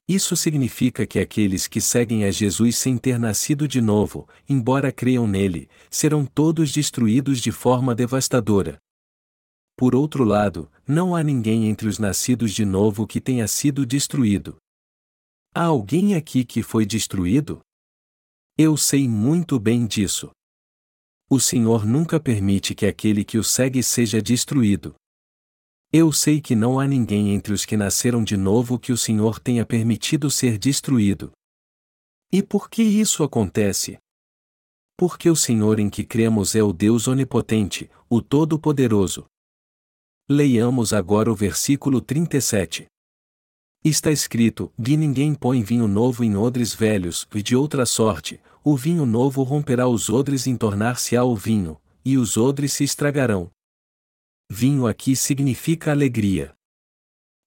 Isso 0.07 0.35
significa 0.35 1.07
que 1.07 1.19
aqueles 1.19 1.67
que 1.67 1.81
seguem 1.81 2.25
a 2.25 2.31
Jesus 2.31 2.77
sem 2.77 2.97
ter 2.97 3.17
nascido 3.17 3.67
de 3.67 3.81
novo, 3.81 4.27
embora 4.47 4.91
creiam 4.91 5.25
nele, 5.25 5.69
serão 5.89 6.25
todos 6.25 6.71
destruídos 6.71 7.39
de 7.39 7.51
forma 7.51 7.95
devastadora. 7.95 8.77
Por 9.75 9.95
outro 9.95 10.23
lado, 10.23 10.71
não 10.87 11.15
há 11.15 11.23
ninguém 11.23 11.67
entre 11.67 11.87
os 11.87 11.97
nascidos 11.97 12.53
de 12.53 12.63
novo 12.65 13.07
que 13.07 13.19
tenha 13.19 13.47
sido 13.47 13.85
destruído. 13.85 14.57
Há 15.53 15.63
alguém 15.63 16.13
aqui 16.15 16.45
que 16.45 16.61
foi 16.61 16.85
destruído? 16.85 17.61
Eu 18.57 18.77
sei 18.77 19.05
muito 19.05 19.59
bem 19.59 19.85
disso. 19.85 20.31
O 21.29 21.41
Senhor 21.41 21.85
nunca 21.85 22.21
permite 22.21 22.73
que 22.73 22.85
aquele 22.85 23.25
que 23.25 23.37
o 23.37 23.43
segue 23.43 23.83
seja 23.83 24.21
destruído. 24.21 24.95
Eu 25.91 26.13
sei 26.13 26.39
que 26.39 26.55
não 26.55 26.79
há 26.79 26.87
ninguém 26.87 27.33
entre 27.33 27.51
os 27.51 27.65
que 27.65 27.75
nasceram 27.75 28.23
de 28.23 28.37
novo 28.37 28.79
que 28.79 28.93
o 28.93 28.97
Senhor 28.97 29.41
tenha 29.41 29.65
permitido 29.65 30.31
ser 30.31 30.57
destruído. 30.57 31.33
E 32.31 32.41
por 32.41 32.69
que 32.69 32.81
isso 32.81 33.25
acontece? 33.25 33.97
Porque 34.97 35.29
o 35.29 35.35
Senhor 35.35 35.77
em 35.77 35.89
que 35.89 36.05
cremos 36.05 36.55
é 36.55 36.63
o 36.63 36.71
Deus 36.71 37.09
onipotente, 37.09 37.91
o 38.09 38.21
Todo-Poderoso. 38.21 39.25
Leiamos 40.29 40.93
agora 40.93 41.29
o 41.29 41.35
versículo 41.35 41.99
37. 41.99 42.87
Está 43.85 44.11
escrito: 44.11 44.73
De 44.79 44.97
ninguém 44.97 45.35
põe 45.35 45.61
vinho 45.61 45.87
novo 45.87 46.23
em 46.23 46.35
odres 46.35 46.73
velhos, 46.73 47.27
e 47.35 47.43
de 47.43 47.55
outra 47.55 47.85
sorte, 47.85 48.41
o 48.63 48.75
vinho 48.75 49.05
novo 49.05 49.43
romperá 49.43 49.87
os 49.87 50.09
odres 50.09 50.47
em 50.47 50.57
tornar-se-á 50.57 51.23
o 51.23 51.35
vinho, 51.35 51.79
e 52.03 52.17
os 52.17 52.35
odres 52.35 52.73
se 52.73 52.83
estragarão. 52.83 53.51
Vinho 54.49 54.87
aqui 54.87 55.15
significa 55.15 55.91
alegria. 55.91 56.51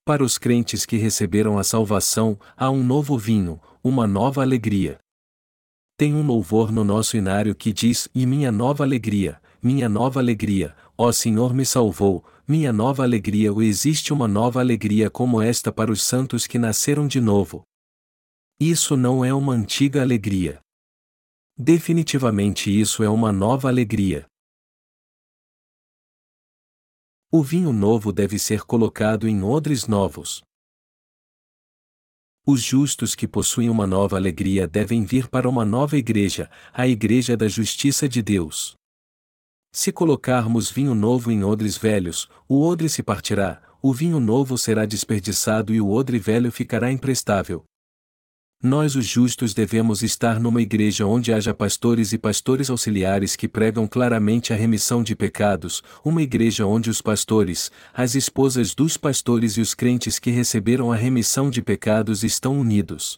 Para 0.04 0.22
os 0.22 0.38
crentes 0.38 0.86
que 0.86 0.96
receberam 0.96 1.58
a 1.58 1.64
salvação, 1.64 2.38
há 2.56 2.70
um 2.70 2.84
novo 2.84 3.18
vinho, 3.18 3.60
uma 3.82 4.06
nova 4.06 4.40
alegria. 4.40 5.00
Tem 5.96 6.14
um 6.14 6.24
louvor 6.24 6.70
no 6.70 6.84
nosso 6.84 7.16
inário 7.16 7.52
que 7.52 7.72
diz: 7.72 8.08
E 8.14 8.24
minha 8.24 8.52
nova 8.52 8.84
alegria, 8.84 9.42
minha 9.60 9.88
nova 9.88 10.20
alegria, 10.20 10.72
ó 10.96 11.10
Senhor 11.10 11.52
me 11.52 11.66
salvou, 11.66 12.24
minha 12.48 12.72
nova 12.72 13.02
alegria. 13.02 13.52
Ou 13.52 13.62
existe 13.62 14.12
uma 14.12 14.26
nova 14.26 14.58
alegria 14.60 15.10
como 15.10 15.42
esta 15.42 15.70
para 15.70 15.92
os 15.92 16.02
santos 16.02 16.46
que 16.46 16.58
nasceram 16.58 17.06
de 17.06 17.20
novo? 17.20 17.62
Isso 18.58 18.96
não 18.96 19.22
é 19.22 19.32
uma 19.34 19.52
antiga 19.52 20.00
alegria. 20.00 20.60
Definitivamente 21.56 22.70
isso 22.70 23.02
é 23.02 23.08
uma 23.08 23.30
nova 23.30 23.68
alegria. 23.68 24.26
O 27.30 27.42
vinho 27.42 27.74
novo 27.74 28.10
deve 28.10 28.38
ser 28.38 28.62
colocado 28.62 29.28
em 29.28 29.42
odres 29.42 29.86
novos. 29.86 30.42
Os 32.46 32.62
justos 32.62 33.14
que 33.14 33.28
possuem 33.28 33.68
uma 33.68 33.86
nova 33.86 34.16
alegria 34.16 34.66
devem 34.66 35.04
vir 35.04 35.28
para 35.28 35.46
uma 35.46 35.66
nova 35.66 35.98
igreja, 35.98 36.50
a 36.72 36.88
Igreja 36.88 37.36
da 37.36 37.46
Justiça 37.46 38.08
de 38.08 38.22
Deus. 38.22 38.77
Se 39.80 39.92
colocarmos 39.92 40.72
vinho 40.72 40.92
novo 40.92 41.30
em 41.30 41.44
odres 41.44 41.78
velhos, 41.78 42.28
o 42.48 42.66
odre 42.66 42.88
se 42.88 43.00
partirá, 43.00 43.62
o 43.80 43.92
vinho 43.92 44.18
novo 44.18 44.58
será 44.58 44.84
desperdiçado 44.84 45.72
e 45.72 45.80
o 45.80 45.88
odre 45.92 46.18
velho 46.18 46.50
ficará 46.50 46.90
imprestável, 46.90 47.62
nós, 48.60 48.96
os 48.96 49.06
justos, 49.06 49.54
devemos 49.54 50.02
estar 50.02 50.40
numa 50.40 50.60
igreja 50.60 51.06
onde 51.06 51.32
haja 51.32 51.54
pastores 51.54 52.12
e 52.12 52.18
pastores 52.18 52.68
auxiliares 52.68 53.36
que 53.36 53.46
pregam 53.46 53.86
claramente 53.86 54.52
a 54.52 54.56
remissão 54.56 55.00
de 55.00 55.14
pecados, 55.14 55.80
uma 56.04 56.22
igreja 56.22 56.66
onde 56.66 56.90
os 56.90 57.00
pastores, 57.00 57.70
as 57.94 58.16
esposas 58.16 58.74
dos 58.74 58.96
pastores 58.96 59.56
e 59.58 59.60
os 59.60 59.74
crentes 59.74 60.18
que 60.18 60.32
receberam 60.32 60.90
a 60.90 60.96
remissão 60.96 61.50
de 61.50 61.62
pecados 61.62 62.24
estão 62.24 62.58
unidos. 62.58 63.16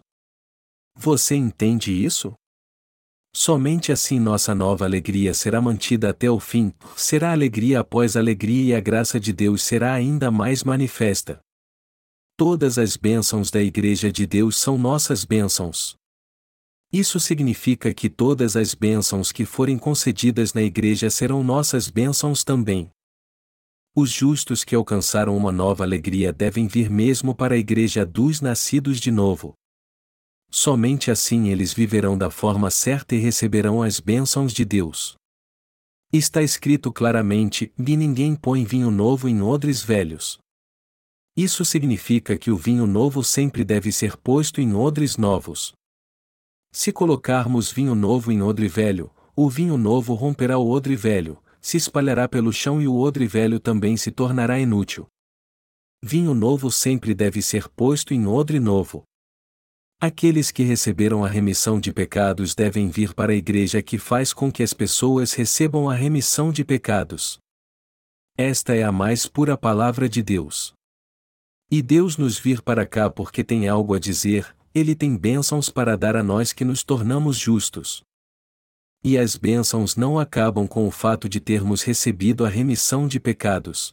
Você 0.95 1.37
entende 1.37 1.91
isso? 1.91 2.35
Somente 3.33 3.93
assim 3.93 4.19
nossa 4.19 4.55
nova 4.55 4.85
alegria 4.85 5.33
será 5.33 5.61
mantida 5.61 6.11
até 6.11 6.31
o 6.31 6.41
fim, 6.41 6.75
será 6.97 7.33
alegria 7.33 7.81
após 7.81 8.17
alegria 8.17 8.75
e 8.75 8.75
a 8.75 8.81
graça 8.81 9.21
de 9.21 9.33
Deus 9.33 9.63
será 9.63 9.95
ainda 9.95 10.31
mais 10.31 10.65
manifesta. 10.65 11.41
Todas 12.37 12.77
as 12.77 12.97
bênçãos 12.97 13.51
da 13.51 13.63
Igreja 13.63 14.11
de 14.11 14.27
Deus 14.27 14.57
são 14.57 14.77
nossas 14.77 15.25
bênçãos. 15.25 15.95
Isso 16.93 17.21
significa 17.21 17.95
que 17.95 18.11
todas 18.11 18.57
as 18.57 18.75
bênçãos 18.75 19.31
que 19.31 19.45
forem 19.45 19.79
concedidas 19.79 20.53
na 20.53 20.63
Igreja 20.63 21.09
serão 21.09 21.45
nossas 21.45 21.89
bênçãos 21.89 22.43
também. 22.43 22.91
Os 23.95 24.11
justos 24.11 24.65
que 24.65 24.75
alcançaram 24.75 25.37
uma 25.37 25.53
nova 25.53 25.85
alegria 25.85 26.33
devem 26.33 26.67
vir 26.67 26.91
mesmo 26.91 27.35
para 27.35 27.55
a 27.55 27.59
Igreja 27.59 28.05
dos 28.05 28.41
nascidos 28.41 28.99
de 28.99 29.13
novo. 29.13 29.55
Somente 30.51 31.11
assim 31.11 31.49
eles 31.49 31.73
viverão 31.73 32.19
da 32.19 32.31
forma 32.31 32.71
certa 32.71 33.15
e 33.15 33.19
receberão 33.19 33.83
as 33.83 34.01
bênçãos 34.01 34.53
de 34.53 34.65
Deus. 34.65 35.15
Está 36.13 36.43
escrito 36.43 36.93
claramente: 36.93 37.73
e 37.79 37.97
ninguém 37.97 38.35
põe 38.35 38.65
vinho 38.65 38.91
novo 38.91 39.29
em 39.29 39.41
odres 39.41 39.81
velhos. 39.81 40.39
Isso 41.37 41.65
significa 41.65 42.37
que 42.37 42.51
o 42.51 42.57
vinho 42.57 42.87
novo 42.87 43.23
sempre 43.23 43.65
deve 43.65 43.93
ser 43.93 44.17
posto 44.17 44.61
em 44.61 44.75
odres 44.75 45.17
novos. 45.17 45.73
Se 46.73 46.93
colocarmos 46.93 47.71
vinho 47.71 47.95
novo 47.95 48.33
em 48.33 48.43
odre 48.43 48.67
velho, 48.67 49.11
o 49.37 49.49
vinho 49.49 49.79
novo 49.79 50.15
romperá 50.15 50.59
o 50.59 50.69
odre 50.69 50.97
velho, 50.97 51.43
se 51.61 51.77
espalhará 51.77 52.29
pelo 52.29 52.53
chão 52.53 52.83
e 52.83 52.89
o 52.89 52.97
odre 52.97 53.27
velho 53.27 53.61
também 53.61 53.97
se 53.97 54.11
tornará 54.11 54.59
inútil. 54.59 55.07
Vinho 56.03 56.35
novo 56.35 56.71
sempre 56.71 57.15
deve 57.15 57.41
ser 57.41 57.69
posto 57.69 58.13
em 58.13 58.27
odre 58.27 58.59
novo. 58.59 59.05
Aqueles 60.03 60.51
que 60.51 60.63
receberam 60.63 61.23
a 61.27 61.29
remissão 61.29 61.79
de 61.79 61.93
pecados 61.93 62.55
devem 62.55 62.89
vir 62.89 63.13
para 63.13 63.33
a 63.33 63.37
igreja 63.37 63.83
que 63.83 63.99
faz 63.99 64.33
com 64.33 64.51
que 64.51 64.63
as 64.63 64.73
pessoas 64.73 65.35
recebam 65.35 65.91
a 65.91 65.95
remissão 65.95 66.51
de 66.51 66.65
pecados. 66.65 67.39
Esta 68.35 68.75
é 68.75 68.83
a 68.83 68.91
mais 68.91 69.27
pura 69.27 69.59
palavra 69.59 70.09
de 70.09 70.23
Deus. 70.23 70.73
E 71.71 71.83
Deus 71.83 72.17
nos 72.17 72.39
vir 72.39 72.63
para 72.63 72.87
cá 72.87 73.11
porque 73.11 73.45
tem 73.45 73.69
algo 73.69 73.93
a 73.93 73.99
dizer, 73.99 74.57
Ele 74.75 74.95
tem 74.95 75.19
bênçãos 75.19 75.69
para 75.69 75.99
dar 75.99 76.17
a 76.17 76.23
nós 76.23 76.51
que 76.51 76.65
nos 76.65 76.83
tornamos 76.83 77.37
justos. 77.37 78.03
E 79.05 79.19
as 79.19 79.37
bênçãos 79.37 79.97
não 79.97 80.19
acabam 80.19 80.67
com 80.67 80.89
o 80.89 80.91
fato 80.91 81.29
de 81.29 81.41
termos 81.41 81.83
recebido 81.83 82.47
a 82.47 82.49
remissão 82.49 83.07
de 83.07 83.21
pecados. 83.21 83.93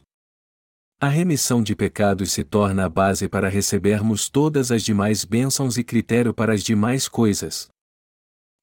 A 1.00 1.06
remissão 1.06 1.62
de 1.62 1.76
pecados 1.76 2.32
se 2.32 2.42
torna 2.42 2.86
a 2.86 2.88
base 2.88 3.28
para 3.28 3.48
recebermos 3.48 4.28
todas 4.28 4.72
as 4.72 4.82
demais 4.82 5.24
bênçãos 5.24 5.78
e 5.78 5.84
critério 5.84 6.34
para 6.34 6.52
as 6.52 6.64
demais 6.64 7.06
coisas. 7.06 7.68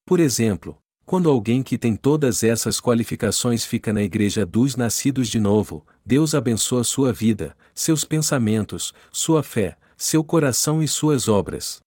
Por 0.04 0.20
exemplo, 0.20 0.76
quando 1.06 1.30
alguém 1.30 1.62
que 1.62 1.78
tem 1.78 1.96
todas 1.96 2.44
essas 2.44 2.78
qualificações 2.78 3.64
fica 3.64 3.90
na 3.90 4.02
igreja 4.02 4.44
dos 4.44 4.76
nascidos 4.76 5.28
de 5.28 5.40
novo, 5.40 5.86
Deus 6.04 6.34
abençoa 6.34 6.84
sua 6.84 7.10
vida, 7.10 7.56
seus 7.74 8.04
pensamentos, 8.04 8.92
sua 9.10 9.42
fé, 9.42 9.78
seu 9.96 10.22
coração 10.22 10.82
e 10.82 10.88
suas 10.88 11.28
obras. 11.28 11.80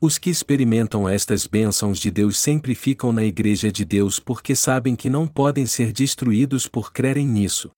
Os 0.00 0.18
que 0.18 0.30
experimentam 0.30 1.08
estas 1.08 1.48
bênçãos 1.48 1.98
de 1.98 2.12
Deus 2.12 2.38
sempre 2.38 2.76
ficam 2.76 3.12
na 3.12 3.24
igreja 3.24 3.72
de 3.72 3.84
Deus 3.84 4.20
porque 4.20 4.54
sabem 4.54 4.94
que 4.94 5.10
não 5.10 5.26
podem 5.26 5.66
ser 5.66 5.92
destruídos 5.92 6.68
por 6.68 6.92
crerem 6.92 7.26
nisso. 7.26 7.72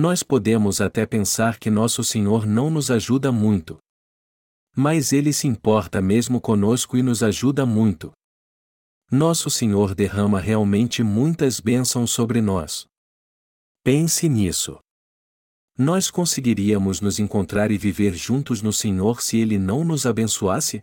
Nós 0.00 0.22
podemos 0.22 0.80
até 0.80 1.04
pensar 1.04 1.58
que 1.58 1.68
nosso 1.68 2.04
Senhor 2.04 2.46
não 2.46 2.70
nos 2.70 2.88
ajuda 2.88 3.32
muito. 3.32 3.78
Mas 4.76 5.12
Ele 5.12 5.32
se 5.32 5.48
importa 5.48 6.00
mesmo 6.00 6.40
conosco 6.40 6.96
e 6.96 7.02
nos 7.02 7.20
ajuda 7.20 7.66
muito. 7.66 8.12
Nosso 9.10 9.50
Senhor 9.50 9.96
derrama 9.96 10.38
realmente 10.38 11.02
muitas 11.02 11.58
bênçãos 11.58 12.12
sobre 12.12 12.40
nós. 12.40 12.86
Pense 13.82 14.28
nisso. 14.28 14.78
Nós 15.76 16.12
conseguiríamos 16.12 17.00
nos 17.00 17.18
encontrar 17.18 17.72
e 17.72 17.76
viver 17.76 18.14
juntos 18.14 18.62
no 18.62 18.72
Senhor 18.72 19.20
se 19.20 19.36
Ele 19.38 19.58
não 19.58 19.82
nos 19.82 20.06
abençoasse? 20.06 20.80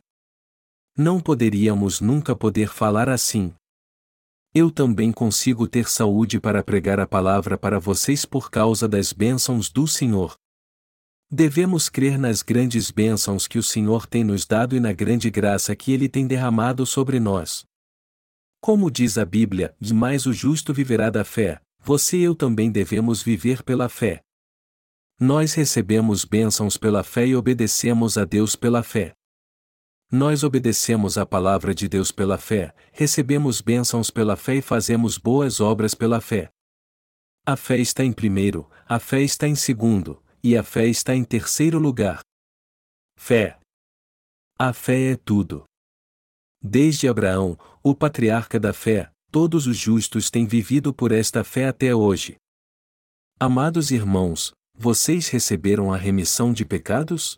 Não 0.98 1.22
poderíamos 1.22 2.02
nunca 2.02 2.36
poder 2.36 2.68
falar 2.68 3.08
assim. 3.08 3.56
Eu 4.58 4.72
também 4.72 5.12
consigo 5.12 5.68
ter 5.68 5.90
saúde 5.90 6.40
para 6.40 6.64
pregar 6.64 6.98
a 6.98 7.06
palavra 7.06 7.58
para 7.58 7.78
vocês 7.78 8.24
por 8.24 8.50
causa 8.50 8.88
das 8.88 9.12
bênçãos 9.12 9.70
do 9.70 9.86
Senhor. 9.86 10.38
Devemos 11.30 11.90
crer 11.90 12.18
nas 12.18 12.42
grandes 12.42 12.90
bênçãos 12.90 13.50
que 13.50 13.60
o 13.60 13.64
Senhor 13.64 14.08
tem 14.08 14.24
nos 14.24 14.46
dado 14.46 14.74
e 14.74 14.80
na 14.80 14.94
grande 14.94 15.30
graça 15.30 15.76
que 15.76 15.92
Ele 15.92 16.08
tem 16.08 16.26
derramado 16.26 16.86
sobre 16.86 17.20
nós. 17.20 17.66
Como 18.62 18.90
diz 18.90 19.18
a 19.18 19.26
Bíblia, 19.26 19.76
e 19.82 19.94
mais 19.94 20.26
o 20.26 20.32
justo 20.32 20.74
viverá 20.74 21.10
da 21.10 21.26
fé, 21.26 21.60
você 21.82 22.20
e 22.20 22.24
eu 22.24 22.34
também 22.34 22.72
devemos 22.72 23.22
viver 23.22 23.62
pela 23.62 23.90
fé. 23.90 24.22
Nós 25.20 25.54
recebemos 25.54 26.24
bênçãos 26.24 26.78
pela 26.78 27.04
fé 27.04 27.28
e 27.28 27.36
obedecemos 27.36 28.18
a 28.18 28.24
Deus 28.24 28.56
pela 28.56 28.82
fé. 28.82 29.14
Nós 30.12 30.44
obedecemos 30.44 31.18
a 31.18 31.26
palavra 31.26 31.74
de 31.74 31.88
Deus 31.88 32.12
pela 32.12 32.38
fé, 32.38 32.74
recebemos 32.92 33.60
bênçãos 33.60 34.12
pela 34.12 34.36
fé 34.36 34.56
e 34.56 34.62
fazemos 34.62 35.18
boas 35.18 35.60
obras 35.60 35.96
pela 35.96 36.22
fé. 36.22 36.50
A 37.46 37.56
fé 37.56 37.78
está 37.78 38.04
em 38.04 38.14
primeiro, 38.14 38.70
a 38.88 39.00
fé 39.00 39.22
está 39.22 39.48
em 39.48 39.56
segundo, 39.56 40.24
e 40.44 40.56
a 40.56 40.64
fé 40.64 40.88
está 40.88 41.16
em 41.16 41.24
terceiro 41.24 41.80
lugar. 41.80 42.22
Fé. 43.18 43.60
A 44.58 44.74
fé 44.74 45.12
é 45.12 45.16
tudo. 45.16 45.64
Desde 46.62 47.08
Abraão, 47.08 47.58
o 47.84 47.94
patriarca 47.94 48.60
da 48.60 48.74
fé, 48.74 49.12
todos 49.32 49.68
os 49.68 49.78
justos 49.78 50.30
têm 50.30 50.46
vivido 50.46 50.94
por 50.94 51.12
esta 51.12 51.44
fé 51.44 51.68
até 51.68 51.94
hoje. 51.94 52.38
Amados 53.40 53.92
irmãos, 53.92 54.54
vocês 54.74 55.28
receberam 55.30 55.92
a 55.94 55.98
remissão 55.98 56.54
de 56.54 56.64
pecados? 56.64 57.38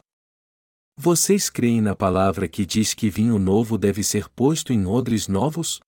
Vocês 0.98 1.50
creem 1.50 1.80
na 1.80 1.96
palavra 1.96 2.48
que 2.48 2.66
diz 2.66 2.94
que 2.94 3.10
vinho 3.10 3.38
novo 3.38 3.78
deve 3.78 4.04
ser 4.04 4.28
posto 4.30 4.74
em 4.74 4.86
odres 4.86 5.28
novos? 5.28 5.80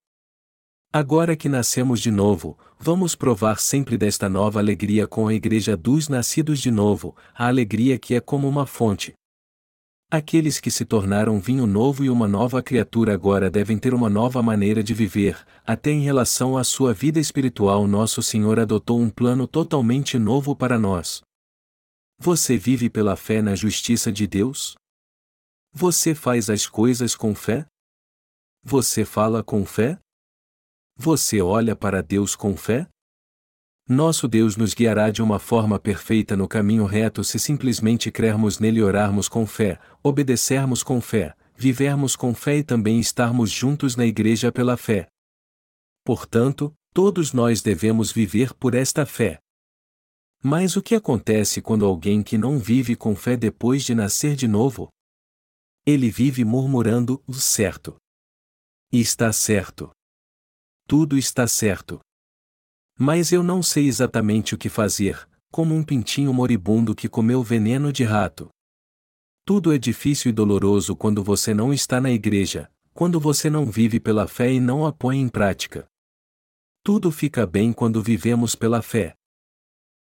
Agora 0.94 1.36
que 1.36 1.50
nascemos 1.50 2.00
de 2.00 2.12
novo, 2.12 2.58
vamos 2.80 3.16
provar 3.16 3.60
sempre 3.60 3.98
desta 3.98 4.30
nova 4.30 4.60
alegria 4.60 5.08
com 5.08 5.28
a 5.28 5.34
igreja 5.34 5.76
dos 5.76 6.08
nascidos 6.08 6.60
de 6.60 6.72
novo, 6.72 7.16
a 7.34 7.48
alegria 7.48 7.98
que 7.98 8.14
é 8.14 8.20
como 8.22 8.48
uma 8.48 8.66
fonte, 8.66 9.14
Aqueles 10.12 10.60
que 10.60 10.72
se 10.72 10.86
tornaram 10.86 11.40
vinho 11.40 11.68
novo 11.68 12.04
e 12.04 12.10
uma 12.10 12.28
nova 12.28 12.64
criatura 12.64 13.14
agora 13.14 13.48
devem 13.48 13.78
ter 13.78 13.94
uma 13.94 14.10
nova 14.10 14.42
maneira 14.42 14.82
de 14.82 14.92
viver, 14.92 15.38
até 15.64 15.92
em 15.92 16.02
relação 16.02 16.58
à 16.58 16.64
sua 16.64 16.96
vida 16.96 17.20
espiritual, 17.20 17.88
nosso 17.88 18.24
Senhor 18.24 18.60
adotou 18.60 19.00
um 19.00 19.08
plano 19.08 19.46
totalmente 19.46 20.18
novo 20.18 20.56
para 20.56 20.80
nós. 20.80 21.22
Você 22.18 22.58
vive 22.58 22.90
pela 22.90 23.16
fé 23.16 23.40
na 23.40 23.54
justiça 23.54 24.12
de 24.12 24.26
Deus? 24.26 24.79
Você 25.72 26.16
faz 26.16 26.50
as 26.50 26.66
coisas 26.66 27.16
com 27.16 27.36
fé? 27.36 27.66
Você 28.64 29.06
fala 29.06 29.44
com 29.44 29.64
fé? 29.66 30.00
Você 30.98 31.42
olha 31.42 31.76
para 31.76 32.02
Deus 32.02 32.36
com 32.36 32.58
fé? 32.58 32.88
Nosso 33.88 34.28
Deus 34.28 34.58
nos 34.58 34.74
guiará 34.74 35.12
de 35.12 35.22
uma 35.22 35.40
forma 35.40 35.80
perfeita 35.80 36.36
no 36.36 36.48
caminho 36.48 36.86
reto 36.86 37.24
se 37.24 37.40
simplesmente 37.40 38.12
crermos 38.12 38.60
nele 38.60 38.80
e 38.80 38.84
orarmos 38.84 39.30
com 39.30 39.46
fé, 39.46 39.80
obedecermos 40.04 40.84
com 40.84 41.00
fé, 41.00 41.36
vivermos 41.56 42.16
com 42.16 42.34
fé 42.34 42.58
e 42.58 42.64
também 42.64 43.00
estarmos 43.00 43.52
juntos 43.52 43.96
na 43.96 44.06
igreja 44.06 44.52
pela 44.52 44.76
fé. 44.76 45.08
Portanto, 46.04 46.74
todos 46.94 47.32
nós 47.32 47.62
devemos 47.62 48.12
viver 48.12 48.54
por 48.56 48.74
esta 48.74 49.06
fé. 49.06 49.40
Mas 50.44 50.76
o 50.76 50.82
que 50.82 50.96
acontece 50.96 51.62
quando 51.62 51.86
alguém 51.86 52.24
que 52.24 52.38
não 52.38 52.58
vive 52.58 52.96
com 52.96 53.16
fé 53.16 53.38
depois 53.38 53.84
de 53.84 53.94
nascer 53.94 54.36
de 54.36 54.48
novo? 54.48 54.90
Ele 55.90 56.12
vive 56.12 56.46
murmurando, 56.46 57.20
certo. 57.32 57.98
Está 58.92 59.34
certo. 59.34 59.90
Tudo 60.88 61.18
está 61.18 61.48
certo. 61.48 62.00
Mas 62.96 63.32
eu 63.32 63.42
não 63.42 63.64
sei 63.64 63.88
exatamente 63.88 64.54
o 64.54 64.58
que 64.60 64.70
fazer, 64.70 65.28
como 65.52 65.74
um 65.74 65.84
pintinho 65.84 66.32
moribundo 66.32 66.94
que 66.94 67.10
comeu 67.10 67.42
veneno 67.42 67.92
de 67.92 68.04
rato. 68.04 68.50
Tudo 69.44 69.74
é 69.74 69.80
difícil 69.80 70.30
e 70.30 70.32
doloroso 70.32 70.96
quando 70.96 71.24
você 71.24 71.56
não 71.56 71.74
está 71.74 72.00
na 72.00 72.12
igreja, 72.12 72.70
quando 72.94 73.20
você 73.20 73.50
não 73.50 73.66
vive 73.66 74.00
pela 74.00 74.28
fé 74.28 74.54
e 74.54 74.60
não 74.60 74.86
a 74.86 74.94
põe 74.94 75.18
em 75.18 75.28
prática. 75.28 75.88
Tudo 76.84 77.10
fica 77.10 77.48
bem 77.48 77.74
quando 77.74 78.00
vivemos 78.00 78.54
pela 78.54 78.84
fé. 78.84 79.16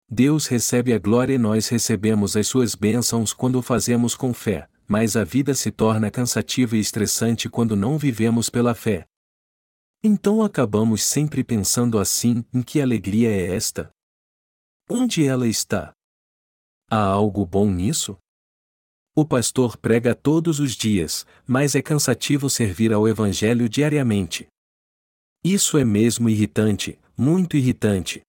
Deus 0.06 0.48
recebe 0.48 0.92
a 0.92 0.98
glória 0.98 1.32
e 1.32 1.38
nós 1.38 1.66
recebemos 1.68 2.36
as 2.36 2.46
suas 2.46 2.74
bênçãos 2.74 3.32
quando 3.32 3.58
o 3.58 3.62
fazemos 3.62 4.14
com 4.14 4.34
fé, 4.34 4.68
mas 4.88 5.16
a 5.16 5.22
vida 5.22 5.54
se 5.54 5.70
torna 5.70 6.10
cansativa 6.10 6.76
e 6.76 6.80
estressante 6.80 7.48
quando 7.48 7.76
não 7.76 7.98
vivemos 7.98 8.48
pela 8.48 8.74
fé. 8.74 9.06
Então 10.02 10.42
acabamos 10.42 11.02
sempre 11.02 11.44
pensando 11.44 11.98
assim: 11.98 12.42
em 12.54 12.62
que 12.62 12.80
alegria 12.80 13.30
é 13.30 13.54
esta? 13.54 13.92
Onde 14.88 15.26
ela 15.26 15.46
está? 15.46 15.92
Há 16.90 17.02
algo 17.02 17.44
bom 17.44 17.70
nisso? 17.70 18.16
O 19.14 19.26
pastor 19.26 19.76
prega 19.76 20.14
todos 20.14 20.60
os 20.60 20.72
dias, 20.72 21.26
mas 21.46 21.74
é 21.74 21.82
cansativo 21.82 22.48
servir 22.48 22.92
ao 22.92 23.06
Evangelho 23.06 23.68
diariamente. 23.68 24.46
Isso 25.44 25.76
é 25.76 25.84
mesmo 25.84 26.28
irritante, 26.30 26.98
muito 27.16 27.56
irritante. 27.56 28.22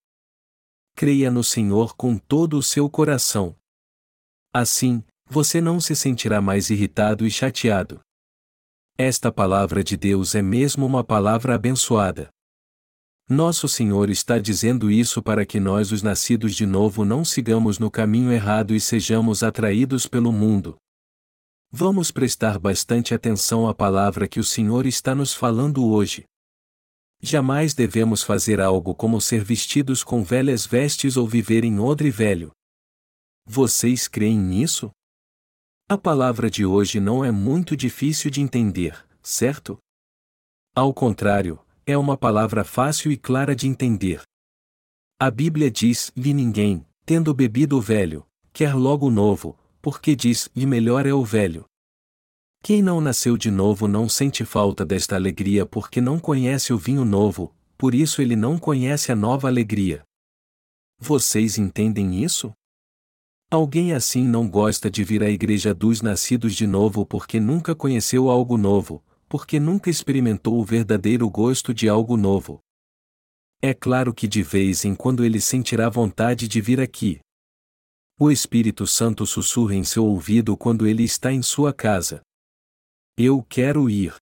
Creia 0.96 1.32
no 1.32 1.44
Senhor 1.44 1.96
com 1.96 2.18
todo 2.18 2.58
o 2.58 2.64
seu 2.64 2.90
coração. 2.90 3.56
Assim, 4.54 5.04
você 5.30 5.62
não 5.62 5.80
se 5.80 5.96
sentirá 5.96 6.42
mais 6.42 6.72
irritado 6.72 7.26
e 7.26 7.30
chateado. 7.30 8.02
Esta 8.98 9.32
palavra 9.32 9.84
de 9.84 9.96
Deus 9.96 10.34
é 10.34 10.42
mesmo 10.42 10.86
uma 10.86 11.04
palavra 11.04 11.54
abençoada. 11.54 12.30
Nosso 13.30 13.68
Senhor 13.68 14.10
está 14.10 14.40
dizendo 14.40 14.90
isso 14.90 15.22
para 15.22 15.46
que 15.46 15.60
nós, 15.60 15.92
os 15.92 16.02
nascidos 16.02 16.56
de 16.56 16.66
novo, 16.66 17.06
não 17.06 17.24
sigamos 17.24 17.78
no 17.78 17.92
caminho 17.92 18.32
errado 18.32 18.74
e 18.74 18.80
sejamos 18.80 19.44
atraídos 19.44 20.08
pelo 20.08 20.32
mundo. 20.32 20.76
Vamos 21.72 22.10
prestar 22.10 22.58
bastante 22.58 23.14
atenção 23.14 23.68
à 23.68 23.76
palavra 23.76 24.28
que 24.28 24.40
o 24.40 24.44
Senhor 24.44 24.88
está 24.88 25.14
nos 25.14 25.32
falando 25.32 25.86
hoje. 25.86 26.26
Jamais 27.22 27.76
devemos 27.76 28.24
fazer 28.24 28.60
algo 28.60 28.96
como 28.96 29.22
ser 29.22 29.44
vestidos 29.44 30.04
com 30.04 30.24
velhas 30.24 30.66
vestes 30.66 31.16
ou 31.16 31.28
viver 31.28 31.64
em 31.64 31.80
odre 31.80 32.10
velho. 32.10 32.52
Vocês 33.46 34.08
creem 34.08 34.40
nisso? 34.40 34.90
A 35.92 35.98
palavra 35.98 36.52
de 36.52 36.64
hoje 36.64 37.00
não 37.00 37.26
é 37.26 37.32
muito 37.32 37.76
difícil 37.76 38.30
de 38.30 38.42
entender, 38.42 39.04
certo? 39.24 39.80
Ao 40.76 40.94
contrário, 40.94 41.58
é 41.84 41.98
uma 41.98 42.16
palavra 42.16 42.64
fácil 42.64 43.12
e 43.12 43.18
clara 43.18 43.56
de 43.56 43.68
entender. 43.68 44.22
A 45.20 45.32
Bíblia 45.32 45.72
diz: 45.72 46.12
Vi 46.16 46.32
ninguém, 46.32 46.86
tendo 47.08 47.34
bebido 47.34 47.76
o 47.76 47.82
velho, 47.82 48.24
quer 48.54 48.76
logo 48.76 49.08
o 49.08 49.10
novo, 49.10 49.58
porque 49.82 50.16
diz: 50.16 50.48
E 50.56 50.64
melhor 50.64 51.08
é 51.08 51.14
o 51.14 51.26
velho. 51.26 51.66
Quem 52.62 52.84
não 52.84 53.02
nasceu 53.02 53.36
de 53.36 53.50
novo 53.50 53.88
não 53.88 54.08
sente 54.08 54.46
falta 54.46 54.86
desta 54.86 55.16
alegria 55.16 55.66
porque 55.66 56.00
não 56.00 56.20
conhece 56.20 56.72
o 56.72 56.78
vinho 56.78 57.04
novo, 57.04 57.52
por 57.76 57.96
isso 57.96 58.22
ele 58.22 58.36
não 58.36 58.60
conhece 58.60 59.12
a 59.12 59.16
nova 59.16 59.48
alegria. 59.48 60.04
Vocês 61.00 61.58
entendem 61.58 62.24
isso? 62.24 62.54
Alguém 63.52 63.94
assim 63.94 64.28
não 64.28 64.48
gosta 64.48 64.92
de 64.92 65.04
vir 65.04 65.24
à 65.24 65.30
igreja 65.30 65.74
dos 65.74 66.04
nascidos 66.04 66.54
de 66.54 66.68
novo 66.68 67.04
porque 67.04 67.40
nunca 67.40 67.76
conheceu 67.76 68.30
algo 68.30 68.58
novo, 68.58 69.04
porque 69.28 69.60
nunca 69.60 69.90
experimentou 69.90 70.60
o 70.60 70.64
verdadeiro 70.64 71.28
gosto 71.28 71.74
de 71.74 71.90
algo 71.90 72.16
novo. 72.16 72.60
É 73.60 73.74
claro 73.74 74.14
que 74.14 74.28
de 74.28 74.44
vez 74.44 74.86
em 74.86 74.94
quando 74.94 75.26
ele 75.26 75.42
sentirá 75.42 75.90
vontade 75.90 76.48
de 76.48 76.62
vir 76.62 76.80
aqui. 76.80 77.20
O 78.20 78.30
Espírito 78.30 78.86
Santo 78.86 79.26
sussurra 79.26 79.74
em 79.74 79.84
seu 79.84 80.06
ouvido 80.06 80.56
quando 80.56 80.86
ele 80.86 81.04
está 81.04 81.32
em 81.32 81.42
sua 81.42 81.74
casa. 81.74 82.22
Eu 83.18 83.42
quero 83.42 83.90
ir. 83.90 84.16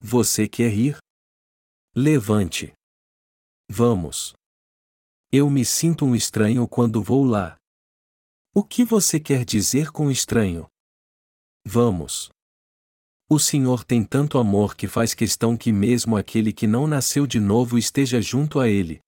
Você 0.00 0.46
quer 0.48 0.72
ir? 0.72 0.96
Levante. 1.92 2.72
Vamos. 3.68 4.32
Eu 5.32 5.50
me 5.50 5.64
sinto 5.64 6.04
um 6.04 6.14
estranho 6.14 6.68
quando 6.68 7.02
vou 7.02 7.24
lá. 7.24 7.57
O 8.54 8.64
que 8.64 8.82
você 8.84 9.20
quer 9.20 9.44
dizer 9.44 9.90
com 9.90 10.10
estranho? 10.10 10.66
Vamos. 11.64 12.30
O 13.30 13.38
Senhor 13.38 13.84
tem 13.84 14.02
tanto 14.02 14.38
amor 14.38 14.74
que 14.74 14.88
faz 14.88 15.12
questão 15.12 15.56
que 15.56 15.70
mesmo 15.70 16.16
aquele 16.16 16.52
que 16.52 16.66
não 16.66 16.86
nasceu 16.86 17.26
de 17.26 17.38
novo 17.38 17.76
esteja 17.76 18.22
junto 18.22 18.58
a 18.58 18.66
Ele. 18.66 19.00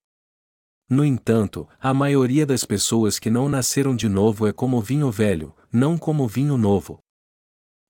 No 0.88 1.05
entanto, 1.05 1.66
a 1.80 1.95
maioria 1.95 2.45
das 2.45 2.64
pessoas 2.64 3.18
que 3.18 3.30
não 3.30 3.49
nasceram 3.49 3.97
de 3.97 4.09
novo 4.09 4.47
é 4.47 4.53
como 4.53 4.80
vinho 4.80 5.11
velho, 5.11 5.55
não 5.72 5.97
como 5.97 6.28
vinho 6.28 6.59
novo. 6.59 6.99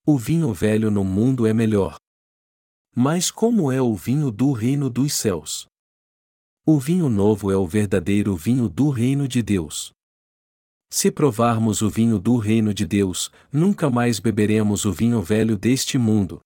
O 0.06 0.16
vinho 0.16 0.52
velho 0.54 0.90
no 0.90 1.02
mundo 1.02 1.46
é 1.46 1.52
melhor. 1.52 1.96
Mas 2.94 3.30
como 3.30 3.72
é 3.72 3.82
o 3.82 3.94
vinho 3.94 4.30
do 4.30 4.52
reino 4.52 4.88
dos 4.88 5.14
céus? 5.14 5.66
O 6.64 6.78
vinho 6.78 7.08
novo 7.08 7.50
é 7.50 7.56
o 7.56 7.66
verdadeiro 7.66 8.36
vinho 8.36 8.68
do 8.68 8.90
reino 8.90 9.26
de 9.26 9.42
Deus. 9.42 9.92
Se 10.92 11.10
provarmos 11.10 11.82
o 11.82 11.88
vinho 11.88 12.18
do 12.18 12.36
reino 12.36 12.74
de 12.74 12.84
Deus, 12.84 13.30
nunca 13.52 13.88
mais 13.88 14.18
beberemos 14.18 14.84
o 14.84 14.92
vinho 14.92 15.22
velho 15.22 15.56
deste 15.56 15.96
mundo. 15.96 16.40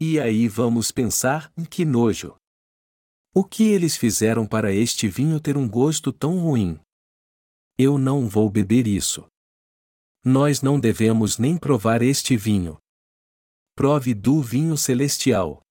E 0.00 0.18
aí 0.18 0.48
vamos 0.48 0.90
pensar: 0.90 1.52
que 1.70 1.84
nojo! 1.84 2.34
O 3.34 3.44
que 3.44 3.64
eles 3.64 3.96
fizeram 3.96 4.46
para 4.46 4.72
este 4.72 5.06
vinho 5.06 5.38
ter 5.38 5.56
um 5.56 5.68
gosto 5.68 6.12
tão 6.12 6.38
ruim? 6.38 6.80
Eu 7.78 7.98
não 7.98 8.28
vou 8.28 8.50
beber 8.50 8.86
isso. 8.86 9.26
Nós 10.24 10.62
não 10.62 10.78
devemos 10.78 11.38
nem 11.38 11.56
provar 11.56 12.02
este 12.02 12.36
vinho. 12.36 12.78
Prove 13.74 14.14
do 14.14 14.40
vinho 14.42 14.76
celestial. 14.76 15.62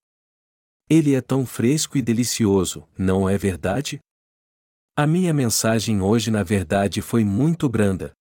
Ele 0.89 1.15
é 1.15 1.21
tão 1.21 1.45
fresco 1.45 1.97
e 1.97 2.01
delicioso, 2.01 2.87
não 2.97 3.29
é 3.29 3.37
verdade? 3.37 3.99
A 5.01 5.07
minha 5.07 5.33
mensagem 5.33 5.99
hoje 5.99 6.29
na 6.29 6.43
verdade 6.43 7.01
foi 7.01 7.25
muito 7.25 7.67
branda. 7.67 8.13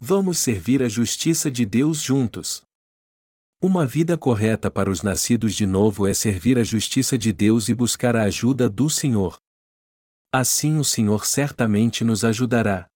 Vamos 0.00 0.36
servir 0.36 0.82
a 0.82 0.88
justiça 0.88 1.48
de 1.48 1.64
Deus 1.64 2.02
juntos. 2.02 2.62
Uma 3.62 3.86
vida 3.86 4.18
correta 4.18 4.68
para 4.68 4.90
os 4.90 5.02
nascidos 5.02 5.54
de 5.54 5.64
novo 5.64 6.04
é 6.04 6.12
servir 6.12 6.58
a 6.58 6.64
justiça 6.64 7.16
de 7.16 7.32
Deus 7.32 7.68
e 7.68 7.74
buscar 7.74 8.16
a 8.16 8.24
ajuda 8.24 8.68
do 8.68 8.90
Senhor. 8.90 9.38
Assim 10.32 10.76
o 10.76 10.82
Senhor 10.82 11.24
certamente 11.24 12.02
nos 12.02 12.24
ajudará. 12.24 12.88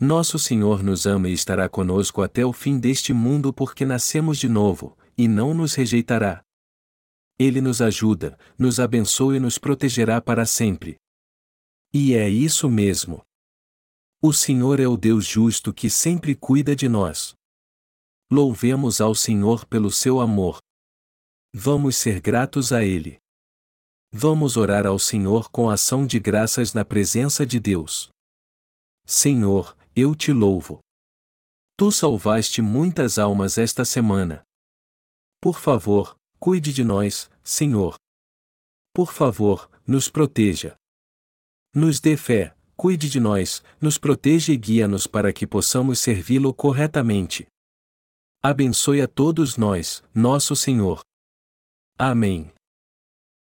Nosso 0.00 0.38
Senhor 0.38 0.82
nos 0.82 1.04
ama 1.04 1.28
e 1.28 1.34
estará 1.34 1.68
conosco 1.68 2.22
até 2.22 2.46
o 2.46 2.52
fim 2.54 2.78
deste 2.78 3.12
mundo 3.12 3.52
porque 3.52 3.84
nascemos 3.84 4.38
de 4.38 4.48
novo, 4.48 4.96
e 5.18 5.28
não 5.28 5.52
nos 5.52 5.74
rejeitará. 5.74 6.42
Ele 7.38 7.60
nos 7.60 7.82
ajuda, 7.82 8.38
nos 8.58 8.80
abençoa 8.80 9.36
e 9.36 9.38
nos 9.38 9.58
protegerá 9.58 10.18
para 10.18 10.46
sempre. 10.46 10.98
E 11.92 12.14
é 12.14 12.28
isso 12.28 12.70
mesmo. 12.70 13.22
O 14.22 14.32
Senhor 14.32 14.78
é 14.78 14.86
o 14.86 14.96
Deus 14.96 15.26
justo 15.26 15.72
que 15.72 15.90
sempre 15.90 16.36
cuida 16.36 16.76
de 16.76 16.88
nós. 16.88 17.34
Louvemos 18.30 19.00
ao 19.00 19.14
Senhor 19.14 19.66
pelo 19.66 19.90
seu 19.90 20.20
amor. 20.20 20.60
Vamos 21.52 21.96
ser 21.96 22.20
gratos 22.20 22.72
a 22.72 22.84
Ele. 22.84 23.18
Vamos 24.12 24.56
orar 24.56 24.86
ao 24.86 24.98
Senhor 24.98 25.50
com 25.50 25.68
ação 25.68 26.06
de 26.06 26.20
graças 26.20 26.72
na 26.72 26.84
presença 26.84 27.44
de 27.44 27.58
Deus. 27.58 28.08
Senhor, 29.04 29.76
eu 29.96 30.14
te 30.14 30.32
louvo. 30.32 30.80
Tu 31.76 31.90
salvaste 31.90 32.62
muitas 32.62 33.18
almas 33.18 33.58
esta 33.58 33.84
semana. 33.84 34.44
Por 35.40 35.58
favor, 35.58 36.16
cuide 36.38 36.72
de 36.72 36.84
nós, 36.84 37.28
Senhor. 37.42 37.96
Por 38.94 39.12
favor, 39.12 39.68
nos 39.86 40.08
proteja. 40.08 40.76
Nos 41.74 42.00
dê 42.00 42.16
fé, 42.16 42.54
cuide 42.76 43.08
de 43.08 43.20
nós, 43.20 43.62
nos 43.80 43.96
proteja 43.96 44.52
e 44.52 44.56
guia-nos 44.56 45.06
para 45.06 45.32
que 45.32 45.46
possamos 45.46 46.00
servi-lo 46.00 46.52
corretamente. 46.52 47.46
Abençoe 48.42 49.00
a 49.00 49.06
todos 49.06 49.56
nós, 49.56 50.02
nosso 50.14 50.56
Senhor. 50.56 51.00
Amém. 51.96 52.50